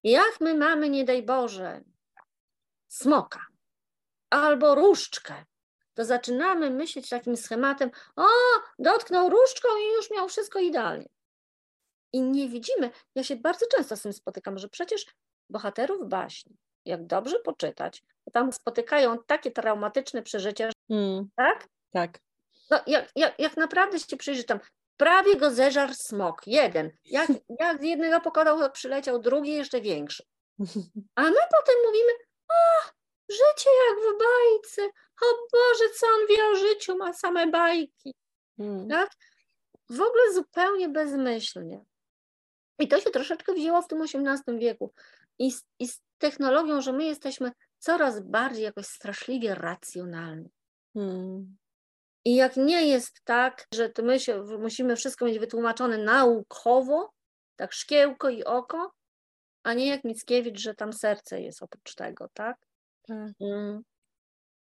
Jak 0.04 0.41
my 0.41 0.54
mamy, 0.58 0.89
nie 0.89 1.04
daj 1.06 1.24
Boże, 1.24 1.82
smoka 2.88 3.39
albo 4.30 4.76
różdżkę, 4.76 5.45
to 6.00 6.06
zaczynamy 6.06 6.70
myśleć 6.70 7.10
takim 7.10 7.38
schematem, 7.38 7.91
o, 8.16 8.26
dotknął 8.80 9.30
różdżką 9.30 9.68
i 9.78 9.93
już 9.95 10.12
miał 10.12 10.28
wszystko 10.28 10.60
idealnie. 10.60 11.06
I 12.14 12.22
nie 12.22 12.50
widzimy, 12.50 12.91
ja 13.16 13.24
się 13.24 13.36
bardzo 13.36 13.66
często 13.72 13.97
z 13.97 14.02
tym 14.02 14.14
spotykam, 14.14 14.58
że 14.58 14.70
przecież 14.70 15.06
bohaterów 15.50 16.10
baśni, 16.10 16.58
jak 16.86 17.06
dobrze 17.08 17.39
poczytać, 17.39 18.04
to 18.26 18.32
tam 18.32 18.54
spotykają 18.54 19.18
takie 19.28 19.52
traumatyczne 19.52 20.22
przeżycia, 20.24 20.70
Mm. 20.89 21.30
tak? 21.36 21.68
Tak. 21.91 22.20
No, 22.70 22.80
jak, 22.88 23.12
jak, 23.16 23.39
jak 23.39 23.58
naprawdę 23.58 24.00
się 24.00 24.18
przyjrzy 24.18 24.43
tam, 24.43 24.60
prawie 24.97 25.36
go 25.36 25.52
zeżarł 25.52 25.93
smok, 25.93 26.41
jeden. 26.47 26.91
Jak, 27.06 27.28
jak 27.60 27.82
z 27.82 27.84
jednego 27.84 28.22
pokonał, 28.22 28.72
przyleciał 28.72 29.20
drugi, 29.20 29.52
jeszcze 29.52 29.82
większy. 29.82 30.24
A 31.16 31.22
my 31.22 31.39
potem 31.52 31.76
mówimy, 31.86 32.12
o, 32.50 32.89
życie 33.30 33.69
jak 33.89 33.99
w 33.99 34.17
bajce, 34.19 34.82
o 35.21 35.25
Boże, 35.53 35.89
co 35.99 36.07
on 36.07 36.27
wie 36.30 36.45
o 36.45 36.55
życiu, 36.55 36.97
ma 36.97 37.13
same 37.13 37.47
bajki, 37.47 38.13
Mm. 38.59 38.88
tak? 38.89 39.09
W 39.89 40.01
ogóle 40.01 40.34
zupełnie 40.34 40.89
bezmyślnie. 40.89 41.86
I 42.80 42.88
to 42.88 42.99
się 43.01 43.09
troszeczkę 43.09 43.53
wzięło 43.53 43.82
w 43.82 43.88
tym 43.88 44.01
XVIII 44.01 44.59
wieku. 44.59 44.93
I, 45.39 45.51
z- 45.51 45.65
i 45.80 45.88
z 45.88 46.01
technologią, 46.17 46.82
że 46.82 46.93
my 46.93 47.05
jesteśmy 47.05 47.51
coraz 47.80 48.19
bardziej 48.19 48.63
jakoś 48.63 48.86
straszliwie 48.86 49.55
racjonalni. 49.55 50.49
Hmm. 50.93 51.57
I 52.25 52.36
jak 52.36 52.57
nie 52.57 52.88
jest 52.88 53.21
tak, 53.23 53.67
że 53.73 53.89
to 53.89 54.03
my 54.03 54.19
się, 54.19 54.43
musimy 54.59 54.95
wszystko 54.95 55.25
mieć 55.25 55.39
wytłumaczone 55.39 55.97
naukowo, 55.97 57.11
tak 57.55 57.73
szkiełko 57.73 58.30
i 58.30 58.43
oko, 58.43 58.91
a 59.63 59.73
nie 59.73 59.88
jak 59.88 60.03
Mickiewicz, 60.03 60.59
że 60.59 60.75
tam 60.75 60.93
serce 60.93 61.41
jest 61.41 61.63
oprócz 61.63 61.95
tego, 61.95 62.27
tak? 62.34 62.57
Tak. 63.10 63.34
Mm. 63.39 63.84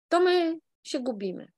To 0.08 0.20
my 0.20 0.58
się 0.82 1.00
gubimy. 1.00 1.52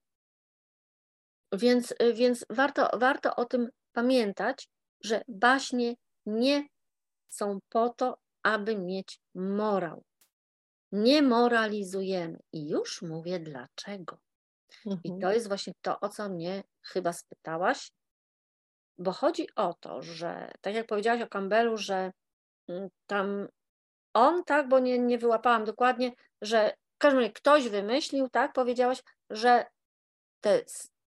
Więc, 1.53 1.95
więc 2.15 2.47
warto, 2.51 2.99
warto 2.99 3.37
o 3.37 3.45
tym 3.45 3.69
pamiętać, 3.93 4.69
że 5.01 5.23
baśnie 5.29 5.95
nie 6.27 6.67
są 7.29 7.59
po 7.69 7.89
to, 7.89 8.19
aby 8.43 8.79
mieć 8.79 9.21
morał. 9.35 10.05
Nie 10.93 11.23
moralizujemy. 11.23 12.39
I 12.53 12.69
już 12.69 13.03
mówię 13.03 13.41
dlaczego. 13.41 14.19
Mhm. 14.87 15.01
I 15.05 15.21
to 15.21 15.33
jest 15.33 15.49
właśnie 15.49 15.73
to, 15.83 16.01
o 16.01 16.09
co 16.09 16.29
mnie 16.29 16.63
chyba 16.83 17.13
spytałaś, 17.13 17.91
bo 18.99 19.13
chodzi 19.13 19.47
o 19.57 19.75
to, 19.81 20.03
że 20.03 20.51
tak 20.61 20.75
jak 20.75 20.87
powiedziałaś 20.87 21.23
o 21.23 21.29
Campbellu, 21.29 21.77
że 21.77 22.13
mm, 22.69 22.89
tam 23.07 23.49
on, 24.15 24.45
tak, 24.45 24.69
bo 24.69 24.79
nie, 24.79 24.99
nie 24.99 25.19
wyłapałam 25.19 25.65
dokładnie, 25.65 26.13
że 26.43 26.75
w 26.95 26.99
każdym 26.99 27.21
razie 27.21 27.33
ktoś 27.33 27.69
wymyślił, 27.69 28.29
tak, 28.29 28.53
powiedziałaś, 28.53 29.03
że 29.31 29.67
te 30.41 30.63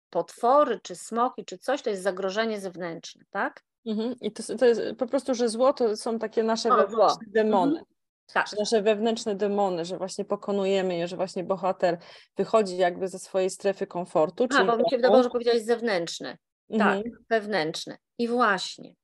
potwory, 0.10 0.80
czy 0.84 0.96
smoki, 0.96 1.46
czy 1.46 1.58
coś, 1.58 1.82
to 1.82 1.90
jest 1.90 2.04
zagrożenie 2.04 2.60
zewnętrzne, 2.60 3.24
tak? 3.30 3.64
Mhm. 3.86 4.16
I 4.22 4.32
to, 4.32 4.58
to 4.58 4.66
jest 4.66 4.82
po 4.98 5.08
prostu, 5.08 5.36
że 5.36 5.50
zło 5.50 5.74
to 5.74 5.98
są 5.98 6.20
takie 6.20 6.44
nasze 6.44 6.70
o, 6.70 6.76
wewnętrzne 6.76 7.08
zło. 7.08 7.32
demony. 7.34 7.72
Mhm. 7.72 7.86
Tak. 8.34 8.48
nasze 8.60 8.82
wewnętrzne 8.82 9.36
demony, 9.36 9.86
że 9.86 9.98
właśnie 9.98 10.26
pokonujemy 10.26 10.96
je, 10.96 11.08
że 11.08 11.16
właśnie 11.16 11.44
bohater 11.44 11.98
wychodzi 12.38 12.78
jakby 12.78 13.08
ze 13.08 13.20
swojej 13.20 13.50
strefy 13.50 13.88
komfortu. 13.88 14.48
A, 14.58 14.64
bo 14.64 14.78
mi 14.78 14.84
się 14.90 14.96
wydawało, 14.96 15.24
że 15.24 15.30
powiedziałeś 15.30 15.64
zewnętrzne. 15.64 16.38
Tak, 16.70 16.98
mhm. 16.98 17.04
wewnętrzne. 17.30 17.98
I 18.18 18.28
właśnie, 18.28 18.96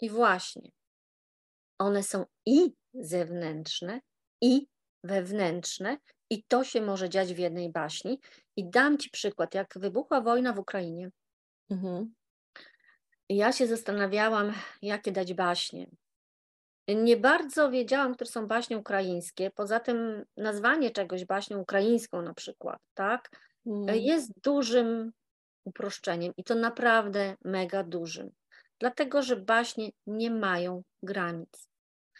i 0.00 0.10
właśnie. 0.10 0.70
One 1.78 2.02
są 2.02 2.24
i 2.46 2.72
zewnętrzne, 2.94 4.00
i 4.40 4.66
wewnętrzne, 5.04 5.98
i 6.30 6.44
to 6.48 6.64
się 6.64 6.80
może 6.80 7.08
dziać 7.08 7.34
w 7.34 7.38
jednej 7.38 7.72
baśni. 7.72 8.20
I 8.56 8.70
dam 8.70 8.98
Ci 8.98 9.10
przykład, 9.10 9.54
jak 9.54 9.74
wybuchła 9.76 10.20
wojna 10.20 10.52
w 10.52 10.58
Ukrainie. 10.58 11.10
Mhm. 11.70 12.14
Ja 13.28 13.52
się 13.52 13.66
zastanawiałam, 13.66 14.52
jakie 14.82 15.12
dać 15.12 15.34
baśnie. 15.34 15.86
Nie 16.88 17.16
bardzo 17.16 17.70
wiedziałam, 17.70 18.14
które 18.14 18.30
są 18.30 18.46
baśnie 18.46 18.78
ukraińskie. 18.78 19.50
Poza 19.50 19.80
tym 19.80 20.24
nazwanie 20.36 20.90
czegoś 20.90 21.24
baśnią 21.24 21.58
ukraińską 21.58 22.22
na 22.22 22.34
przykład, 22.34 22.78
tak, 22.94 23.30
mm. 23.66 23.96
jest 23.96 24.32
dużym 24.42 25.12
uproszczeniem 25.64 26.32
i 26.36 26.44
to 26.44 26.54
naprawdę 26.54 27.36
mega 27.44 27.84
dużym. 27.84 28.30
Dlatego, 28.78 29.22
że 29.22 29.36
baśnie 29.36 29.90
nie 30.06 30.30
mają 30.30 30.82
granic. 31.02 31.68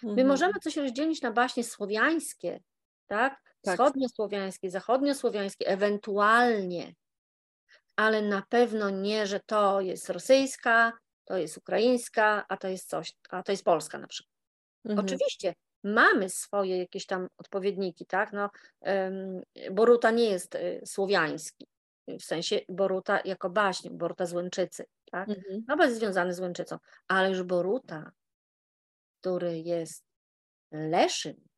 My 0.02 0.10
mhm. 0.10 0.28
możemy 0.28 0.52
coś 0.62 0.76
rozdzielić 0.76 1.22
na 1.22 1.32
baśnie 1.32 1.64
słowiańskie, 1.64 2.60
tak? 3.06 3.40
tak. 3.62 3.74
Wschodniosłowiańskie, 3.74 4.70
zachodniosłowiańskie, 4.70 5.66
ewentualnie, 5.66 6.94
ale 7.96 8.22
na 8.22 8.42
pewno 8.48 8.90
nie, 8.90 9.26
że 9.26 9.40
to 9.46 9.80
jest 9.80 10.10
rosyjska, 10.10 10.92
to 11.24 11.36
jest 11.36 11.58
ukraińska, 11.58 12.44
a 12.48 12.56
to 12.56 12.68
jest 12.68 12.88
coś, 12.88 13.12
a 13.30 13.42
to 13.42 13.52
jest 13.52 13.64
polska 13.64 13.98
na 13.98 14.06
przykład. 14.06 14.34
Mhm. 14.84 15.06
Oczywiście 15.06 15.54
mamy 15.84 16.28
swoje 16.28 16.78
jakieś 16.78 17.06
tam 17.06 17.28
odpowiedniki, 17.38 18.06
tak? 18.06 18.32
No, 18.32 18.50
Boruta 19.70 20.10
nie 20.10 20.24
jest 20.24 20.54
y, 20.54 20.80
słowiański, 20.84 21.66
w 22.08 22.22
sensie 22.22 22.60
Boruta 22.68 23.20
jako 23.24 23.50
baśń, 23.50 23.90
Boruta 23.90 24.26
z 24.26 24.32
Łęczycy, 24.32 24.84
tak? 25.10 25.28
Mhm. 25.28 25.64
No, 25.68 25.76
bo 25.76 25.84
jest 25.84 25.96
związany 25.96 26.34
z 26.34 26.40
Łęczycą, 26.40 26.78
ale 27.08 27.28
już 27.28 27.42
Boruta, 27.42 28.12
który 29.24 29.58
jest 29.58 30.04
Leszym, 30.72 31.48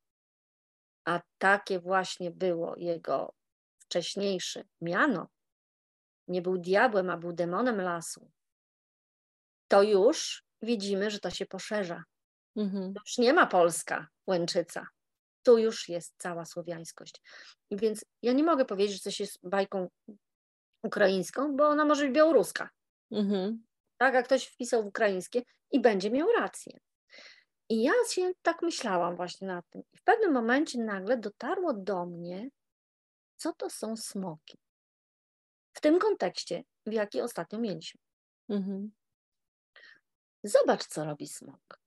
a 1.04 1.20
takie 1.38 1.80
właśnie 1.80 2.30
było 2.30 2.76
jego 2.76 3.34
wcześniejsze 3.78 4.64
miano, 4.80 5.28
nie 6.28 6.42
był 6.42 6.58
diabłem, 6.58 7.10
a 7.10 7.16
był 7.16 7.32
demonem 7.32 7.80
lasu, 7.80 8.30
to 9.68 9.82
już 9.82 10.44
widzimy, 10.62 11.10
że 11.10 11.20
to 11.20 11.30
się 11.30 11.46
poszerza. 11.46 12.04
Mhm. 12.56 12.94
Już 13.06 13.18
nie 13.18 13.32
ma 13.32 13.46
Polska, 13.46 14.08
Łęczyca. 14.26 14.86
Tu 15.42 15.58
już 15.58 15.88
jest 15.88 16.14
cała 16.18 16.44
słowiańskość. 16.44 17.22
I 17.70 17.76
więc 17.76 18.04
ja 18.22 18.32
nie 18.32 18.44
mogę 18.44 18.64
powiedzieć, 18.64 18.92
że 18.96 19.00
coś 19.00 19.20
jest 19.20 19.48
bajką 19.48 19.88
ukraińską, 20.82 21.56
bo 21.56 21.68
ona 21.68 21.84
może 21.84 22.04
być 22.04 22.14
białoruska. 22.14 22.70
Mhm. 23.10 23.66
Tak, 23.96 24.14
jak 24.14 24.26
ktoś 24.26 24.44
wpisał 24.46 24.82
w 24.82 24.86
ukraińskie 24.86 25.42
i 25.70 25.80
będzie 25.80 26.10
miał 26.10 26.32
rację. 26.32 26.80
I 27.68 27.82
ja 27.82 27.92
się 28.10 28.32
tak 28.42 28.62
myślałam 28.62 29.16
właśnie 29.16 29.48
nad 29.48 29.70
tym. 29.70 29.82
I 29.92 29.96
w 29.96 30.02
pewnym 30.02 30.32
momencie 30.32 30.78
nagle 30.78 31.18
dotarło 31.18 31.72
do 31.72 32.06
mnie, 32.06 32.48
co 33.36 33.52
to 33.52 33.70
są 33.70 33.96
smoki. 33.96 34.58
W 35.72 35.80
tym 35.80 35.98
kontekście, 35.98 36.62
w 36.86 36.92
jaki 36.92 37.20
ostatnio 37.20 37.58
mieliśmy. 37.58 38.00
Mhm. 38.48 38.92
Zobacz, 40.44 40.86
co 40.86 41.04
robi 41.04 41.28
smok. 41.28 41.80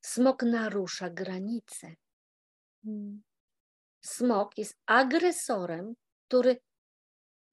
Smok 0.00 0.42
narusza 0.42 1.10
granice. 1.10 1.94
Hmm. 2.84 3.22
Smok 4.04 4.58
jest 4.58 4.78
agresorem, 4.86 5.94
który 6.28 6.60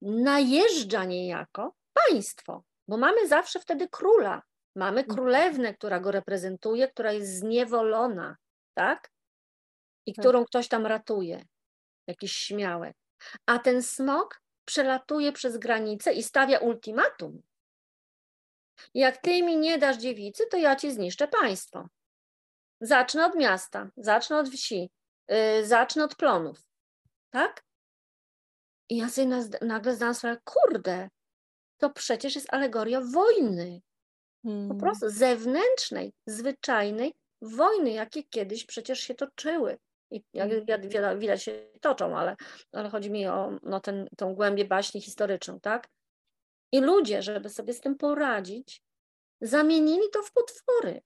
najeżdża 0.02 1.04
niejako 1.04 1.74
państwo, 1.92 2.64
bo 2.88 2.96
mamy 2.96 3.28
zawsze 3.28 3.60
wtedy 3.60 3.88
króla. 3.88 4.42
Mamy 4.76 5.00
mhm. 5.00 5.16
królewnę, 5.16 5.74
która 5.74 6.00
go 6.00 6.10
reprezentuje, 6.10 6.88
która 6.88 7.12
jest 7.12 7.38
zniewolona, 7.38 8.36
tak? 8.74 9.10
I 10.06 10.14
tak. 10.14 10.22
którą 10.22 10.44
ktoś 10.44 10.68
tam 10.68 10.86
ratuje, 10.86 11.44
jakiś 12.06 12.32
śmiałek. 12.32 12.96
A 13.46 13.58
ten 13.58 13.82
smok 13.82 14.40
przelatuje 14.64 15.32
przez 15.32 15.58
granicę 15.58 16.12
i 16.12 16.22
stawia 16.22 16.58
ultimatum. 16.58 17.42
Jak 18.94 19.18
ty 19.18 19.42
mi 19.42 19.56
nie 19.56 19.78
dasz 19.78 19.96
dziewicy, 19.96 20.46
to 20.46 20.56
ja 20.56 20.76
ci 20.76 20.92
zniszczę 20.92 21.28
państwo. 21.28 21.88
Zacznę 22.80 23.26
od 23.26 23.34
miasta, 23.34 23.90
zacznę 23.96 24.38
od 24.38 24.48
wsi, 24.48 24.90
yy, 25.28 25.66
zacznę 25.66 26.04
od 26.04 26.16
plonów. 26.16 26.62
Tak? 27.30 27.64
I 28.88 28.96
ja 28.96 29.08
sobie 29.08 29.26
nagle 29.60 29.94
zdałam 29.94 30.14
sprawę, 30.14 30.40
kurde, 30.44 31.08
to 31.78 31.90
przecież 31.90 32.34
jest 32.34 32.54
alegoria 32.54 33.00
wojny. 33.00 33.80
Hmm. 34.44 34.68
Po 34.68 34.74
prostu 34.74 35.10
zewnętrznej, 35.10 36.12
zwyczajnej 36.26 37.14
wojny, 37.42 37.90
jakie 37.90 38.22
kiedyś 38.24 38.66
przecież 38.66 39.00
się 39.00 39.14
toczyły. 39.14 39.78
I 40.10 40.22
jak 40.32 40.50
hmm. 40.50 41.18
widać 41.18 41.42
się 41.42 41.66
toczą, 41.80 42.18
ale, 42.18 42.36
ale 42.72 42.90
chodzi 42.90 43.10
mi 43.10 43.26
o 43.26 43.58
no, 43.62 43.80
ten, 43.80 44.08
tą 44.16 44.34
głębię 44.34 44.64
baśni 44.64 45.00
historyczną, 45.00 45.60
tak? 45.60 45.88
I 46.72 46.80
ludzie, 46.80 47.22
żeby 47.22 47.48
sobie 47.48 47.72
z 47.72 47.80
tym 47.80 47.96
poradzić, 47.96 48.82
zamienili 49.40 50.10
to 50.12 50.22
w 50.22 50.32
potwory. 50.32 51.02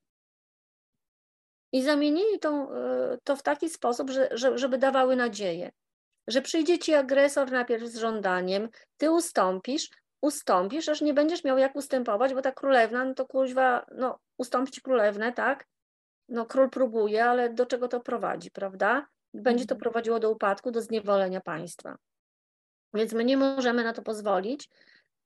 I 1.72 1.82
zamienili 1.82 2.38
to, 2.38 2.50
e, 2.50 3.18
to 3.24 3.36
w 3.36 3.42
taki 3.42 3.68
sposób, 3.68 4.10
że, 4.10 4.28
że, 4.32 4.58
żeby 4.58 4.78
dawały 4.78 5.16
nadzieję, 5.16 5.70
że 6.26 6.42
przyjdzie 6.42 6.78
ci 6.78 6.94
agresor 6.94 7.50
najpierw 7.50 7.84
z 7.84 7.96
żądaniem, 7.96 8.68
ty 8.96 9.10
ustąpisz, 9.10 9.90
ustąpisz, 10.24 10.88
aż 10.88 11.00
nie 11.00 11.14
będziesz 11.14 11.44
miał 11.44 11.58
jak 11.58 11.76
ustępować, 11.76 12.34
bo 12.34 12.42
ta 12.42 12.52
królewna, 12.52 13.04
no 13.04 13.14
to 13.14 13.26
kuźwa, 13.26 13.86
no 13.96 14.18
ustąpić 14.38 14.80
królewnę, 14.80 15.32
tak? 15.32 15.66
No 16.28 16.46
król 16.46 16.70
próbuje, 16.70 17.24
ale 17.24 17.50
do 17.50 17.66
czego 17.66 17.88
to 17.88 18.00
prowadzi, 18.00 18.50
prawda? 18.50 19.06
Będzie 19.34 19.66
to 19.66 19.74
mhm. 19.74 19.80
prowadziło 19.80 20.20
do 20.20 20.30
upadku, 20.30 20.70
do 20.70 20.82
zniewolenia 20.82 21.40
państwa. 21.40 21.96
Więc 22.94 23.12
my 23.12 23.24
nie 23.24 23.36
możemy 23.36 23.84
na 23.84 23.92
to 23.92 24.02
pozwolić, 24.02 24.70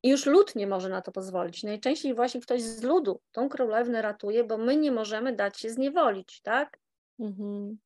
i 0.03 0.09
już 0.09 0.26
lud 0.26 0.55
nie 0.57 0.66
może 0.66 0.88
na 0.88 1.03
to 1.03 1.12
pozwolić. 1.12 1.62
Najczęściej 1.62 2.14
właśnie 2.14 2.40
ktoś 2.40 2.62
z 2.62 2.82
ludu 2.82 3.20
tą 3.32 3.49
królewnę 3.49 4.03
ratuje, 4.03 4.44
bo 4.44 4.59
my 4.59 4.76
nie 4.76 4.92
możemy 4.92 5.36
dać 5.36 5.61
się 5.61 5.70
zniewolić, 5.70 6.40
tak? 6.40 6.78
Mhm. 7.18 7.78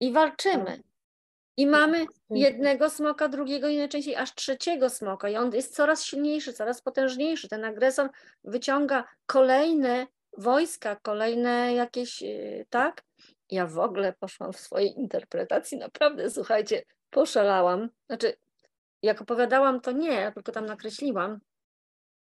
I 0.00 0.12
walczymy. 0.12 0.82
I 1.60 1.66
mamy 1.66 2.06
jednego 2.30 2.90
smoka, 2.90 3.28
drugiego 3.28 3.68
i 3.68 3.78
najczęściej 3.78 4.16
aż 4.16 4.34
trzeciego 4.34 4.90
smoka. 4.90 5.28
I 5.28 5.36
on 5.36 5.54
jest 5.54 5.74
coraz 5.74 6.04
silniejszy, 6.04 6.52
coraz 6.52 6.82
potężniejszy. 6.82 7.48
Ten 7.48 7.64
agresor 7.64 8.10
wyciąga 8.44 9.04
kolejne 9.26 10.06
wojska, 10.38 10.96
kolejne 10.96 11.74
jakieś, 11.74 12.22
y, 12.22 12.66
tak? 12.70 13.02
Ja 13.50 13.66
w 13.66 13.78
ogóle 13.78 14.12
poszłam 14.12 14.52
w 14.52 14.60
swojej 14.60 14.98
interpretacji, 14.98 15.78
naprawdę, 15.78 16.30
słuchajcie, 16.30 16.82
poszalałam. 17.10 17.88
Znaczy, 18.06 18.36
jak 19.02 19.20
opowiadałam, 19.22 19.80
to 19.80 19.92
nie, 19.92 20.32
tylko 20.34 20.52
tam 20.52 20.66
nakreśliłam, 20.66 21.40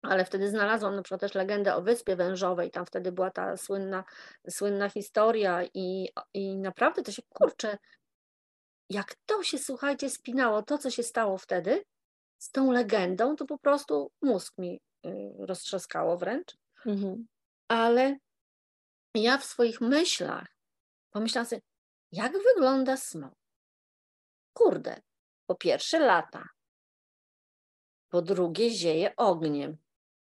ale 0.02 0.24
wtedy 0.24 0.48
znalazłam 0.48 0.96
na 0.96 1.02
przykład 1.02 1.20
też 1.20 1.34
legendę 1.34 1.74
o 1.74 1.82
Wyspie 1.82 2.16
Wężowej, 2.16 2.70
tam 2.70 2.86
wtedy 2.86 3.12
była 3.12 3.30
ta 3.30 3.56
słynna, 3.56 4.04
słynna 4.50 4.88
historia 4.88 5.64
i, 5.74 6.08
i 6.34 6.56
naprawdę 6.56 7.02
to 7.02 7.12
się, 7.12 7.22
kurczę, 7.28 7.78
jak 8.92 9.14
to 9.26 9.42
się, 9.42 9.58
słuchajcie, 9.58 10.10
spinało, 10.10 10.62
to 10.62 10.78
co 10.78 10.90
się 10.90 11.02
stało 11.02 11.38
wtedy 11.38 11.84
z 12.38 12.50
tą 12.50 12.72
legendą, 12.72 13.36
to 13.36 13.46
po 13.46 13.58
prostu 13.58 14.12
mózg 14.22 14.58
mi 14.58 14.80
y, 15.06 15.10
roztrzaskało 15.38 16.16
wręcz. 16.16 16.56
Mhm. 16.86 17.26
Ale 17.68 18.16
ja 19.14 19.38
w 19.38 19.44
swoich 19.44 19.80
myślach 19.80 20.46
pomyślałam 21.10 21.46
sobie, 21.46 21.62
jak 22.12 22.32
wygląda 22.32 22.96
smok? 22.96 23.34
Kurde, 24.52 25.00
po 25.46 25.54
pierwsze 25.54 25.98
lata, 25.98 26.48
po 28.08 28.22
drugie 28.22 28.70
zieje 28.70 29.16
ogniem. 29.16 29.76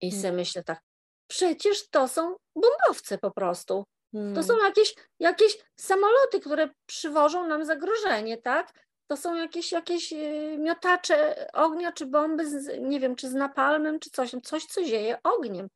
I 0.01 0.11
hmm. 0.11 0.23
sobie 0.23 0.37
myślę 0.37 0.65
tak, 0.65 0.83
przecież 1.27 1.89
to 1.89 2.09
są 2.09 2.37
bombowce 2.57 3.19
po 3.19 3.31
prostu. 3.31 3.85
To 4.13 4.43
są 4.43 4.55
hmm. 4.55 4.67
jakieś, 4.67 4.95
jakieś 5.21 5.59
samoloty, 5.77 6.41
które 6.41 6.69
przywożą 6.87 7.47
nam 7.47 7.65
zagrożenie, 7.65 8.37
tak? 8.37 8.87
To 9.07 9.17
są 9.17 9.35
jakieś, 9.35 9.73
jakieś 9.73 10.13
y, 10.13 10.57
miotacze 10.59 11.49
ognia 11.53 11.93
czy 11.93 12.07
bomby, 12.07 12.51
z, 12.51 12.81
nie 12.81 13.01
wiem, 13.01 13.17
czy 13.17 13.29
z 13.29 13.35
napalmem, 13.35 14.01
czy 14.01 14.11
coś, 14.11 14.31
coś, 14.43 14.65
co 14.65 14.85
zieje 14.85 15.19
ogniem. 15.23 15.69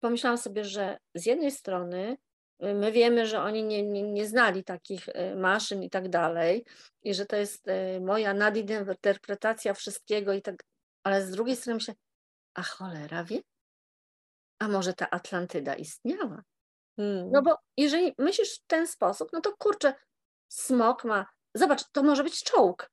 Pomyślałam 0.00 0.38
sobie, 0.38 0.64
że 0.64 0.98
z 1.14 1.26
jednej 1.26 1.50
strony 1.50 2.16
y, 2.64 2.74
my 2.74 2.92
wiemy, 2.92 3.26
że 3.26 3.42
oni 3.42 3.64
nie, 3.64 3.82
nie, 3.82 4.02
nie 4.02 4.26
znali 4.26 4.64
takich 4.64 5.08
y, 5.08 5.36
maszyn 5.36 5.82
i 5.82 5.90
tak 5.90 6.08
dalej, 6.08 6.64
i 7.02 7.14
że 7.14 7.26
to 7.26 7.36
jest 7.36 7.66
moja 8.00 8.34
nadinterpretacja 8.34 9.74
wszystkiego 9.74 10.32
i 10.32 10.42
tak, 10.42 10.64
ale 11.02 11.26
z 11.26 11.30
drugiej 11.30 11.56
strony 11.56 11.74
myślę, 11.74 11.94
a 12.54 12.62
cholera 12.62 13.24
wie? 13.24 13.40
A 14.58 14.68
może 14.68 14.94
ta 14.94 15.10
Atlantyda 15.10 15.74
istniała? 15.74 16.42
Hmm. 16.96 17.30
No 17.32 17.42
bo 17.42 17.58
jeżeli 17.76 18.14
myślisz 18.18 18.58
w 18.58 18.66
ten 18.66 18.86
sposób, 18.86 19.28
no 19.32 19.40
to 19.40 19.56
kurczę, 19.58 19.94
smok 20.48 21.04
ma. 21.04 21.26
Zobacz, 21.54 21.90
to 21.92 22.02
może 22.02 22.24
być 22.24 22.42
czołg. 22.42 22.90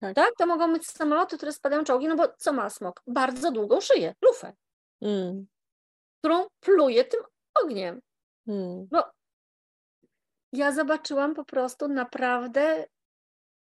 Tak. 0.00 0.14
tak? 0.14 0.34
To 0.38 0.46
mogą 0.46 0.72
być 0.72 0.86
samoloty, 0.86 1.36
które 1.36 1.52
spadają 1.52 1.84
czołgi, 1.84 2.08
no 2.08 2.16
bo 2.16 2.28
co 2.38 2.52
ma 2.52 2.70
smok? 2.70 3.02
Bardzo 3.06 3.52
długą 3.52 3.80
szyję, 3.80 4.14
lufę, 4.22 4.52
hmm. 5.02 5.46
którą 6.18 6.46
pluje 6.60 7.04
tym 7.04 7.20
ogniem. 7.54 8.00
Hmm. 8.46 8.88
No, 8.90 9.10
ja 10.52 10.72
zobaczyłam 10.72 11.34
po 11.34 11.44
prostu 11.44 11.88
naprawdę 11.88 12.86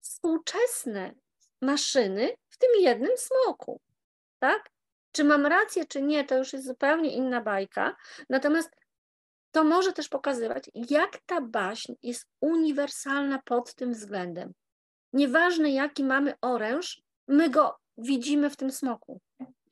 współczesne 0.02 1.14
maszyny 1.62 2.36
w 2.50 2.58
tym 2.58 2.70
jednym 2.80 3.18
smoku. 3.18 3.82
Tak? 4.40 4.70
Czy 5.12 5.24
mam 5.24 5.46
rację, 5.46 5.86
czy 5.86 6.02
nie, 6.02 6.24
to 6.24 6.38
już 6.38 6.54
jest 6.54 6.66
zupełnie 6.66 7.16
inna 7.16 7.42
bajka. 7.42 7.96
Natomiast 8.30 8.70
to 9.52 9.64
może 9.64 9.94
też 9.94 10.10
pokazywać, 10.10 10.72
jak 10.74 11.18
ta 11.26 11.42
baśń 11.42 11.94
jest 12.04 12.28
uniwersalna 12.42 13.42
pod 13.46 13.76
tym 13.76 13.94
względem. 13.94 14.54
Nieważne, 15.14 15.70
jaki 15.70 16.04
mamy 16.04 16.34
oręż, 16.42 17.02
my 17.28 17.50
go 17.50 17.78
widzimy 17.98 18.50
w 18.50 18.56
tym 18.56 18.72
smoku. 18.72 19.22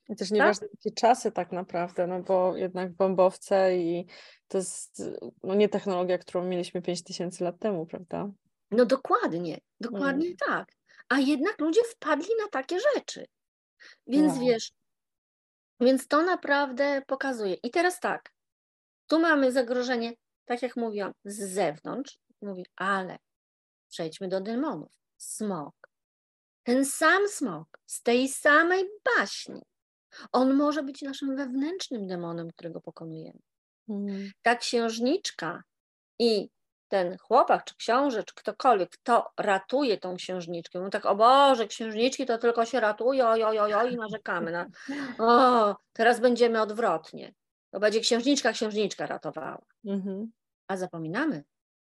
I 0.09 0.15
też 0.15 0.31
nieważne, 0.31 0.67
tak? 0.67 0.75
jakie 0.75 0.95
czasy 0.95 1.31
tak 1.31 1.51
naprawdę, 1.51 2.07
no 2.07 2.23
bo 2.23 2.55
jednak 2.55 2.93
bombowce 2.93 3.77
i 3.77 4.07
to 4.47 4.57
jest 4.57 5.03
no 5.43 5.55
nie 5.55 5.69
technologia, 5.69 6.17
którą 6.17 6.43
mieliśmy 6.43 6.81
5000 6.81 7.43
lat 7.43 7.59
temu, 7.59 7.85
prawda? 7.85 8.29
No 8.71 8.85
dokładnie, 8.85 9.59
dokładnie 9.79 10.25
hmm. 10.25 10.37
tak. 10.37 10.75
A 11.09 11.19
jednak 11.19 11.59
ludzie 11.59 11.81
wpadli 11.83 12.29
na 12.43 12.47
takie 12.47 12.77
rzeczy. 12.95 13.25
Więc 14.07 14.33
wow. 14.33 14.41
wiesz, 14.41 14.71
więc 15.79 16.07
to 16.07 16.23
naprawdę 16.23 17.01
pokazuje. 17.07 17.53
I 17.53 17.71
teraz 17.71 17.99
tak, 17.99 18.31
tu 19.09 19.19
mamy 19.19 19.51
zagrożenie, 19.51 20.13
tak 20.45 20.61
jak 20.61 20.75
mówiłam, 20.75 21.13
z 21.25 21.53
zewnątrz. 21.53 22.17
Mówi, 22.41 22.65
ale 22.75 23.17
przejdźmy 23.89 24.27
do 24.27 24.41
demonów. 24.41 24.91
Smok. 25.17 25.89
Ten 26.63 26.85
sam 26.85 27.27
smok 27.27 27.79
z 27.85 28.03
tej 28.03 28.27
samej 28.27 28.89
baśni. 29.05 29.61
On 30.31 30.53
może 30.53 30.83
być 30.83 31.01
naszym 31.01 31.35
wewnętrznym 31.35 32.07
demonem, 32.07 32.49
którego 32.51 32.81
pokonujemy. 32.81 33.39
Mm. 33.89 34.31
Ta 34.41 34.55
księżniczka 34.55 35.63
i 36.19 36.49
ten 36.87 37.17
chłopak, 37.17 37.63
czy 37.63 37.75
książę, 37.75 38.23
czy 38.23 38.35
ktokolwiek, 38.35 38.89
kto 38.89 39.31
ratuje 39.37 39.97
tą 39.97 40.15
księżniczkę. 40.15 40.79
No 40.79 40.89
tak, 40.89 41.05
o 41.05 41.15
Boże, 41.15 41.67
księżniczki 41.67 42.25
to 42.25 42.37
tylko 42.37 42.65
się 42.65 42.79
ratuje, 42.79 43.27
oj, 43.27 43.43
oj, 43.43 43.59
oj, 43.59 43.73
oj 43.73 43.93
i 43.93 43.97
narzekamy 43.97 44.51
na, 44.51 44.65
o, 45.19 45.75
teraz 45.93 46.19
będziemy 46.19 46.61
odwrotnie. 46.61 47.33
To 47.71 47.79
będzie 47.79 47.99
księżniczka, 47.99 48.51
księżniczka 48.51 49.05
ratowała. 49.05 49.65
Mhm. 49.85 50.31
A 50.67 50.77
zapominamy 50.77 51.43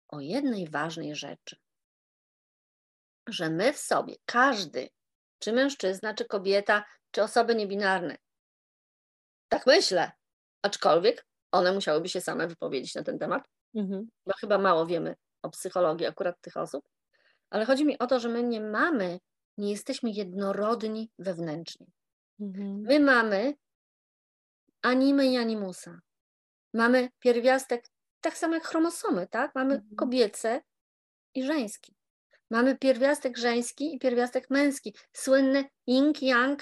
o 0.08 0.20
jednej 0.20 0.68
ważnej 0.68 1.14
rzeczy, 1.16 1.56
że 3.28 3.50
my 3.50 3.72
w 3.72 3.78
sobie, 3.78 4.14
każdy, 4.24 4.88
czy 5.38 5.52
mężczyzna, 5.52 6.14
czy 6.14 6.24
kobieta, 6.24 6.84
czy 7.10 7.22
osoby 7.22 7.54
niebinarne, 7.54 8.16
tak 9.48 9.66
myślę, 9.66 10.12
aczkolwiek 10.62 11.26
one 11.52 11.72
musiałyby 11.72 12.08
się 12.08 12.20
same 12.20 12.48
wypowiedzieć 12.48 12.94
na 12.94 13.02
ten 13.02 13.18
temat, 13.18 13.48
mhm. 13.74 14.08
bo 14.26 14.32
chyba 14.40 14.58
mało 14.58 14.86
wiemy 14.86 15.16
o 15.42 15.50
psychologii 15.50 16.06
akurat 16.06 16.40
tych 16.40 16.56
osób, 16.56 16.88
ale 17.50 17.64
chodzi 17.64 17.84
mi 17.84 17.98
o 17.98 18.06
to, 18.06 18.20
że 18.20 18.28
my 18.28 18.42
nie 18.42 18.60
mamy, 18.60 19.18
nie 19.58 19.70
jesteśmy 19.70 20.10
jednorodni 20.10 21.10
wewnętrznie. 21.18 21.86
Mhm. 22.40 22.80
My 22.80 23.00
mamy 23.00 23.54
animy 24.84 25.26
i 25.26 25.36
animusa. 25.36 26.00
Mamy 26.74 27.10
pierwiastek, 27.18 27.88
tak 28.20 28.36
samo 28.36 28.54
jak 28.54 28.66
chromosomy, 28.66 29.26
tak? 29.26 29.54
Mamy 29.54 29.74
mhm. 29.74 29.96
kobiece 29.96 30.62
i 31.34 31.44
żeński. 31.44 31.94
Mamy 32.50 32.78
pierwiastek 32.78 33.38
żeński 33.38 33.94
i 33.94 33.98
pierwiastek 33.98 34.50
męski. 34.50 34.94
Słynny 35.12 35.64
yin-yang 35.88 36.56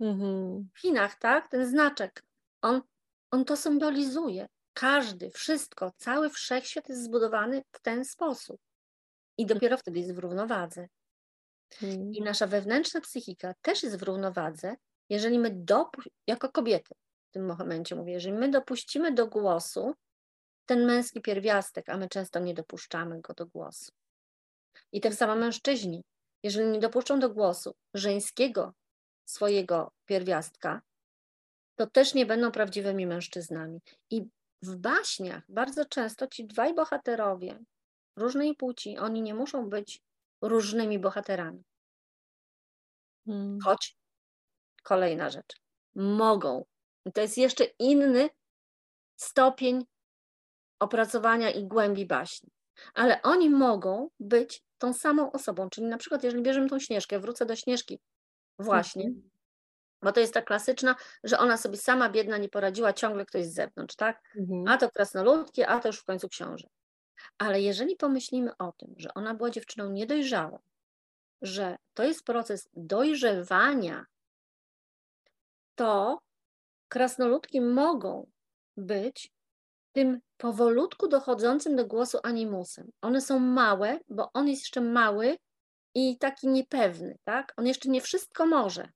mhm. 0.00 0.68
w 0.74 0.80
Chinach, 0.80 1.18
tak? 1.18 1.48
Ten 1.48 1.66
znaczek. 1.66 2.24
On, 2.62 2.82
on 3.30 3.44
to 3.44 3.56
symbolizuje. 3.56 4.48
Każdy, 4.72 5.30
wszystko, 5.30 5.92
cały 5.96 6.30
wszechświat 6.30 6.88
jest 6.88 7.04
zbudowany 7.04 7.62
w 7.72 7.80
ten 7.80 8.04
sposób. 8.04 8.60
I 9.38 9.46
dopiero 9.46 9.76
wtedy 9.76 9.98
jest 9.98 10.14
w 10.14 10.18
równowadze. 10.18 10.88
Mhm. 11.82 12.14
I 12.14 12.22
nasza 12.22 12.46
wewnętrzna 12.46 13.00
psychika 13.00 13.54
też 13.62 13.82
jest 13.82 13.96
w 13.96 14.02
równowadze, 14.02 14.76
jeżeli 15.08 15.38
my 15.38 15.50
dopu- 15.50 16.10
jako 16.26 16.52
kobiety 16.52 16.94
tym 17.36 17.46
momencie 17.46 17.96
mówię, 17.96 18.12
jeżeli 18.12 18.34
my 18.34 18.50
dopuścimy 18.50 19.12
do 19.12 19.26
głosu 19.26 19.94
ten 20.66 20.86
męski 20.86 21.20
pierwiastek, 21.20 21.88
a 21.88 21.96
my 21.96 22.08
często 22.08 22.38
nie 22.40 22.54
dopuszczamy 22.54 23.20
go 23.20 23.34
do 23.34 23.46
głosu. 23.46 23.92
I 24.92 25.00
tak 25.00 25.14
samo 25.14 25.36
mężczyźni, 25.36 26.04
jeżeli 26.42 26.68
nie 26.68 26.78
dopuszczą 26.78 27.18
do 27.18 27.30
głosu 27.30 27.74
żeńskiego 27.94 28.74
swojego 29.24 29.92
pierwiastka, 30.06 30.80
to 31.74 31.86
też 31.86 32.14
nie 32.14 32.26
będą 32.26 32.52
prawdziwymi 32.52 33.06
mężczyznami. 33.06 33.80
I 34.10 34.24
w 34.62 34.76
baśniach 34.76 35.42
bardzo 35.48 35.84
często 35.84 36.26
ci 36.26 36.46
dwaj 36.46 36.74
bohaterowie 36.74 37.58
różnej 38.16 38.54
płci, 38.54 38.98
oni 38.98 39.22
nie 39.22 39.34
muszą 39.34 39.68
być 39.68 40.02
różnymi 40.42 40.98
bohaterami. 40.98 41.64
Hmm. 43.26 43.58
Choć 43.64 43.96
kolejna 44.82 45.30
rzecz, 45.30 45.56
mogą 45.94 46.64
to 47.12 47.20
jest 47.20 47.38
jeszcze 47.38 47.64
inny 47.64 48.28
stopień 49.16 49.86
opracowania 50.78 51.50
i 51.50 51.64
głębi 51.64 52.06
baśni. 52.06 52.50
Ale 52.94 53.22
oni 53.22 53.50
mogą 53.50 54.10
być 54.20 54.62
tą 54.78 54.92
samą 54.92 55.32
osobą. 55.32 55.70
Czyli 55.70 55.86
na 55.86 55.98
przykład, 55.98 56.24
jeżeli 56.24 56.42
bierzemy 56.42 56.68
tą 56.68 56.78
śnieżkę, 56.78 57.20
wrócę 57.20 57.46
do 57.46 57.56
śnieżki 57.56 58.00
właśnie, 58.58 59.04
mhm. 59.04 59.30
bo 60.02 60.12
to 60.12 60.20
jest 60.20 60.34
ta 60.34 60.42
klasyczna, 60.42 60.96
że 61.24 61.38
ona 61.38 61.56
sobie 61.56 61.76
sama 61.76 62.10
biedna 62.10 62.38
nie 62.38 62.48
poradziła, 62.48 62.92
ciągle 62.92 63.26
ktoś 63.26 63.46
z 63.46 63.54
zewnątrz, 63.54 63.96
tak? 63.96 64.22
Mhm. 64.36 64.68
A 64.68 64.76
to 64.76 64.90
krasnoludkie, 64.90 65.68
a 65.68 65.80
to 65.80 65.88
już 65.88 65.98
w 65.98 66.04
końcu 66.04 66.28
książę. 66.28 66.68
Ale 67.38 67.60
jeżeli 67.60 67.96
pomyślimy 67.96 68.56
o 68.58 68.72
tym, 68.72 68.94
że 68.96 69.14
ona 69.14 69.34
była 69.34 69.50
dziewczyną 69.50 69.90
niedojrzałą, 69.90 70.58
że 71.42 71.76
to 71.94 72.04
jest 72.04 72.24
proces 72.24 72.68
dojrzewania, 72.74 74.06
to 75.74 76.18
krasnoludki 76.88 77.60
mogą 77.60 78.30
być 78.76 79.32
tym 79.92 80.20
powolutku 80.36 81.08
dochodzącym 81.08 81.76
do 81.76 81.86
głosu 81.86 82.18
animusem. 82.22 82.90
One 83.02 83.20
są 83.20 83.38
małe, 83.38 83.98
bo 84.08 84.30
on 84.32 84.48
jest 84.48 84.62
jeszcze 84.62 84.80
mały 84.80 85.36
i 85.94 86.18
taki 86.18 86.48
niepewny, 86.48 87.18
tak? 87.24 87.52
On 87.56 87.66
jeszcze 87.66 87.88
nie 87.88 88.00
wszystko 88.00 88.46
może. 88.46 88.88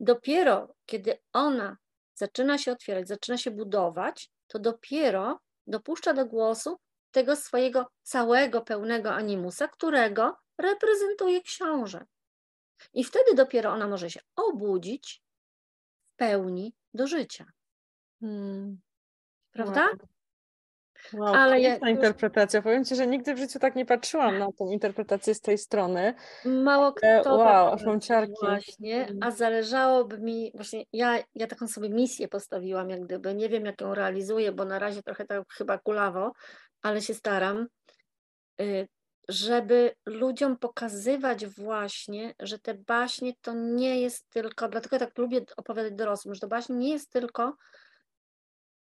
Dopiero 0.00 0.74
kiedy 0.86 1.18
ona 1.32 1.76
zaczyna 2.14 2.58
się 2.58 2.72
otwierać, 2.72 3.08
zaczyna 3.08 3.38
się 3.38 3.50
budować, 3.50 4.30
to 4.46 4.58
dopiero 4.58 5.40
dopuszcza 5.66 6.14
do 6.14 6.26
głosu 6.26 6.76
tego 7.10 7.36
swojego 7.36 7.86
całego 8.02 8.60
pełnego 8.60 9.12
animusa, 9.12 9.68
którego 9.68 10.36
reprezentuje 10.58 11.42
książę. 11.42 12.04
I 12.92 13.04
wtedy 13.04 13.34
dopiero 13.34 13.70
ona 13.70 13.88
może 13.88 14.10
się 14.10 14.20
obudzić 14.36 15.22
pełni 16.18 16.74
do 16.94 17.06
życia. 17.06 17.44
Hmm. 18.20 18.78
Prawda? 19.52 19.80
Wow. 19.82 20.08
Wow, 21.12 21.34
Ale 21.34 21.60
ja, 21.60 21.76
interpretacja. 21.76 22.62
Powiem 22.62 22.84
Ci, 22.84 22.96
że 22.96 23.06
nigdy 23.06 23.34
w 23.34 23.38
życiu 23.38 23.58
tak 23.58 23.76
nie 23.76 23.86
patrzyłam 23.86 24.38
na 24.38 24.52
tą 24.52 24.70
interpretację 24.70 25.34
z 25.34 25.40
tej 25.40 25.58
strony. 25.58 26.14
Mało 26.44 26.94
e, 27.02 27.20
kto. 27.20 27.36
Wow, 27.36 27.76
tak 28.08 28.28
Właśnie, 28.40 29.06
a 29.06 29.10
mm. 29.10 29.32
zależałoby 29.32 30.18
mi, 30.18 30.52
właśnie 30.54 30.84
ja, 30.92 31.18
ja 31.34 31.46
taką 31.46 31.68
sobie 31.68 31.90
misję 31.90 32.28
postawiłam, 32.28 32.90
jak 32.90 33.00
gdyby. 33.00 33.34
Nie 33.34 33.48
wiem, 33.48 33.64
jak 33.64 33.80
ją 33.80 33.94
realizuję, 33.94 34.52
bo 34.52 34.64
na 34.64 34.78
razie 34.78 35.02
trochę 35.02 35.24
tak 35.24 35.42
chyba 35.52 35.78
kulawo, 35.78 36.32
ale 36.82 37.02
się 37.02 37.14
staram, 37.14 37.66
y, 38.60 38.88
żeby 39.28 39.94
ludziom 40.06 40.58
pokazywać 40.58 41.46
właśnie, 41.46 42.34
że 42.40 42.58
te 42.58 42.74
baśnie 42.74 43.32
to 43.40 43.52
nie 43.54 44.00
jest 44.00 44.30
tylko, 44.30 44.68
dlatego 44.68 44.98
tak 44.98 45.18
lubię 45.18 45.40
opowiadać 45.56 45.94
dorosłym, 45.94 46.34
że 46.34 46.40
to 46.40 46.48
baśnie 46.48 46.76
nie 46.76 46.92
jest 46.92 47.10
tylko 47.10 47.56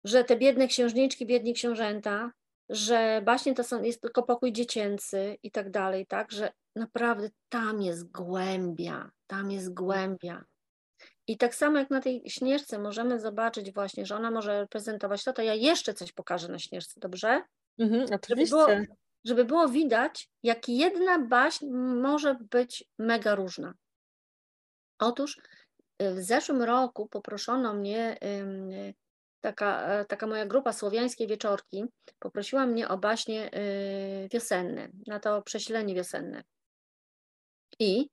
że 0.05 0.25
te 0.25 0.37
biedne 0.37 0.69
księżniczki, 0.69 1.27
biedni 1.27 1.55
książęta, 1.55 2.33
że 2.69 3.23
właśnie 3.25 3.55
to 3.55 3.65
są, 3.65 3.83
jest 3.83 4.03
tylko 4.03 4.23
pokój 4.23 4.53
dziecięcy 4.53 5.37
i 5.43 5.51
tak 5.51 5.71
dalej, 5.71 6.07
tak, 6.07 6.33
że 6.33 6.53
naprawdę 6.77 7.29
tam 7.49 7.83
jest 7.83 8.13
głębia, 8.13 9.11
tam 9.27 9.51
jest 9.51 9.75
głębia. 9.75 10.45
I 11.27 11.37
tak 11.37 11.55
samo 11.55 11.79
jak 11.79 11.91
na 11.91 12.01
tej 12.01 12.23
śnieżce 12.27 12.79
możemy 12.79 13.21
zobaczyć 13.21 13.73
właśnie, 13.73 14.07
że 14.07 14.17
ona 14.17 14.31
może 14.31 14.61
reprezentować 14.61 15.25
to, 15.25 15.33
to 15.33 15.43
ja 15.43 15.55
jeszcze 15.55 15.95
coś 15.95 16.13
pokażę 16.13 16.49
na 16.49 16.59
śnieżce, 16.59 17.01
dobrze? 17.01 17.43
Mhm, 17.79 18.07
oczywiście. 18.13 18.57
Żeby 18.59 18.75
było, 18.75 18.97
żeby 19.25 19.45
było 19.45 19.69
widać, 19.69 20.29
jak 20.43 20.69
jedna 20.69 21.19
baśń 21.19 21.67
może 22.03 22.35
być 22.51 22.85
mega 22.99 23.35
różna. 23.35 23.75
Otóż 24.99 25.39
y, 26.03 26.15
w 26.15 26.23
zeszłym 26.23 26.63
roku 26.63 27.09
poproszono 27.09 27.75
mnie 27.75 28.17
taka, 29.41 29.83
e, 29.83 30.05
taka 30.05 30.27
moja 30.27 30.47
grupa 30.47 30.73
słowiańskiej 30.73 31.27
wieczorki 31.27 31.85
poprosiła 32.19 32.67
mnie 32.67 32.89
o 32.89 32.99
baśnie 32.99 33.51
e, 33.53 34.29
wiosenne, 34.29 34.89
na 35.07 35.21
to 35.21 35.43
prześlenie 35.43 35.95
wiosenne. 35.95 36.45
I 37.79 38.09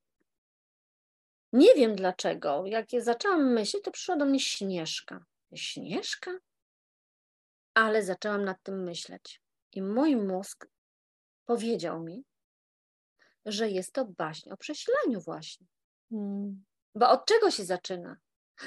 nie 1.53 1.73
wiem 1.75 1.95
dlaczego, 1.95 2.63
jak 2.65 2.85
zaczęłam 2.99 3.53
myśleć, 3.53 3.83
to 3.83 3.91
przyszła 3.91 4.15
do 4.15 4.25
mnie 4.25 4.39
Śnieżka. 4.39 5.25
Śnieżka? 5.55 6.31
Ale 7.73 8.03
zaczęłam 8.03 8.45
nad 8.45 8.63
tym 8.63 8.83
myśleć. 8.83 9.41
I 9.73 9.81
mój 9.81 10.15
mózg 10.15 10.67
powiedział 11.47 12.03
mi, 12.03 12.23
że 13.45 13.69
jest 13.69 13.93
to 13.93 14.05
baśń 14.05 14.49
o 14.49 14.57
prześleniu 14.57 15.21
właśnie. 15.21 15.67
Hmm. 16.09 16.63
Bo 16.95 17.09
od 17.09 17.25
czego 17.25 17.51
się 17.51 17.65
zaczyna? 17.65 18.17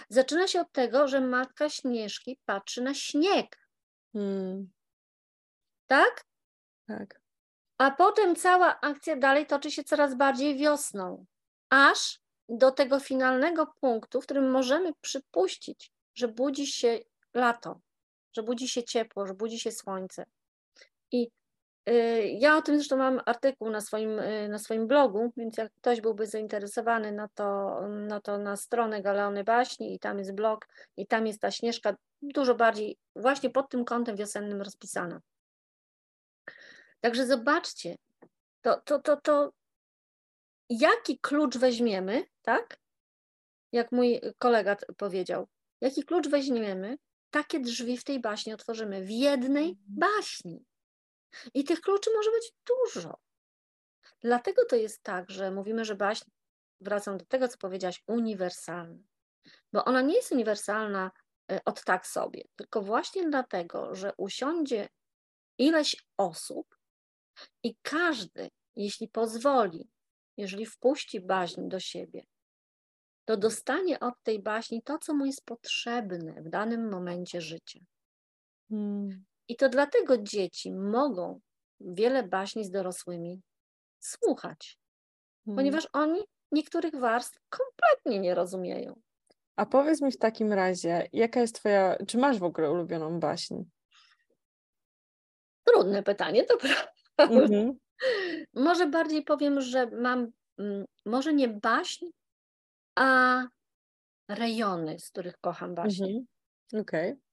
Zaczyna 0.09 0.49
się 0.49 0.61
od 0.61 0.72
tego, 0.72 1.09
że 1.09 1.20
matka 1.20 1.70
Śnieżki 1.70 2.39
patrzy 2.45 2.83
na 2.83 2.95
śnieg. 2.95 3.68
Hmm. 4.12 4.70
Tak? 5.87 6.24
Tak. 6.87 7.20
A 7.78 7.91
potem 7.91 8.37
cała 8.37 8.81
akcja 8.81 9.16
dalej 9.16 9.47
toczy 9.47 9.70
się 9.70 9.85
coraz 9.85 10.14
bardziej 10.14 10.59
wiosną, 10.59 11.26
aż 11.70 12.20
do 12.49 12.70
tego 12.70 13.01
finalnego 13.01 13.74
punktu, 13.81 14.20
w 14.20 14.24
którym 14.24 14.51
możemy 14.51 14.93
przypuścić, 15.01 15.93
że 16.14 16.28
budzi 16.28 16.66
się 16.66 16.99
lato, 17.35 17.81
że 18.33 18.43
budzi 18.43 18.68
się 18.68 18.85
ciepło, 18.85 19.26
że 19.26 19.35
budzi 19.35 19.61
się 19.61 19.72
słońce. 19.72 20.24
I 21.12 21.31
ja 22.39 22.57
o 22.57 22.62
tym 22.62 22.76
zresztą 22.76 22.97
mam 22.97 23.20
artykuł 23.26 23.70
na 23.70 23.81
swoim, 23.81 24.18
y, 24.18 24.49
na 24.49 24.59
swoim 24.59 24.87
blogu, 24.87 25.33
więc 25.37 25.57
jak 25.57 25.72
ktoś 25.72 26.01
byłby 26.01 26.26
zainteresowany, 26.26 27.12
no 27.12 27.28
to, 27.35 27.81
no 27.89 28.20
to 28.20 28.39
na 28.39 28.57
stronę 28.57 29.03
Galeony 29.03 29.45
Baśni 29.45 29.95
i 29.95 29.99
tam 29.99 30.18
jest 30.18 30.35
blog 30.35 30.68
i 30.97 31.07
tam 31.07 31.26
jest 31.26 31.41
ta 31.41 31.51
Śnieżka 31.51 31.97
dużo 32.22 32.55
bardziej 32.55 32.97
właśnie 33.16 33.51
pod 33.51 33.70
tym 33.70 33.85
kątem 33.85 34.16
wiosennym 34.16 34.62
rozpisana. 34.62 35.20
Także 37.01 37.26
zobaczcie, 37.26 37.97
to, 38.62 38.81
to, 38.85 38.99
to, 38.99 39.16
to 39.16 39.53
jaki 40.68 41.18
klucz 41.18 41.59
weźmiemy, 41.59 42.24
tak? 42.43 42.78
Jak 43.72 43.93
mój 43.93 44.20
kolega 44.39 44.76
powiedział, 44.97 45.47
jaki 45.81 46.05
klucz 46.05 46.28
weźmiemy, 46.28 46.99
takie 47.31 47.61
drzwi 47.61 47.99
w 47.99 48.05
tej 48.05 48.20
baśni 48.20 48.53
otworzymy, 48.53 49.05
w 49.05 49.11
jednej 49.11 49.68
mhm. 49.68 49.87
baśni. 49.89 50.64
I 51.55 51.64
tych 51.64 51.81
kluczy 51.81 52.11
może 52.14 52.31
być 52.31 52.53
dużo. 52.66 53.18
Dlatego 54.20 54.64
to 54.64 54.76
jest 54.76 55.03
tak, 55.03 55.31
że 55.31 55.51
mówimy, 55.51 55.85
że 55.85 55.95
baśń, 55.95 56.31
wracam 56.81 57.18
do 57.18 57.24
tego, 57.24 57.49
co 57.49 57.59
powiedziałaś, 57.59 58.03
uniwersalna. 58.07 59.03
Bo 59.72 59.85
ona 59.85 60.01
nie 60.03 60.14
jest 60.14 60.33
uniwersalna 60.33 61.11
e, 61.53 61.61
od 61.64 61.85
tak 61.85 62.07
sobie, 62.07 62.45
tylko 62.57 62.83
właśnie 62.83 63.28
dlatego, 63.28 63.95
że 63.95 64.12
usiądzie 64.16 64.89
ileś 65.59 66.05
osób 66.16 66.76
i 67.62 67.76
każdy, 67.83 68.51
jeśli 68.76 69.09
pozwoli, 69.09 69.89
jeżeli 70.37 70.66
wpuści 70.66 71.20
baśń 71.20 71.68
do 71.68 71.81
siebie, 71.81 72.24
to 73.24 73.37
dostanie 73.37 74.01
od 74.01 74.14
tej 74.22 74.43
baśni 74.43 74.83
to, 74.83 74.99
co 74.99 75.14
mu 75.14 75.26
jest 75.26 75.45
potrzebne 75.45 76.43
w 76.43 76.49
danym 76.49 76.91
momencie 76.91 77.41
życia. 77.41 77.81
Hmm. 78.68 79.24
I 79.51 79.57
to 79.57 79.68
dlatego 79.68 80.18
dzieci 80.18 80.72
mogą 80.72 81.40
wiele 81.80 82.22
baśni 82.22 82.64
z 82.64 82.70
dorosłymi 82.70 83.42
słuchać, 84.01 84.78
hmm. 85.44 85.57
ponieważ 85.57 85.88
oni 85.92 86.20
niektórych 86.53 86.94
warstw 86.94 87.38
kompletnie 87.48 88.20
nie 88.20 88.34
rozumieją. 88.34 89.01
A 89.57 89.66
powiedz 89.66 90.03
mi 90.03 90.12
w 90.12 90.18
takim 90.18 90.53
razie, 90.53 91.09
jaka 91.12 91.40
jest 91.40 91.55
Twoja, 91.55 91.96
czy 92.07 92.18
masz 92.18 92.38
w 92.38 92.44
ogóle 92.44 92.70
ulubioną 92.70 93.20
baśń? 93.20 93.55
Trudne 95.64 96.03
pytanie, 96.03 96.44
to 96.44 96.57
prawda. 96.57 96.92
Mm-hmm. 97.18 97.72
Może 98.55 98.86
bardziej 98.86 99.22
powiem, 99.22 99.61
że 99.61 99.86
mam, 99.86 100.30
mm, 100.59 100.84
może 101.07 101.34
nie 101.34 101.48
baśń, 101.48 102.07
a 102.96 103.42
rejony, 104.28 104.98
z 104.98 105.11
których 105.11 105.38
kocham 105.40 105.74
baśń. 105.74 106.05
Mm-hmm. 106.05 106.80
Okej. 106.80 107.12
Okay. 107.12 107.30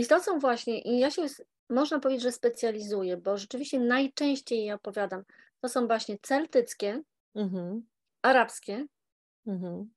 I 0.00 0.06
to 0.06 0.20
są 0.20 0.38
właśnie, 0.38 0.80
i 0.80 0.98
ja 0.98 1.10
się 1.10 1.26
można 1.68 2.00
powiedzieć, 2.00 2.22
że 2.22 2.32
specjalizuję, 2.32 3.16
bo 3.16 3.38
rzeczywiście 3.38 3.80
najczęściej 3.80 4.64
je 4.64 4.74
opowiadam. 4.74 5.22
To 5.60 5.68
są 5.68 5.88
baśnie 5.88 6.18
celtyckie, 6.22 7.02
mhm. 7.34 7.86
arabskie, 8.22 8.86
mhm. 9.46 9.90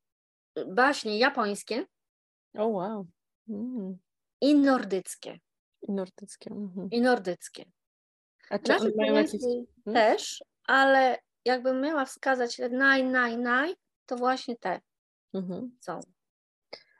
baśnie 0.67 1.19
japońskie. 1.19 1.85
O 2.57 2.63
oh, 2.63 2.67
wow. 2.67 3.07
Mm. 3.49 3.97
I 4.41 4.55
nordyckie. 4.55 5.39
I 5.81 5.91
nordyckie. 5.91 6.51
Mhm. 6.51 6.89
I 6.91 7.01
nordyckie. 7.01 7.65
A 8.49 8.59
czy 8.59 8.75
one 8.75 8.91
mają 8.97 9.13
jakieś... 9.13 9.41
Hmm? 9.41 9.93
Też, 9.93 10.43
ale 10.67 11.17
jakbym 11.45 11.81
miała 11.81 12.05
wskazać 12.05 12.61
naj, 12.71 13.03
naj, 13.03 13.37
naj, 13.37 13.75
to 14.05 14.15
właśnie 14.15 14.57
te 14.57 14.81
mhm. 15.33 15.77
są. 15.81 15.99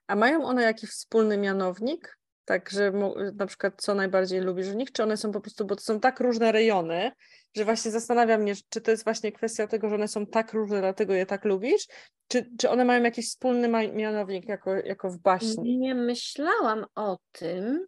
A 0.08 0.16
mają 0.16 0.46
one 0.46 0.64
jakiś 0.64 0.90
wspólny 0.90 1.38
mianownik? 1.38 2.18
Tak, 2.46 2.70
że 2.70 2.92
na 3.34 3.46
przykład 3.46 3.82
co 3.82 3.96
najbardziej 3.96 4.42
lubisz 4.42 4.70
w 4.70 4.76
nich, 4.76 4.92
czy 4.92 5.04
one 5.04 5.18
są 5.18 5.32
po 5.32 5.42
prostu, 5.42 5.66
bo 5.66 5.76
to 5.76 5.82
są 5.82 6.00
tak 6.00 6.20
różne 6.20 6.52
rejony, 6.52 7.12
że 7.56 7.66
właśnie 7.66 7.92
zastanawiam 7.92 8.42
mnie, 8.42 8.54
czy 8.70 8.82
to 8.82 8.92
jest 8.92 9.04
właśnie 9.04 9.32
kwestia 9.32 9.68
tego, 9.68 9.90
że 9.90 9.96
one 9.96 10.08
są 10.08 10.26
tak 10.26 10.54
różne, 10.54 10.80
dlatego 10.80 11.14
je 11.14 11.26
tak 11.26 11.46
lubisz, 11.46 11.88
czy, 12.28 12.50
czy 12.60 12.70
one 12.70 12.86
mają 12.86 13.04
jakiś 13.04 13.30
wspólny 13.30 13.70
mianownik 13.94 14.50
jako, 14.50 14.76
jako 14.76 15.10
w 15.10 15.18
baśni? 15.18 15.78
Nie 15.78 15.96
myślałam 15.96 16.86
o 16.96 17.18
tym, 17.32 17.86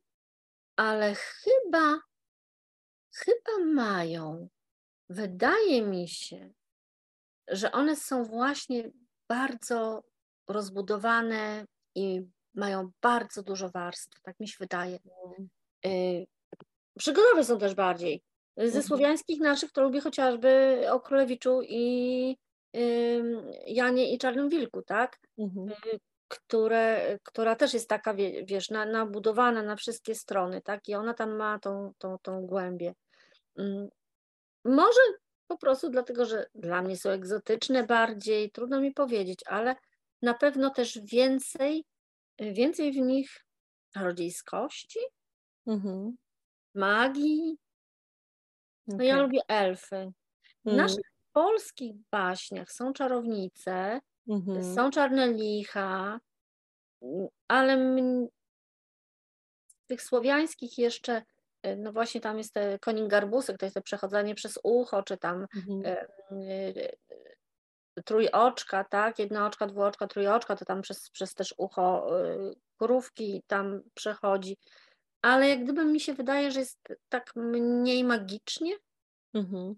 ale 0.76 1.16
chyba, 1.16 2.00
chyba 3.16 3.66
mają. 3.74 4.48
Wydaje 5.10 5.82
mi 5.82 6.08
się, 6.08 6.50
że 7.48 7.72
one 7.72 7.96
są 7.96 8.24
właśnie 8.24 8.92
bardzo 9.30 10.04
rozbudowane 10.48 11.66
i 11.96 12.22
mają 12.56 12.90
bardzo 13.02 13.44
dużo 13.44 13.70
warstw, 13.70 14.22
tak 14.22 14.40
mi 14.40 14.48
się 14.48 14.56
wydaje. 14.60 15.00
Y, 15.86 16.26
przygodowe 16.98 17.44
są 17.44 17.58
też 17.58 17.76
bardziej. 17.76 18.22
Ze 18.58 18.64
mhm. 18.64 18.84
słowiańskich 18.84 19.40
naszych 19.40 19.72
to 19.72 19.82
lubię 19.82 20.02
chociażby 20.02 20.82
o 20.92 21.00
Królewiczu 21.00 21.62
i 21.64 22.38
Janie 23.68 24.14
i 24.14 24.18
Czarnym 24.18 24.50
Wilku, 24.50 24.82
tak? 24.82 25.20
Mhm. 25.38 25.70
Y, 25.70 26.00
które, 26.28 27.18
która 27.24 27.56
też 27.56 27.74
jest 27.74 27.90
taka, 27.90 28.14
wiesz, 28.46 28.70
nabudowana 28.70 29.64
na 29.64 29.76
wszystkie 29.76 30.16
strony, 30.16 30.62
tak? 30.62 30.88
I 30.88 30.96
ona 30.96 31.14
tam 31.14 31.36
ma 31.36 31.60
tą, 31.60 31.94
tą, 31.98 32.18
tą 32.22 32.46
głębię. 32.46 32.94
Może 34.66 35.00
po 35.48 35.58
prostu 35.58 35.90
dlatego, 35.90 36.26
że 36.26 36.46
dla 36.56 36.82
mnie 36.82 36.98
są 36.98 37.10
egzotyczne 37.10 37.84
bardziej, 37.84 38.52
trudno 38.52 38.82
mi 38.82 38.92
powiedzieć, 38.92 39.40
ale 39.46 39.76
na 40.22 40.34
pewno 40.34 40.70
też 40.70 41.00
więcej 41.04 41.86
więcej 42.40 42.92
w 42.92 42.98
nich 42.98 43.46
rodziejskości, 43.96 45.00
mhm. 45.68 46.18
magii. 46.76 47.58
No 48.88 49.04
ja 49.04 49.22
lubię 49.22 49.40
elfy. 49.48 50.12
W 50.66 50.68
mhm. 50.68 50.78
naszych 50.78 51.12
polskich 51.34 51.96
baśniach 52.12 52.72
są 52.72 52.94
czarownice, 52.94 54.00
mhm. 54.30 54.76
są 54.76 54.90
czarne 54.90 55.34
licha, 55.34 56.20
ale 57.48 57.78
w 59.68 59.88
tych 59.88 60.02
słowiańskich 60.02 60.78
jeszcze 60.78 61.24
y, 61.66 61.76
no 61.76 61.94
właśnie 61.94 62.22
tam 62.22 62.38
jest 62.38 62.54
te 62.54 62.80
konik 62.80 63.08
garbusek, 63.08 63.58
to 63.58 63.66
jest 63.66 63.76
to 63.76 63.82
przechodzenie 63.82 64.36
przez 64.36 64.60
ucho, 64.64 65.04
czy 65.04 65.18
tam 65.18 65.48
mhm. 65.56 65.98
Trójoczka, 68.06 68.84
tak, 68.84 69.20
jednooczka, 69.20 69.68
dwuoczka, 69.68 70.08
trójoczka, 70.08 70.56
to 70.56 70.66
tam 70.66 70.82
przez, 70.82 71.10
przez 71.10 71.34
też 71.34 71.54
ucho 71.58 72.08
krówki 72.78 73.44
tam 73.48 73.82
przechodzi, 73.94 74.58
ale 75.22 75.50
jak 75.50 75.64
gdyby 75.64 75.86
mi 75.86 76.00
się 76.00 76.14
wydaje, 76.14 76.52
że 76.52 76.60
jest 76.60 76.80
tak 77.10 77.36
mniej 77.36 78.04
magicznie, 78.04 78.76
mhm. 79.34 79.76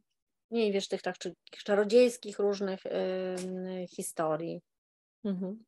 mniej 0.52 0.72
wiesz, 0.72 0.88
tych 0.88 1.02
tak 1.02 1.16
czarodziejskich 1.64 2.40
różnych 2.40 2.86
y, 2.86 3.88
historii. 3.88 4.62
Mhm. 5.24 5.64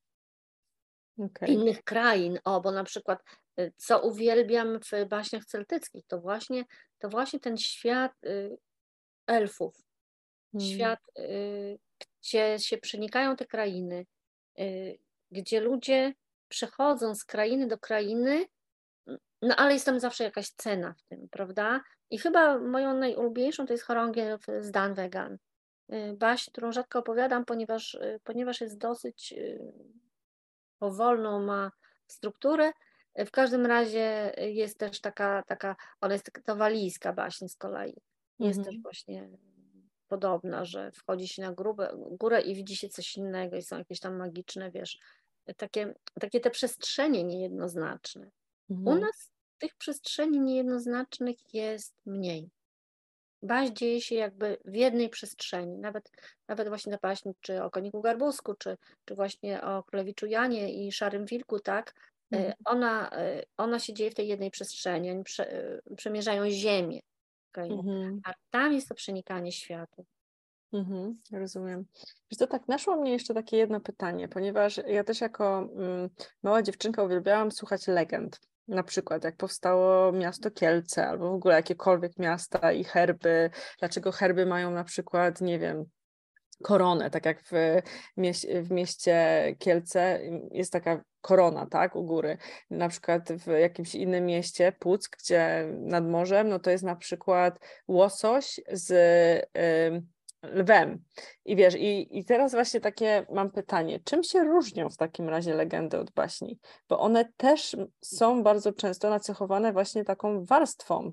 Okay. 1.17 1.49
Innych 1.49 1.83
krain, 1.83 2.39
o, 2.43 2.61
bo 2.61 2.71
na 2.71 2.83
przykład 2.83 3.23
y, 3.59 3.73
co 3.77 4.01
uwielbiam 4.01 4.79
w 4.79 5.05
baśniach 5.09 5.45
celtyckich, 5.45 6.05
to 6.07 6.21
właśnie, 6.21 6.65
to 6.99 7.09
właśnie 7.09 7.39
ten 7.39 7.57
świat 7.57 8.11
y, 8.25 8.57
elfów, 9.27 9.75
hmm. 10.51 10.71
świat, 10.71 10.99
y, 11.19 11.79
gdzie 12.21 12.59
się 12.59 12.77
przenikają 12.77 13.35
te 13.35 13.45
krainy, 13.45 14.05
y, 14.59 14.99
gdzie 15.31 15.61
ludzie 15.61 16.13
przechodzą 16.47 17.15
z 17.15 17.25
krainy 17.25 17.67
do 17.67 17.77
krainy, 17.77 18.45
no 19.41 19.55
ale 19.55 19.73
jest 19.73 19.85
tam 19.85 19.99
zawsze 19.99 20.23
jakaś 20.23 20.49
cena 20.49 20.93
w 20.93 21.03
tym, 21.03 21.29
prawda? 21.29 21.81
I 22.09 22.17
chyba 22.17 22.59
moją 22.59 22.93
najulubieńszą 22.93 23.65
to 23.65 23.73
jest 23.73 23.83
chorągiew 23.83 24.45
z 24.59 24.71
Dan 24.71 24.93
Vegan. 24.93 25.37
Y, 25.93 26.13
baś, 26.17 26.49
którą 26.49 26.71
rzadko 26.71 26.99
opowiadam, 26.99 27.45
ponieważ, 27.45 27.93
y, 27.93 28.19
ponieważ 28.23 28.61
jest 28.61 28.77
dosyć 28.77 29.33
powolną, 30.79 31.39
ma 31.39 31.71
strukturę. 32.07 32.71
W 33.15 33.31
każdym 33.31 33.65
razie 33.65 34.33
jest 34.37 34.79
też 34.79 35.01
taka, 35.01 35.43
taka 35.43 35.75
ona 36.01 36.13
jest 36.13 36.31
to 36.45 36.55
walijska 36.55 37.13
baśń 37.13 37.47
z 37.47 37.55
kolei. 37.55 38.01
Jest 38.39 38.59
mhm. 38.59 38.75
też 38.75 38.83
właśnie 38.83 39.29
podobna, 40.09 40.65
że 40.65 40.91
wchodzi 40.91 41.27
się 41.27 41.41
na 41.41 41.51
górę, 41.51 41.73
górę 42.11 42.41
i 42.41 42.55
widzi 42.55 42.75
się 42.75 42.89
coś 42.89 43.17
innego 43.17 43.55
i 43.55 43.61
są 43.61 43.77
jakieś 43.77 43.99
tam 43.99 44.17
magiczne, 44.17 44.71
wiesz, 44.71 44.99
takie, 45.57 45.93
takie 46.19 46.39
te 46.39 46.49
przestrzenie 46.49 47.23
niejednoznaczne. 47.23 48.29
Mhm. 48.69 48.97
U 48.97 49.01
nas 49.01 49.31
tych 49.57 49.75
przestrzeni 49.75 50.39
niejednoznacznych 50.41 51.53
jest 51.53 51.95
mniej. 52.05 52.49
Baś 53.41 53.69
dzieje 53.69 54.01
się 54.01 54.15
jakby 54.15 54.57
w 54.65 54.75
jednej 54.75 55.09
przestrzeni, 55.09 55.77
nawet, 55.77 56.11
nawet 56.47 56.67
właśnie 56.67 56.91
na 56.91 56.97
baśni, 57.01 57.33
czy 57.41 57.63
o 57.63 57.69
koniku 57.69 58.01
garbusku, 58.01 58.53
czy, 58.53 58.77
czy 59.05 59.15
właśnie 59.15 59.61
o 59.61 59.83
królewiczu 59.83 60.25
Janie 60.25 60.73
i 60.73 60.91
szarym 60.91 61.25
wilku, 61.25 61.59
tak, 61.59 61.93
e, 62.33 62.37
mhm. 62.37 62.53
ona, 62.65 63.09
e, 63.11 63.43
ona 63.57 63.79
się 63.79 63.93
dzieje 63.93 64.11
w 64.11 64.15
tej 64.15 64.27
jednej 64.27 64.51
przestrzeni, 64.51 65.11
oni 65.11 65.23
prze, 65.23 65.51
e, 65.51 65.81
przemierzają 65.95 66.49
ziemię, 66.49 66.99
okay? 67.51 67.69
mhm. 67.69 68.21
a 68.25 68.33
tam 68.49 68.73
jest 68.73 68.89
to 68.89 68.95
przenikanie 68.95 69.51
światów. 69.51 70.05
Mhm, 70.73 71.21
rozumiem. 71.31 71.85
Wiesz 72.31 72.37
to 72.37 72.47
tak 72.47 72.67
naszło 72.67 72.95
mnie 72.95 73.11
jeszcze 73.11 73.33
takie 73.33 73.57
jedno 73.57 73.79
pytanie, 73.79 74.27
ponieważ 74.27 74.79
ja 74.87 75.03
też 75.03 75.21
jako 75.21 75.69
mm, 75.75 76.09
mała 76.43 76.61
dziewczynka 76.61 77.03
uwielbiałam 77.03 77.51
słuchać 77.51 77.87
legend. 77.87 78.39
Na 78.67 78.83
przykład, 78.83 79.23
jak 79.23 79.37
powstało 79.37 80.11
miasto 80.11 80.51
Kielce, 80.51 81.07
albo 81.07 81.31
w 81.31 81.33
ogóle 81.33 81.55
jakiekolwiek 81.55 82.17
miasta 82.17 82.71
i 82.71 82.83
herby, 82.83 83.49
dlaczego 83.79 84.11
herby 84.11 84.45
mają 84.45 84.71
na 84.71 84.83
przykład, 84.83 85.41
nie 85.41 85.59
wiem, 85.59 85.85
koronę, 86.63 87.09
tak 87.09 87.25
jak 87.25 87.41
w, 87.43 87.51
mieście, 88.17 88.61
w 88.61 88.71
mieście 88.71 89.43
Kielce 89.59 90.19
jest 90.51 90.73
taka 90.73 91.03
korona, 91.21 91.65
tak, 91.65 91.95
u 91.95 92.03
góry. 92.03 92.37
Na 92.69 92.89
przykład 92.89 93.31
w 93.31 93.47
jakimś 93.47 93.95
innym 93.95 94.25
mieście, 94.25 94.71
Puck, 94.79 95.17
gdzie 95.17 95.67
nad 95.79 96.07
morzem, 96.07 96.49
no 96.49 96.59
to 96.59 96.71
jest 96.71 96.83
na 96.83 96.95
przykład 96.95 97.59
łosoś 97.87 98.59
z 98.71 98.91
lwem. 100.43 101.03
I 101.45 101.55
wiesz, 101.55 101.75
i, 101.75 102.19
i 102.19 102.25
teraz 102.25 102.51
właśnie 102.51 102.81
takie 102.81 103.25
mam 103.31 103.51
pytanie, 103.51 103.99
czym 104.03 104.23
się 104.23 104.43
różnią 104.43 104.89
w 104.89 104.97
takim 104.97 105.29
razie 105.29 105.53
legendy 105.53 105.99
od 105.99 106.11
baśni? 106.11 106.59
Bo 106.89 106.99
one 106.99 107.25
też 107.37 107.77
są 108.01 108.43
bardzo 108.43 108.73
często 108.73 109.09
nacechowane 109.09 109.73
właśnie 109.73 110.03
taką 110.03 110.45
warstwą. 110.45 111.11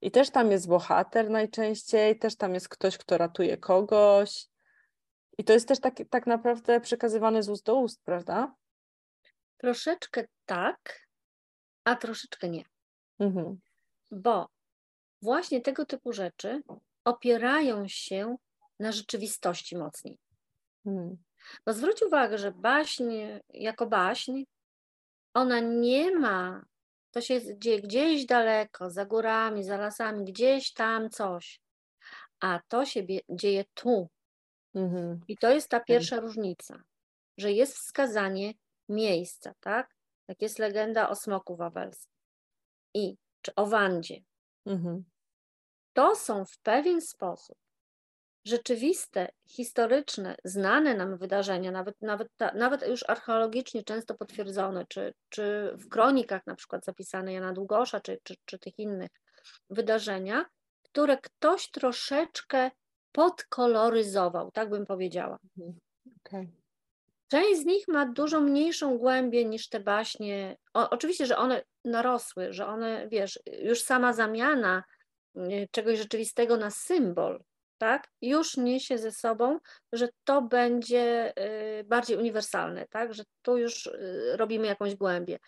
I 0.00 0.10
też 0.10 0.30
tam 0.30 0.50
jest 0.50 0.68
bohater 0.68 1.30
najczęściej, 1.30 2.18
też 2.18 2.36
tam 2.36 2.54
jest 2.54 2.68
ktoś, 2.68 2.98
kto 2.98 3.18
ratuje 3.18 3.56
kogoś. 3.56 4.46
I 5.38 5.44
to 5.44 5.52
jest 5.52 5.68
też 5.68 5.80
tak, 5.80 5.94
tak 6.10 6.26
naprawdę 6.26 6.80
przekazywane 6.80 7.42
z 7.42 7.48
ust 7.48 7.64
do 7.64 7.76
ust, 7.76 8.02
prawda? 8.04 8.54
Troszeczkę 9.56 10.24
tak, 10.46 11.08
a 11.84 11.96
troszeczkę 11.96 12.48
nie. 12.48 12.64
Mhm. 13.18 13.60
Bo 14.10 14.48
właśnie 15.22 15.60
tego 15.60 15.86
typu 15.86 16.12
rzeczy 16.12 16.62
opierają 17.04 17.88
się 17.88 18.36
na 18.80 18.92
rzeczywistości 18.92 19.76
mocniej. 19.76 20.18
Hmm. 20.84 21.16
Bo 21.66 21.72
zwróć 21.72 22.02
uwagę, 22.02 22.38
że 22.38 22.52
baśń 22.52 23.12
jako 23.48 23.86
baśń, 23.86 24.42
ona 25.34 25.60
nie 25.60 26.18
ma, 26.18 26.64
to 27.10 27.20
się 27.20 27.58
dzieje 27.58 27.80
gdzieś 27.80 28.26
daleko, 28.26 28.90
za 28.90 29.04
górami, 29.04 29.64
za 29.64 29.76
lasami, 29.76 30.24
gdzieś 30.24 30.72
tam 30.72 31.10
coś, 31.10 31.60
a 32.40 32.60
to 32.68 32.84
się 32.84 33.06
dzieje 33.28 33.64
tu. 33.74 34.08
Mhm. 34.74 35.20
I 35.28 35.36
to 35.36 35.50
jest 35.50 35.68
ta 35.68 35.80
pierwsza 35.80 36.16
mhm. 36.16 36.26
różnica, 36.26 36.82
że 37.38 37.52
jest 37.52 37.76
wskazanie 37.76 38.52
miejsca, 38.88 39.54
tak? 39.60 39.94
Jak 40.28 40.42
jest 40.42 40.58
legenda 40.58 41.08
o 41.08 41.14
smoku 41.14 41.56
wawelskim 41.56 42.12
i 42.94 43.16
czy 43.42 43.54
o 43.54 43.66
Wandzie. 43.66 44.20
Mhm 44.66 45.04
to 45.98 46.16
są 46.16 46.44
w 46.44 46.58
pewien 46.58 47.00
sposób 47.00 47.58
rzeczywiste, 48.44 49.28
historyczne, 49.46 50.36
znane 50.44 50.94
nam 50.94 51.18
wydarzenia, 51.18 51.70
nawet, 51.70 52.00
nawet, 52.00 52.28
nawet 52.54 52.88
już 52.88 53.04
archeologicznie 53.08 53.84
często 53.84 54.14
potwierdzone, 54.14 54.84
czy, 54.88 55.14
czy 55.28 55.72
w 55.74 55.88
kronikach 55.88 56.46
na 56.46 56.54
przykład 56.54 56.84
zapisane 56.84 57.32
Jana 57.32 57.52
Długosza, 57.52 58.00
czy, 58.00 58.18
czy, 58.22 58.34
czy 58.44 58.58
tych 58.58 58.78
innych 58.78 59.10
wydarzenia, 59.70 60.44
które 60.82 61.18
ktoś 61.18 61.70
troszeczkę 61.70 62.70
podkoloryzował, 63.12 64.50
tak 64.50 64.70
bym 64.70 64.86
powiedziała. 64.86 65.38
Mhm. 65.58 65.78
Okay. 66.26 66.48
Część 67.28 67.60
z 67.60 67.64
nich 67.64 67.88
ma 67.88 68.06
dużo 68.06 68.40
mniejszą 68.40 68.98
głębię 68.98 69.44
niż 69.44 69.68
te 69.68 69.80
baśnie. 69.80 70.56
O, 70.74 70.90
oczywiście, 70.90 71.26
że 71.26 71.36
one 71.36 71.62
narosły, 71.84 72.52
że 72.52 72.66
one, 72.66 73.08
wiesz, 73.08 73.38
już 73.62 73.82
sama 73.82 74.12
zamiana 74.12 74.82
Y, 75.36 75.68
czegoś 75.70 75.98
rzeczywistego 75.98 76.56
na 76.56 76.70
symbol, 76.70 77.42
tak, 77.78 78.08
już 78.22 78.56
niesie 78.56 78.98
ze 78.98 79.12
sobą, 79.12 79.58
że 79.92 80.08
to 80.24 80.42
będzie 80.42 81.32
y, 81.80 81.84
bardziej 81.84 82.16
uniwersalne, 82.16 82.86
tak, 82.86 83.14
że 83.14 83.22
tu 83.42 83.58
już 83.58 83.86
y, 83.86 84.32
robimy 84.36 84.66
jakąś 84.66 84.94
głębię, 84.94 85.38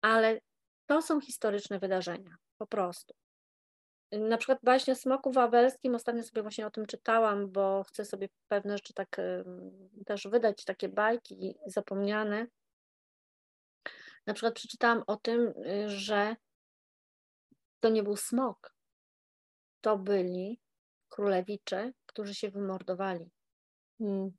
ale 0.00 0.40
to 0.86 1.02
są 1.02 1.20
historyczne 1.20 1.78
wydarzenia, 1.78 2.36
po 2.58 2.66
prostu. 2.66 3.14
Na 4.12 4.36
przykład 4.36 4.58
baśnie 4.62 4.92
o 4.92 4.96
smoku 4.96 5.32
wawelskim, 5.32 5.94
ostatnio 5.94 6.22
sobie 6.22 6.42
właśnie 6.42 6.66
o 6.66 6.70
tym 6.70 6.86
czytałam, 6.86 7.50
bo 7.52 7.84
chcę 7.84 8.04
sobie 8.04 8.28
pewne 8.48 8.76
rzeczy 8.76 8.94
tak 8.94 9.16
też 10.06 10.28
wydać, 10.28 10.64
takie 10.64 10.88
bajki 10.88 11.58
zapomniane. 11.66 12.46
Na 14.26 14.34
przykład 14.34 14.54
przeczytałam 14.54 15.02
o 15.06 15.16
tym, 15.16 15.54
że 15.86 16.36
to 17.80 17.88
nie 17.88 18.02
był 18.02 18.16
smok, 18.16 18.74
to 19.80 19.98
byli 19.98 20.60
królewicze, 21.08 21.92
którzy 22.06 22.34
się 22.34 22.50
wymordowali. 22.50 23.30
Hmm. 23.98 24.30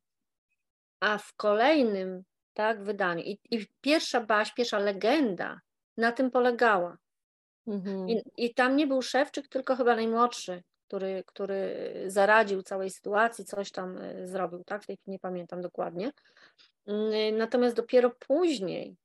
A 0.99 1.17
w 1.17 1.33
kolejnym 1.33 2.23
tak, 2.53 2.83
wydaniu, 2.83 3.23
i, 3.23 3.39
i 3.51 3.67
pierwsza 3.81 4.21
baś, 4.21 4.53
pierwsza 4.53 4.79
legenda 4.79 5.61
na 5.97 6.11
tym 6.11 6.31
polegała. 6.31 6.97
Mhm. 7.67 8.09
I, 8.09 8.21
I 8.37 8.53
tam 8.53 8.75
nie 8.75 8.87
był 8.87 9.01
Szewczyk, 9.01 9.47
tylko 9.47 9.75
chyba 9.75 9.95
najmłodszy, 9.95 10.63
który, 10.87 11.23
który 11.25 11.93
zaradził 12.07 12.61
całej 12.61 12.89
sytuacji, 12.89 13.45
coś 13.45 13.71
tam 13.71 13.97
y, 13.97 14.27
zrobił, 14.27 14.63
tak? 14.63 14.83
W 14.83 14.85
tej 14.85 14.97
chwili 14.97 15.11
nie 15.11 15.19
pamiętam 15.19 15.61
dokładnie. 15.61 16.11
Mm, 16.87 17.37
natomiast 17.37 17.75
dopiero 17.75 18.09
później 18.09 18.95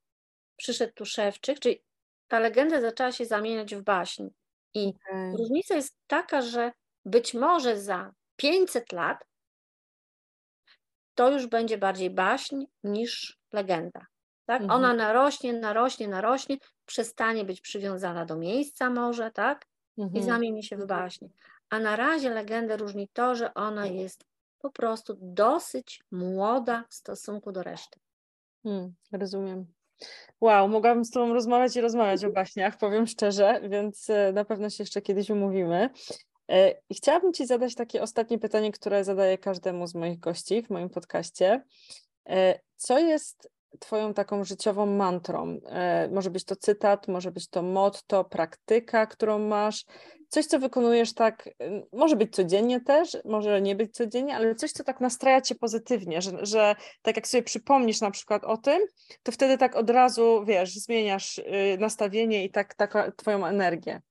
przyszedł 0.57 0.93
tu 0.93 1.05
Szewczyk, 1.05 1.59
czyli 1.59 1.83
ta 2.29 2.39
legenda 2.39 2.81
zaczęła 2.81 3.13
się 3.13 3.27
zamieniać 3.27 3.75
w 3.75 3.83
baśń. 3.83 4.29
I 4.75 4.89
okay. 4.89 5.37
różnica 5.37 5.75
jest 5.75 5.97
taka, 6.07 6.43
że 6.43 6.73
być 7.05 7.35
może 7.35 7.81
za 7.81 8.13
500 8.37 8.93
lat 8.93 9.25
to 11.15 11.31
już 11.31 11.47
będzie 11.47 11.79
bardziej 11.79 12.11
baśń 12.11 12.65
niż 12.85 13.39
legenda. 13.53 14.07
Tak? 14.47 14.63
Mhm. 14.63 14.81
Ona 14.81 14.95
narośnie, 14.95 15.53
narośnie, 15.53 16.09
narośnie, 16.09 16.57
przestanie 16.87 17.45
być 17.45 17.61
przywiązana 17.61 18.27
do 18.27 18.37
miejsca 18.37 18.91
może, 18.91 19.31
tak? 19.31 19.67
Mhm. 19.99 20.23
I 20.23 20.27
zamieni 20.27 20.65
się 20.65 20.77
w 20.77 20.87
baśń. 20.87 21.27
A 21.71 21.79
na 21.79 21.97
razie 21.97 22.31
legendę 22.31 22.77
różni 22.77 23.09
to, 23.13 23.35
że 23.35 23.55
ona 23.55 23.87
jest 23.87 24.25
po 24.59 24.71
prostu 24.71 25.17
dosyć 25.21 26.03
młoda 26.11 26.85
w 26.89 26.95
stosunku 26.95 27.53
do 27.53 27.63
reszty. 27.63 28.01
Hmm, 28.63 28.95
rozumiem. 29.13 29.67
Wow, 30.41 30.69
mogłabym 30.69 31.05
z 31.05 31.11
Tobą 31.11 31.35
rozmawiać 31.35 31.77
i 31.77 31.81
rozmawiać 31.81 32.25
o 32.25 32.31
baśniach, 32.31 32.79
powiem 32.79 33.07
szczerze, 33.07 33.61
więc 33.69 34.11
e, 34.11 34.33
na 34.33 34.45
pewno 34.45 34.71
się 34.71 34.83
jeszcze 34.83 35.03
kiedyś 35.03 35.31
umówimy. 35.31 35.91
E, 36.53 36.75
I 36.91 36.95
chciałabym 36.95 37.33
Ci 37.33 37.47
zadać 37.47 37.75
takie 37.75 38.03
ostatnie 38.03 38.39
pytanie, 38.39 38.73
które 38.73 39.05
zadaję 39.05 39.39
każdemu 39.39 39.87
z 39.87 39.95
moich 39.95 40.19
gości 40.19 40.63
w 40.63 40.71
moim 40.71 40.91
podcaście. 40.91 41.65
E, 42.29 42.61
co 42.77 42.99
jest 42.99 43.53
Twoją 43.79 44.15
taką 44.15 44.45
życiową 44.45 44.87
mantrą? 44.87 45.61
Może 46.11 46.31
być 46.31 46.45
to 46.45 46.57
cytat, 46.57 47.09
może 47.09 47.31
być 47.31 47.49
to 47.49 47.63
motto, 47.63 48.25
praktyka, 48.25 49.07
którą 49.07 49.39
masz, 49.39 49.85
coś, 50.29 50.47
co 50.47 50.59
wykonujesz 50.59 51.15
tak, 51.15 51.49
może 51.93 52.17
być 52.17 52.35
codziennie 52.35 52.81
też, 52.81 53.17
może 53.25 53.63
nie 53.63 53.77
być 53.77 53.95
codziennie, 53.95 54.37
ale 54.37 54.55
coś, 54.55 54.73
co 54.73 54.85
tak 54.85 55.01
nastraja 55.01 55.41
cię 55.41 55.55
pozytywnie, 55.55 56.23
że, 56.23 56.47
że 56.47 56.75
tak 57.03 57.17
jak 57.17 57.29
sobie 57.29 57.43
przypomnisz 57.43 58.01
na 58.01 58.11
przykład 58.11 58.45
o 58.45 58.57
tym, 58.57 58.81
to 59.23 59.33
wtedy 59.33 59.59
tak 59.59 59.77
od 59.77 59.91
razu, 59.91 60.45
wiesz, 60.47 60.75
zmieniasz 60.75 61.39
y, 61.39 61.77
nastawienie 61.81 62.45
i 62.45 62.51
tak, 62.51 62.75
tak 62.75 62.95
twoją 63.17 63.47
energię. 63.47 64.03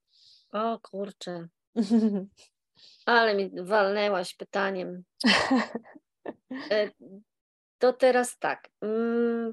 O 0.52 0.78
kurczę. 0.82 1.48
Ale 3.06 3.34
mi 3.34 3.50
walnęłaś 3.62 4.34
pytaniem. 4.34 5.04
E, 6.70 6.90
to 7.78 7.92
teraz 7.92 8.38
tak. 8.38 8.68
Mm, 8.80 9.52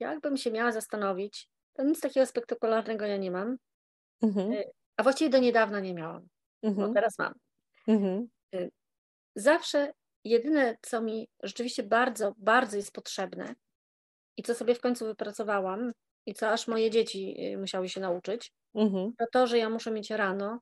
jakbym 0.00 0.36
się 0.36 0.50
miała 0.50 0.72
zastanowić, 0.72 1.48
to 1.72 1.84
nic 1.84 2.00
takiego 2.00 2.26
spektakularnego 2.26 3.06
ja 3.06 3.16
nie 3.16 3.30
mam. 3.30 3.56
Mhm. 4.22 4.52
E, 4.52 4.64
a 4.96 5.02
właściwie 5.02 5.30
do 5.30 5.38
niedawna 5.38 5.80
nie 5.80 5.94
miałam, 5.94 6.28
mhm. 6.62 6.88
bo 6.88 6.94
teraz 6.94 7.18
mam. 7.18 7.34
Mhm. 7.88 8.28
Y, 8.54 8.70
zawsze 9.34 9.92
jedyne, 10.24 10.76
co 10.82 11.00
mi 11.00 11.28
rzeczywiście 11.42 11.82
bardzo, 11.82 12.34
bardzo 12.38 12.76
jest 12.76 12.92
potrzebne 12.92 13.54
i 14.36 14.42
co 14.42 14.54
sobie 14.54 14.74
w 14.74 14.80
końcu 14.80 15.06
wypracowałam 15.06 15.92
i 16.26 16.34
co 16.34 16.48
aż 16.50 16.68
moje 16.68 16.90
dzieci 16.90 17.36
y, 17.54 17.58
musiały 17.58 17.88
się 17.88 18.00
nauczyć, 18.00 18.52
mhm. 18.74 19.12
to 19.18 19.24
to, 19.32 19.46
że 19.46 19.58
ja 19.58 19.70
muszę 19.70 19.90
mieć 19.90 20.10
rano 20.10 20.60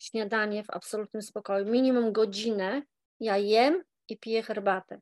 śniadanie 0.00 0.64
w 0.64 0.70
absolutnym 0.70 1.22
spokoju. 1.22 1.66
Minimum 1.66 2.12
godzinę 2.12 2.82
ja 3.20 3.38
jem 3.38 3.82
i 4.08 4.18
piję 4.18 4.42
herbatę. 4.42 5.00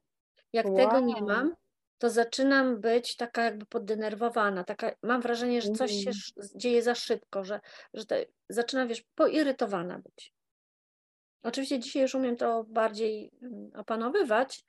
Jak 0.53 0.67
wow. 0.67 0.77
tego 0.77 1.01
nie 1.01 1.23
mam, 1.23 1.55
to 1.99 2.11
zaczynam 2.11 2.81
być 2.81 3.17
taka 3.17 3.45
jakby 3.45 3.67
poddenerwowana, 3.67 4.65
taka, 4.65 4.91
mam 5.03 5.21
wrażenie, 5.21 5.63
że 5.63 5.71
coś 5.71 5.91
się 5.91 6.11
mm. 6.11 6.49
dzieje 6.57 6.83
za 6.83 6.95
szybko, 6.95 7.45
że, 7.45 7.61
że 7.95 8.07
te, 8.07 8.25
zaczynam, 8.49 8.89
wiesz, 8.89 9.05
poirytowana 9.15 9.99
być. 9.99 10.33
Oczywiście 11.43 11.79
dzisiaj 11.79 12.03
już 12.03 12.15
umiem 12.15 12.37
to 12.37 12.65
bardziej 12.69 13.31
mm, 13.43 13.71
opanowywać, 13.75 14.65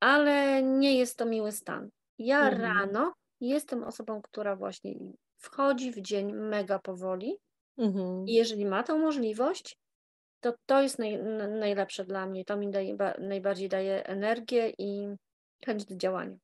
ale 0.00 0.62
nie 0.62 0.98
jest 0.98 1.18
to 1.18 1.26
miły 1.26 1.52
stan. 1.52 1.90
Ja 2.18 2.48
mhm. 2.48 2.62
rano 2.62 3.14
jestem 3.40 3.84
osobą, 3.84 4.22
która 4.22 4.56
właśnie 4.56 4.94
wchodzi 5.36 5.92
w 5.92 6.00
dzień 6.00 6.32
mega 6.32 6.78
powoli 6.78 7.38
mhm. 7.78 8.26
i 8.26 8.34
jeżeli 8.34 8.66
ma 8.66 8.82
tą 8.82 8.98
możliwość, 8.98 9.78
to 10.40 10.54
to 10.66 10.82
jest 10.82 10.98
naj, 10.98 11.18
najlepsze 11.48 12.04
dla 12.04 12.26
mnie. 12.26 12.44
To 12.44 12.56
mi 12.56 12.70
daje, 12.70 12.96
najbardziej 13.18 13.68
daje 13.68 14.06
energię 14.06 14.72
i 14.78 15.08
chęć 15.64 15.84
do 15.84 15.96
działania. 15.96 16.36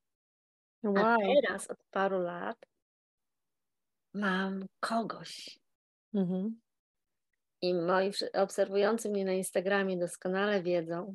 Wow. 0.83 0.97
A 0.97 1.17
teraz 1.17 1.71
od 1.71 1.79
paru 1.91 2.21
lat 2.21 2.57
mam 4.15 4.67
kogoś. 4.81 5.59
Mhm. 6.15 6.61
I 7.63 7.75
moi 7.75 8.13
obserwujący 8.35 9.11
mnie 9.11 9.25
na 9.25 9.33
Instagramie 9.33 9.99
doskonale 9.99 10.63
wiedzą. 10.63 11.15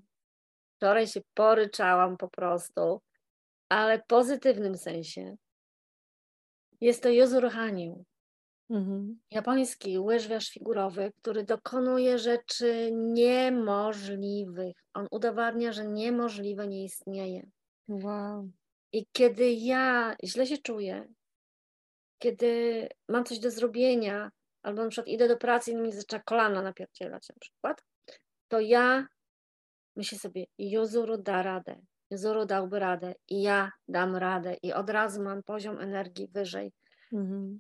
Wczoraj 0.76 1.08
się 1.08 1.22
poryczałam 1.34 2.18
po 2.18 2.30
prostu, 2.30 3.02
ale 3.70 4.00
w 4.00 4.06
pozytywnym 4.06 4.78
sensie. 4.78 5.36
Jest 6.82 7.04
to 7.04 7.10
Yuzuru 7.10 7.50
Hanyu. 7.50 8.06
Mhm. 8.70 9.20
Japoński 9.32 10.00
łyżwiarz 10.00 10.50
figurowy, 10.50 11.12
który 11.22 11.44
dokonuje 11.44 12.18
rzeczy 12.18 12.90
niemożliwych. 12.94 14.76
On 14.94 15.08
udowadnia, 15.12 15.72
że 15.72 15.88
niemożliwe 15.88 16.68
nie 16.68 16.84
istnieje. 16.84 17.50
Wow. 17.88 18.50
I 18.92 19.06
kiedy 19.12 19.52
ja 19.52 20.16
źle 20.24 20.48
się 20.48 20.58
czuję, 20.58 21.08
kiedy 22.20 22.88
mam 23.10 23.26
coś 23.26 23.40
do 23.40 23.52
zrobienia, 23.52 24.32
albo 24.62 24.84
na 24.84 24.90
przykład 24.90 25.08
idę 25.08 25.28
do 25.28 25.38
pracy 25.38 25.72
i 25.72 25.76
mi 25.76 25.92
zaczyna 25.92 26.22
kolana 26.26 26.62
napierdzielać 26.62 27.30
na 27.30 27.36
przykład, 27.40 27.84
to 28.48 28.60
ja 28.60 29.08
myślę 29.96 30.18
sobie, 30.18 30.46
Jozuru 30.58 31.18
da 31.18 31.44
radę, 31.44 31.82
Jozuru 32.10 32.46
dałby 32.46 32.80
radę 32.80 33.14
i 33.28 33.42
ja 33.42 33.72
dam 33.88 34.16
radę 34.16 34.56
i 34.64 34.74
od 34.74 34.90
razu 34.90 35.24
mam 35.24 35.44
poziom 35.44 35.80
energii 35.80 36.28
wyżej. 36.28 36.72
Mhm. 37.14 37.60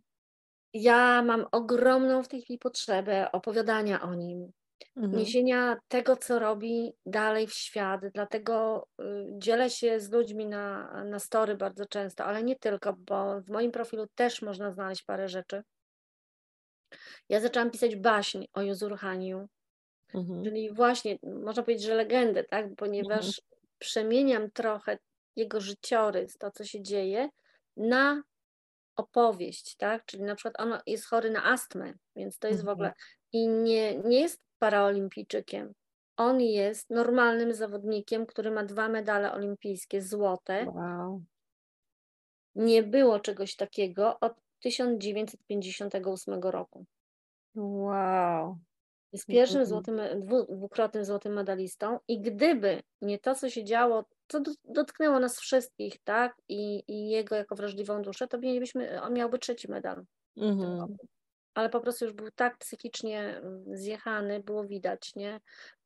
Ja 0.73 1.23
mam 1.23 1.45
ogromną 1.51 2.23
w 2.23 2.27
tej 2.27 2.41
chwili 2.41 2.59
potrzebę 2.59 3.31
opowiadania 3.31 4.01
o 4.01 4.15
nim, 4.15 4.51
mhm. 4.97 5.19
niesienia 5.19 5.77
tego, 5.87 6.17
co 6.17 6.39
robi 6.39 6.93
dalej 7.05 7.47
w 7.47 7.53
świat. 7.53 8.01
Dlatego 8.13 8.87
y, 9.01 9.03
dzielę 9.37 9.69
się 9.69 9.99
z 9.99 10.11
ludźmi 10.11 10.47
na, 10.47 11.03
na 11.03 11.19
story 11.19 11.55
bardzo 11.55 11.85
często, 11.85 12.25
ale 12.25 12.43
nie 12.43 12.55
tylko, 12.55 12.93
bo 12.93 13.41
w 13.41 13.49
moim 13.49 13.71
profilu 13.71 14.07
też 14.15 14.41
można 14.41 14.71
znaleźć 14.71 15.03
parę 15.03 15.29
rzeczy. 15.29 15.63
Ja 17.29 17.39
zaczęłam 17.39 17.71
pisać 17.71 17.95
baśń 17.95 18.45
o 18.53 18.61
Juzur 18.61 18.97
Haniu, 18.97 19.47
mhm. 20.13 20.43
czyli 20.43 20.73
właśnie, 20.73 21.17
można 21.23 21.63
powiedzieć, 21.63 21.85
że 21.85 21.95
legendę, 21.95 22.43
tak? 22.43 22.65
ponieważ 22.77 23.25
mhm. 23.25 23.33
przemieniam 23.79 24.51
trochę 24.51 24.97
jego 25.35 25.61
życiorys, 25.61 26.37
to 26.37 26.51
co 26.51 26.63
się 26.63 26.81
dzieje, 26.81 27.29
na 27.77 28.23
opowieść, 28.99 29.75
tak? 29.75 30.05
Czyli 30.05 30.23
na 30.23 30.35
przykład 30.35 30.59
on 30.59 30.79
jest 30.85 31.05
chory 31.05 31.31
na 31.31 31.45
astmę, 31.45 31.93
więc 32.15 32.39
to 32.39 32.47
jest 32.47 32.65
w 32.65 32.69
ogóle 32.69 32.87
mhm. 32.87 33.05
i 33.31 33.47
nie, 33.47 33.97
nie 33.97 34.19
jest 34.19 34.41
paraolimpijczykiem. 34.59 35.73
On 36.17 36.41
jest 36.41 36.89
normalnym 36.89 37.53
zawodnikiem, 37.53 38.25
który 38.25 38.51
ma 38.51 38.63
dwa 38.63 38.89
medale 38.89 39.31
olimpijskie 39.31 40.01
złote. 40.01 40.65
Wow. 40.65 41.23
Nie 42.55 42.83
było 42.83 43.19
czegoś 43.19 43.55
takiego 43.55 44.19
od 44.19 44.33
1958 44.59 46.39
roku. 46.39 46.85
Wow. 47.55 48.57
Jest 49.13 49.25
pierwszym 49.25 49.65
złotym, 49.65 50.01
dwukrotnym 50.49 51.05
złotym 51.05 51.33
medalistą 51.33 51.99
i 52.07 52.21
gdyby 52.21 52.81
nie 53.01 53.19
to, 53.19 53.35
co 53.35 53.49
się 53.49 53.63
działo, 53.63 54.05
co 54.29 54.41
dotknęło 54.65 55.19
nas 55.19 55.39
wszystkich, 55.39 56.03
tak, 56.03 56.35
i, 56.49 56.83
i 56.87 57.09
jego 57.09 57.35
jako 57.35 57.55
wrażliwą 57.55 58.01
duszę, 58.01 58.27
to 58.27 58.37
mielibyśmy, 58.37 59.01
on 59.01 59.13
miałby 59.13 59.39
trzeci 59.39 59.71
medal. 59.71 60.05
Mhm 60.37 60.97
ale 61.59 61.69
po 61.69 61.79
prostu 61.79 62.05
już 62.05 62.13
był 62.13 62.31
tak 62.35 62.57
psychicznie 62.57 63.19
mm, 63.21 63.63
zjechany, 63.77 64.39
było 64.39 64.63
widać, 64.63 65.15
nie? 65.15 65.39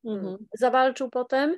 Mm, 0.04 0.18
mhm. 0.18 0.36
Zawalczył 0.58 1.10
potem 1.10 1.56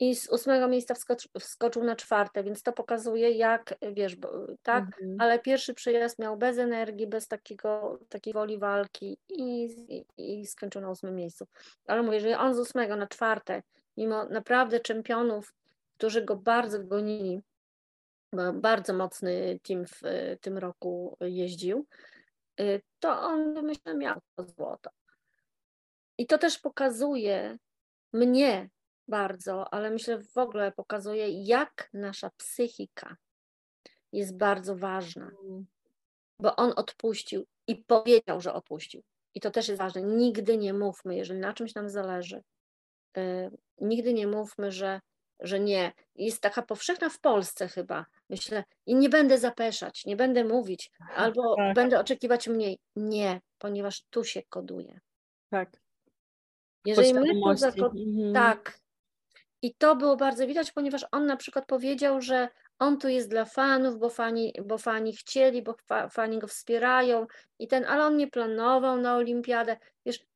i 0.00 0.16
z 0.16 0.30
ósmego 0.30 0.68
miejsca 0.68 0.94
wskoczył, 0.94 1.30
wskoczył 1.40 1.84
na 1.84 1.96
czwarte, 1.96 2.42
więc 2.42 2.62
to 2.62 2.72
pokazuje, 2.72 3.30
jak 3.30 3.74
wiesz, 3.92 4.16
bo, 4.16 4.46
tak, 4.62 4.84
mhm. 4.84 5.16
ale 5.18 5.38
pierwszy 5.38 5.74
przyjazd 5.74 6.18
miał 6.18 6.36
bez 6.36 6.58
energii, 6.58 7.06
bez 7.06 7.28
takiego, 7.28 7.98
takiej 8.08 8.32
woli 8.32 8.58
walki 8.58 9.18
i, 9.28 9.68
i, 9.88 10.04
i 10.40 10.46
skończył 10.46 10.82
na 10.82 10.90
ósmym 10.90 11.14
miejscu. 11.14 11.46
Ale 11.86 12.02
mówię, 12.02 12.20
że 12.20 12.38
on 12.38 12.54
z 12.54 12.58
ósmego 12.58 12.96
na 12.96 13.06
czwarte, 13.06 13.62
mimo 13.96 14.24
naprawdę 14.24 14.80
czempionów, 14.80 15.54
którzy 15.96 16.24
go 16.24 16.36
bardzo 16.36 16.84
gonili, 16.84 17.40
bo 18.32 18.52
bardzo 18.52 18.92
mocny 18.92 19.60
team 19.62 19.86
w 19.86 20.00
tym 20.40 20.58
roku 20.58 21.16
jeździł, 21.20 21.86
Y, 22.60 22.82
to 23.00 23.20
on 23.20 23.66
myślę 23.66 23.94
miał 23.94 24.20
to 24.34 24.44
złoto. 24.44 24.90
I 26.18 26.26
to 26.26 26.38
też 26.38 26.58
pokazuje 26.58 27.58
mnie 28.12 28.70
bardzo, 29.08 29.74
ale 29.74 29.90
myślę 29.90 30.22
w 30.22 30.38
ogóle 30.38 30.72
pokazuje, 30.72 31.44
jak 31.44 31.88
nasza 31.92 32.30
psychika 32.36 33.16
jest 34.12 34.36
bardzo 34.36 34.76
ważna. 34.76 35.30
Mm. 35.44 35.66
Bo 36.40 36.56
on 36.56 36.72
odpuścił 36.76 37.46
i 37.66 37.76
powiedział, 37.76 38.40
że 38.40 38.52
odpuścił. 38.52 39.02
I 39.34 39.40
to 39.40 39.50
też 39.50 39.68
jest 39.68 39.78
ważne. 39.78 40.02
Nigdy 40.02 40.58
nie 40.58 40.74
mówmy, 40.74 41.16
jeżeli 41.16 41.40
na 41.40 41.52
czymś 41.52 41.74
nam 41.74 41.88
zależy, 41.88 42.42
yy, 43.16 43.50
nigdy 43.80 44.14
nie 44.14 44.26
mówmy, 44.26 44.72
że 44.72 45.00
że 45.40 45.60
nie. 45.60 45.92
Jest 46.14 46.40
taka 46.40 46.62
powszechna 46.62 47.08
w 47.08 47.20
Polsce 47.20 47.68
chyba. 47.68 48.06
Myślę, 48.30 48.64
i 48.86 48.94
nie 48.94 49.08
będę 49.08 49.38
zapeszać, 49.38 50.06
nie 50.06 50.16
będę 50.16 50.44
mówić, 50.44 50.90
albo 51.16 51.56
tak. 51.56 51.74
będę 51.74 52.00
oczekiwać 52.00 52.48
mniej. 52.48 52.78
Nie, 52.96 53.40
ponieważ 53.58 54.02
tu 54.10 54.24
się 54.24 54.42
koduje. 54.48 55.00
Tak. 55.50 55.70
Jeżeli 56.84 57.14
my 57.14 57.34
tu 57.42 57.56
zakod... 57.56 57.92
mhm. 57.96 58.34
Tak. 58.34 58.78
I 59.62 59.74
to 59.74 59.96
było 59.96 60.16
bardzo 60.16 60.46
widać, 60.46 60.72
ponieważ 60.72 61.06
on 61.12 61.26
na 61.26 61.36
przykład 61.36 61.66
powiedział, 61.66 62.20
że 62.20 62.48
on 62.78 62.98
tu 62.98 63.08
jest 63.08 63.30
dla 63.30 63.44
fanów, 63.44 63.98
bo 63.98 64.10
fani, 64.10 64.54
bo 64.64 64.78
fani 64.78 65.16
chcieli, 65.16 65.62
bo 65.62 65.74
fa, 65.86 66.08
fani 66.08 66.38
go 66.38 66.46
wspierają 66.46 67.26
i 67.58 67.68
ten, 67.68 67.84
ale 67.84 68.04
on 68.04 68.16
nie 68.16 68.28
planował 68.28 68.96
na 68.96 69.16
olimpiadę. 69.16 69.76
Wiesz, 70.06 70.26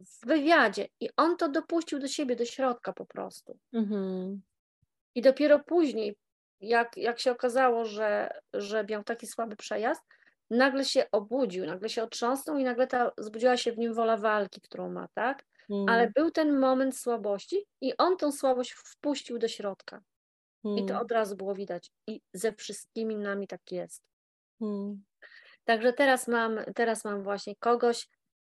w 0.00 0.26
wywiadzie 0.26 0.88
i 1.00 1.08
on 1.16 1.36
to 1.36 1.48
dopuścił 1.48 1.98
do 1.98 2.08
siebie, 2.08 2.36
do 2.36 2.44
środka 2.44 2.92
po 2.92 3.06
prostu. 3.06 3.58
Mhm. 3.72 4.42
I 5.14 5.22
dopiero 5.22 5.58
później 5.58 6.16
jak, 6.60 6.96
jak 6.96 7.20
się 7.20 7.32
okazało, 7.32 7.84
że, 7.84 8.40
że 8.54 8.84
miał 8.84 9.04
taki 9.04 9.26
słaby 9.26 9.56
przejazd, 9.56 10.02
nagle 10.50 10.84
się 10.84 11.10
obudził, 11.12 11.66
nagle 11.66 11.88
się 11.88 12.02
otrząsnął 12.02 12.58
i 12.58 12.64
nagle 12.64 12.86
ta, 12.86 13.12
zbudziła 13.18 13.56
się 13.56 13.72
w 13.72 13.78
nim 13.78 13.94
wola 13.94 14.16
walki, 14.16 14.60
którą 14.60 14.90
ma, 14.90 15.08
tak? 15.14 15.44
Mm. 15.70 15.88
Ale 15.88 16.10
był 16.10 16.30
ten 16.30 16.58
moment 16.58 16.98
słabości 16.98 17.66
i 17.80 17.96
on 17.96 18.16
tą 18.16 18.32
słabość 18.32 18.72
wpuścił 18.72 19.38
do 19.38 19.48
środka. 19.48 20.02
I 20.64 20.86
to 20.86 20.92
mm. 20.92 21.02
od 21.02 21.12
razu 21.12 21.36
było 21.36 21.54
widać. 21.54 21.90
I 22.06 22.20
ze 22.32 22.52
wszystkimi 22.52 23.16
nami 23.16 23.46
tak 23.46 23.72
jest. 23.72 24.02
Mm. 24.60 25.04
Także 25.64 25.92
teraz 25.92 26.28
mam, 26.28 26.60
teraz 26.74 27.04
mam 27.04 27.22
właśnie 27.22 27.56
kogoś, 27.56 28.08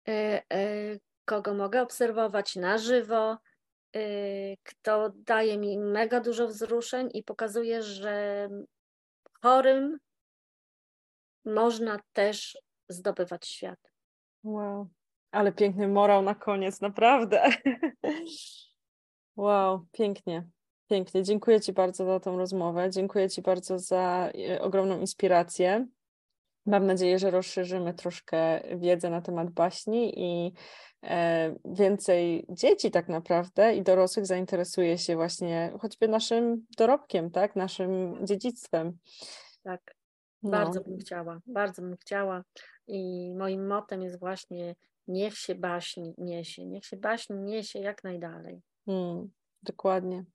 y, 0.10 0.42
y, 0.54 1.00
kogo 1.32 1.54
mogę 1.54 1.82
obserwować 1.82 2.56
na 2.56 2.78
żywo, 2.78 3.38
y, 3.96 4.58
kto 4.64 5.10
daje 5.16 5.58
mi 5.58 5.78
mega 5.78 6.20
dużo 6.20 6.48
wzruszeń 6.48 7.10
i 7.14 7.24
pokazuje, 7.24 7.84
że 7.84 8.48
chorym 9.42 9.98
można 11.46 12.00
też 12.14 12.58
zdobywać 12.90 13.48
świat. 13.48 13.80
Wow, 14.44 14.88
ale 15.32 15.52
piękny 15.52 15.88
morał 15.88 16.22
na 16.22 16.36
koniec, 16.36 16.82
naprawdę. 16.82 17.44
Wow, 19.36 19.86
pięknie. 19.92 20.48
Pięknie. 20.90 21.24
Dziękuję 21.24 21.62
Ci 21.62 21.74
bardzo 21.74 22.06
za 22.06 22.20
tą 22.20 22.38
rozmowę. 22.38 22.90
Dziękuję 22.90 23.30
Ci 23.30 23.42
bardzo 23.42 23.80
za 23.80 24.30
e, 24.50 24.62
ogromną 24.62 25.00
inspirację. 25.00 25.88
Mam 26.66 26.88
nadzieję, 26.88 27.20
że 27.20 27.32
rozszerzymy 27.32 27.94
troszkę 27.94 28.62
wiedzę 28.78 29.10
na 29.10 29.22
temat 29.22 29.50
baśni 29.50 30.20
i 30.20 30.54
e, 31.04 31.56
więcej 31.66 32.46
dzieci 32.50 32.92
tak 32.92 33.10
naprawdę 33.10 33.76
i 33.76 33.84
dorosłych 33.84 34.26
zainteresuje 34.26 34.98
się 34.98 35.16
właśnie 35.16 35.74
choćby 35.80 36.08
naszym 36.08 36.66
dorobkiem, 36.78 37.32
tak, 37.32 37.56
naszym 37.56 38.18
dziedzictwem. 38.26 38.98
Tak, 39.64 39.96
no. 40.44 40.52
bardzo 40.52 40.82
bym 40.82 40.98
chciała, 40.98 41.40
bardzo 41.46 41.82
bym 41.82 41.98
chciała 41.98 42.44
i 42.88 43.34
moim 43.36 43.68
motem 43.68 44.02
jest 44.02 44.20
właśnie 44.20 44.76
niech 45.08 45.38
się 45.38 45.56
baśń 45.56 46.12
niesie, 46.18 46.66
niech 46.66 46.86
się 46.86 46.98
baśń 46.98 47.34
niesie 47.34 47.80
jak 47.80 48.04
najdalej. 48.04 48.62
Hmm, 48.86 49.30
dokładnie. 49.64 50.26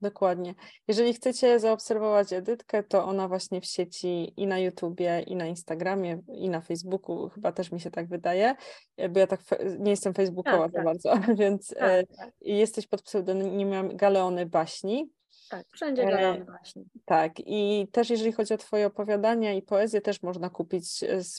Dokładnie. 0.00 0.54
Jeżeli 0.88 1.14
chcecie 1.14 1.58
zaobserwować 1.58 2.32
Edytkę, 2.32 2.82
to 2.82 3.04
ona 3.04 3.28
właśnie 3.28 3.60
w 3.60 3.64
sieci 3.64 4.32
i 4.36 4.46
na 4.46 4.58
YouTubie, 4.58 5.20
i 5.26 5.36
na 5.36 5.46
Instagramie, 5.46 6.22
i 6.28 6.48
na 6.48 6.60
Facebooku, 6.60 7.28
chyba 7.28 7.52
też 7.52 7.72
mi 7.72 7.80
się 7.80 7.90
tak 7.90 8.08
wydaje, 8.08 8.54
e, 8.96 9.08
bo 9.08 9.20
ja 9.20 9.26
tak 9.26 9.40
nie 9.78 9.90
jestem 9.90 10.14
facebookowa 10.14 10.64
tak, 10.64 10.72
tak. 10.72 10.84
bardzo, 10.84 11.14
więc 11.42 11.68
tak, 11.68 11.82
e, 11.82 12.06
tak. 12.16 12.30
jesteś 12.40 12.86
pod 12.86 13.02
pseudonimem 13.02 13.96
Galeony 13.96 14.46
Baśni. 14.46 15.10
Tak, 15.50 15.66
wszędzie 15.72 16.02
e, 16.02 16.10
Galeony 16.10 16.44
Baśni. 16.44 16.84
Tak, 17.04 17.32
i 17.38 17.88
też 17.92 18.10
jeżeli 18.10 18.32
chodzi 18.32 18.54
o 18.54 18.58
Twoje 18.58 18.86
opowiadania 18.86 19.52
i 19.52 19.62
poezję, 19.62 20.00
też 20.00 20.22
można 20.22 20.50
kupić 20.50 20.84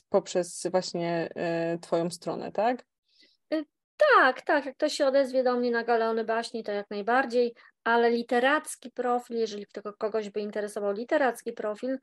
poprzez 0.09 0.67
właśnie 0.71 1.29
Twoją 1.81 2.09
stronę, 2.09 2.51
tak? 2.51 2.85
Tak, 4.15 4.41
tak, 4.41 4.65
jak 4.65 4.75
ktoś 4.75 4.93
się 4.93 5.07
odezwie 5.07 5.43
do 5.43 5.55
mnie 5.55 5.71
na 5.71 5.83
Galeony 5.83 6.23
Baśni, 6.23 6.63
to 6.63 6.71
jak 6.71 6.89
najbardziej, 6.89 7.53
ale 7.83 8.11
literacki 8.11 8.91
profil, 8.91 9.37
jeżeli 9.37 9.65
kogoś 9.97 10.29
by 10.29 10.41
interesował 10.41 10.91
literacki 10.91 11.53
profil, 11.53 11.97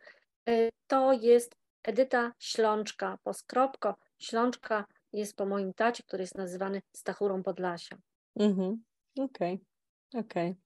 y, 0.48 0.68
to 0.86 1.12
jest 1.12 1.54
Edyta 1.82 2.32
Ślączka, 2.38 3.18
poskropko. 3.24 3.94
Ślączka 4.18 4.84
jest 5.12 5.36
po 5.36 5.46
moim 5.46 5.74
tacie, 5.74 6.02
który 6.02 6.22
jest 6.22 6.34
nazywany 6.34 6.82
Stachurą 6.96 7.42
Podlasia. 7.42 7.96
Mhm, 8.36 8.82
okej. 9.18 9.54
Okay. 9.54 9.70
Okej, 10.14 10.50
okay. 10.50 10.56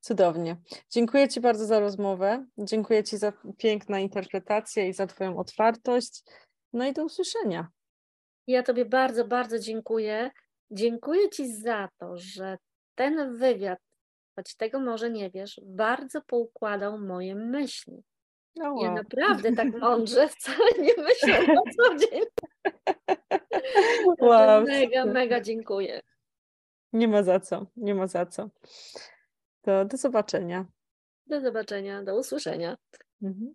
cudownie. 0.00 0.56
Dziękuję 0.90 1.28
Ci 1.28 1.40
bardzo 1.40 1.66
za 1.66 1.80
rozmowę. 1.80 2.46
Dziękuję 2.58 3.04
Ci 3.04 3.18
za 3.18 3.32
piękną 3.58 3.96
interpretację 3.96 4.88
i 4.88 4.92
za 4.92 5.06
Twoją 5.06 5.36
otwartość. 5.36 6.22
No 6.72 6.86
i 6.86 6.92
do 6.92 7.04
usłyszenia. 7.04 7.68
Ja 8.46 8.62
Tobie 8.62 8.84
bardzo, 8.84 9.24
bardzo 9.24 9.58
dziękuję. 9.58 10.30
Dziękuję 10.70 11.30
Ci 11.30 11.54
za 11.54 11.88
to, 11.98 12.16
że 12.16 12.58
ten 12.94 13.36
wywiad, 13.36 13.78
choć 14.36 14.56
tego 14.56 14.80
może 14.80 15.10
nie 15.10 15.30
wiesz, 15.30 15.60
bardzo 15.64 16.22
poukładał 16.22 16.98
moje 16.98 17.34
myśli. 17.34 18.02
No 18.56 18.72
wow. 18.72 18.84
Ja 18.84 18.92
naprawdę 18.92 19.52
tak 19.52 19.68
mądrze 19.80 20.28
wcale 20.28 20.70
nie 20.78 20.94
myślę 21.02 21.54
na 21.54 21.60
co 21.76 21.96
dzień. 21.96 22.22
Wow. 24.20 24.64
Mega, 24.64 25.04
mega 25.04 25.40
dziękuję. 25.40 26.02
Nie 26.92 27.08
ma 27.08 27.22
za 27.22 27.40
co, 27.40 27.66
nie 27.76 27.94
ma 27.94 28.06
za 28.06 28.26
co. 28.26 28.50
To 29.62 29.84
do 29.84 29.96
zobaczenia. 29.96 30.66
Do 31.26 31.40
zobaczenia, 31.40 32.02
do 32.02 32.18
usłyszenia. 32.18 32.76
Mhm. 33.22 33.54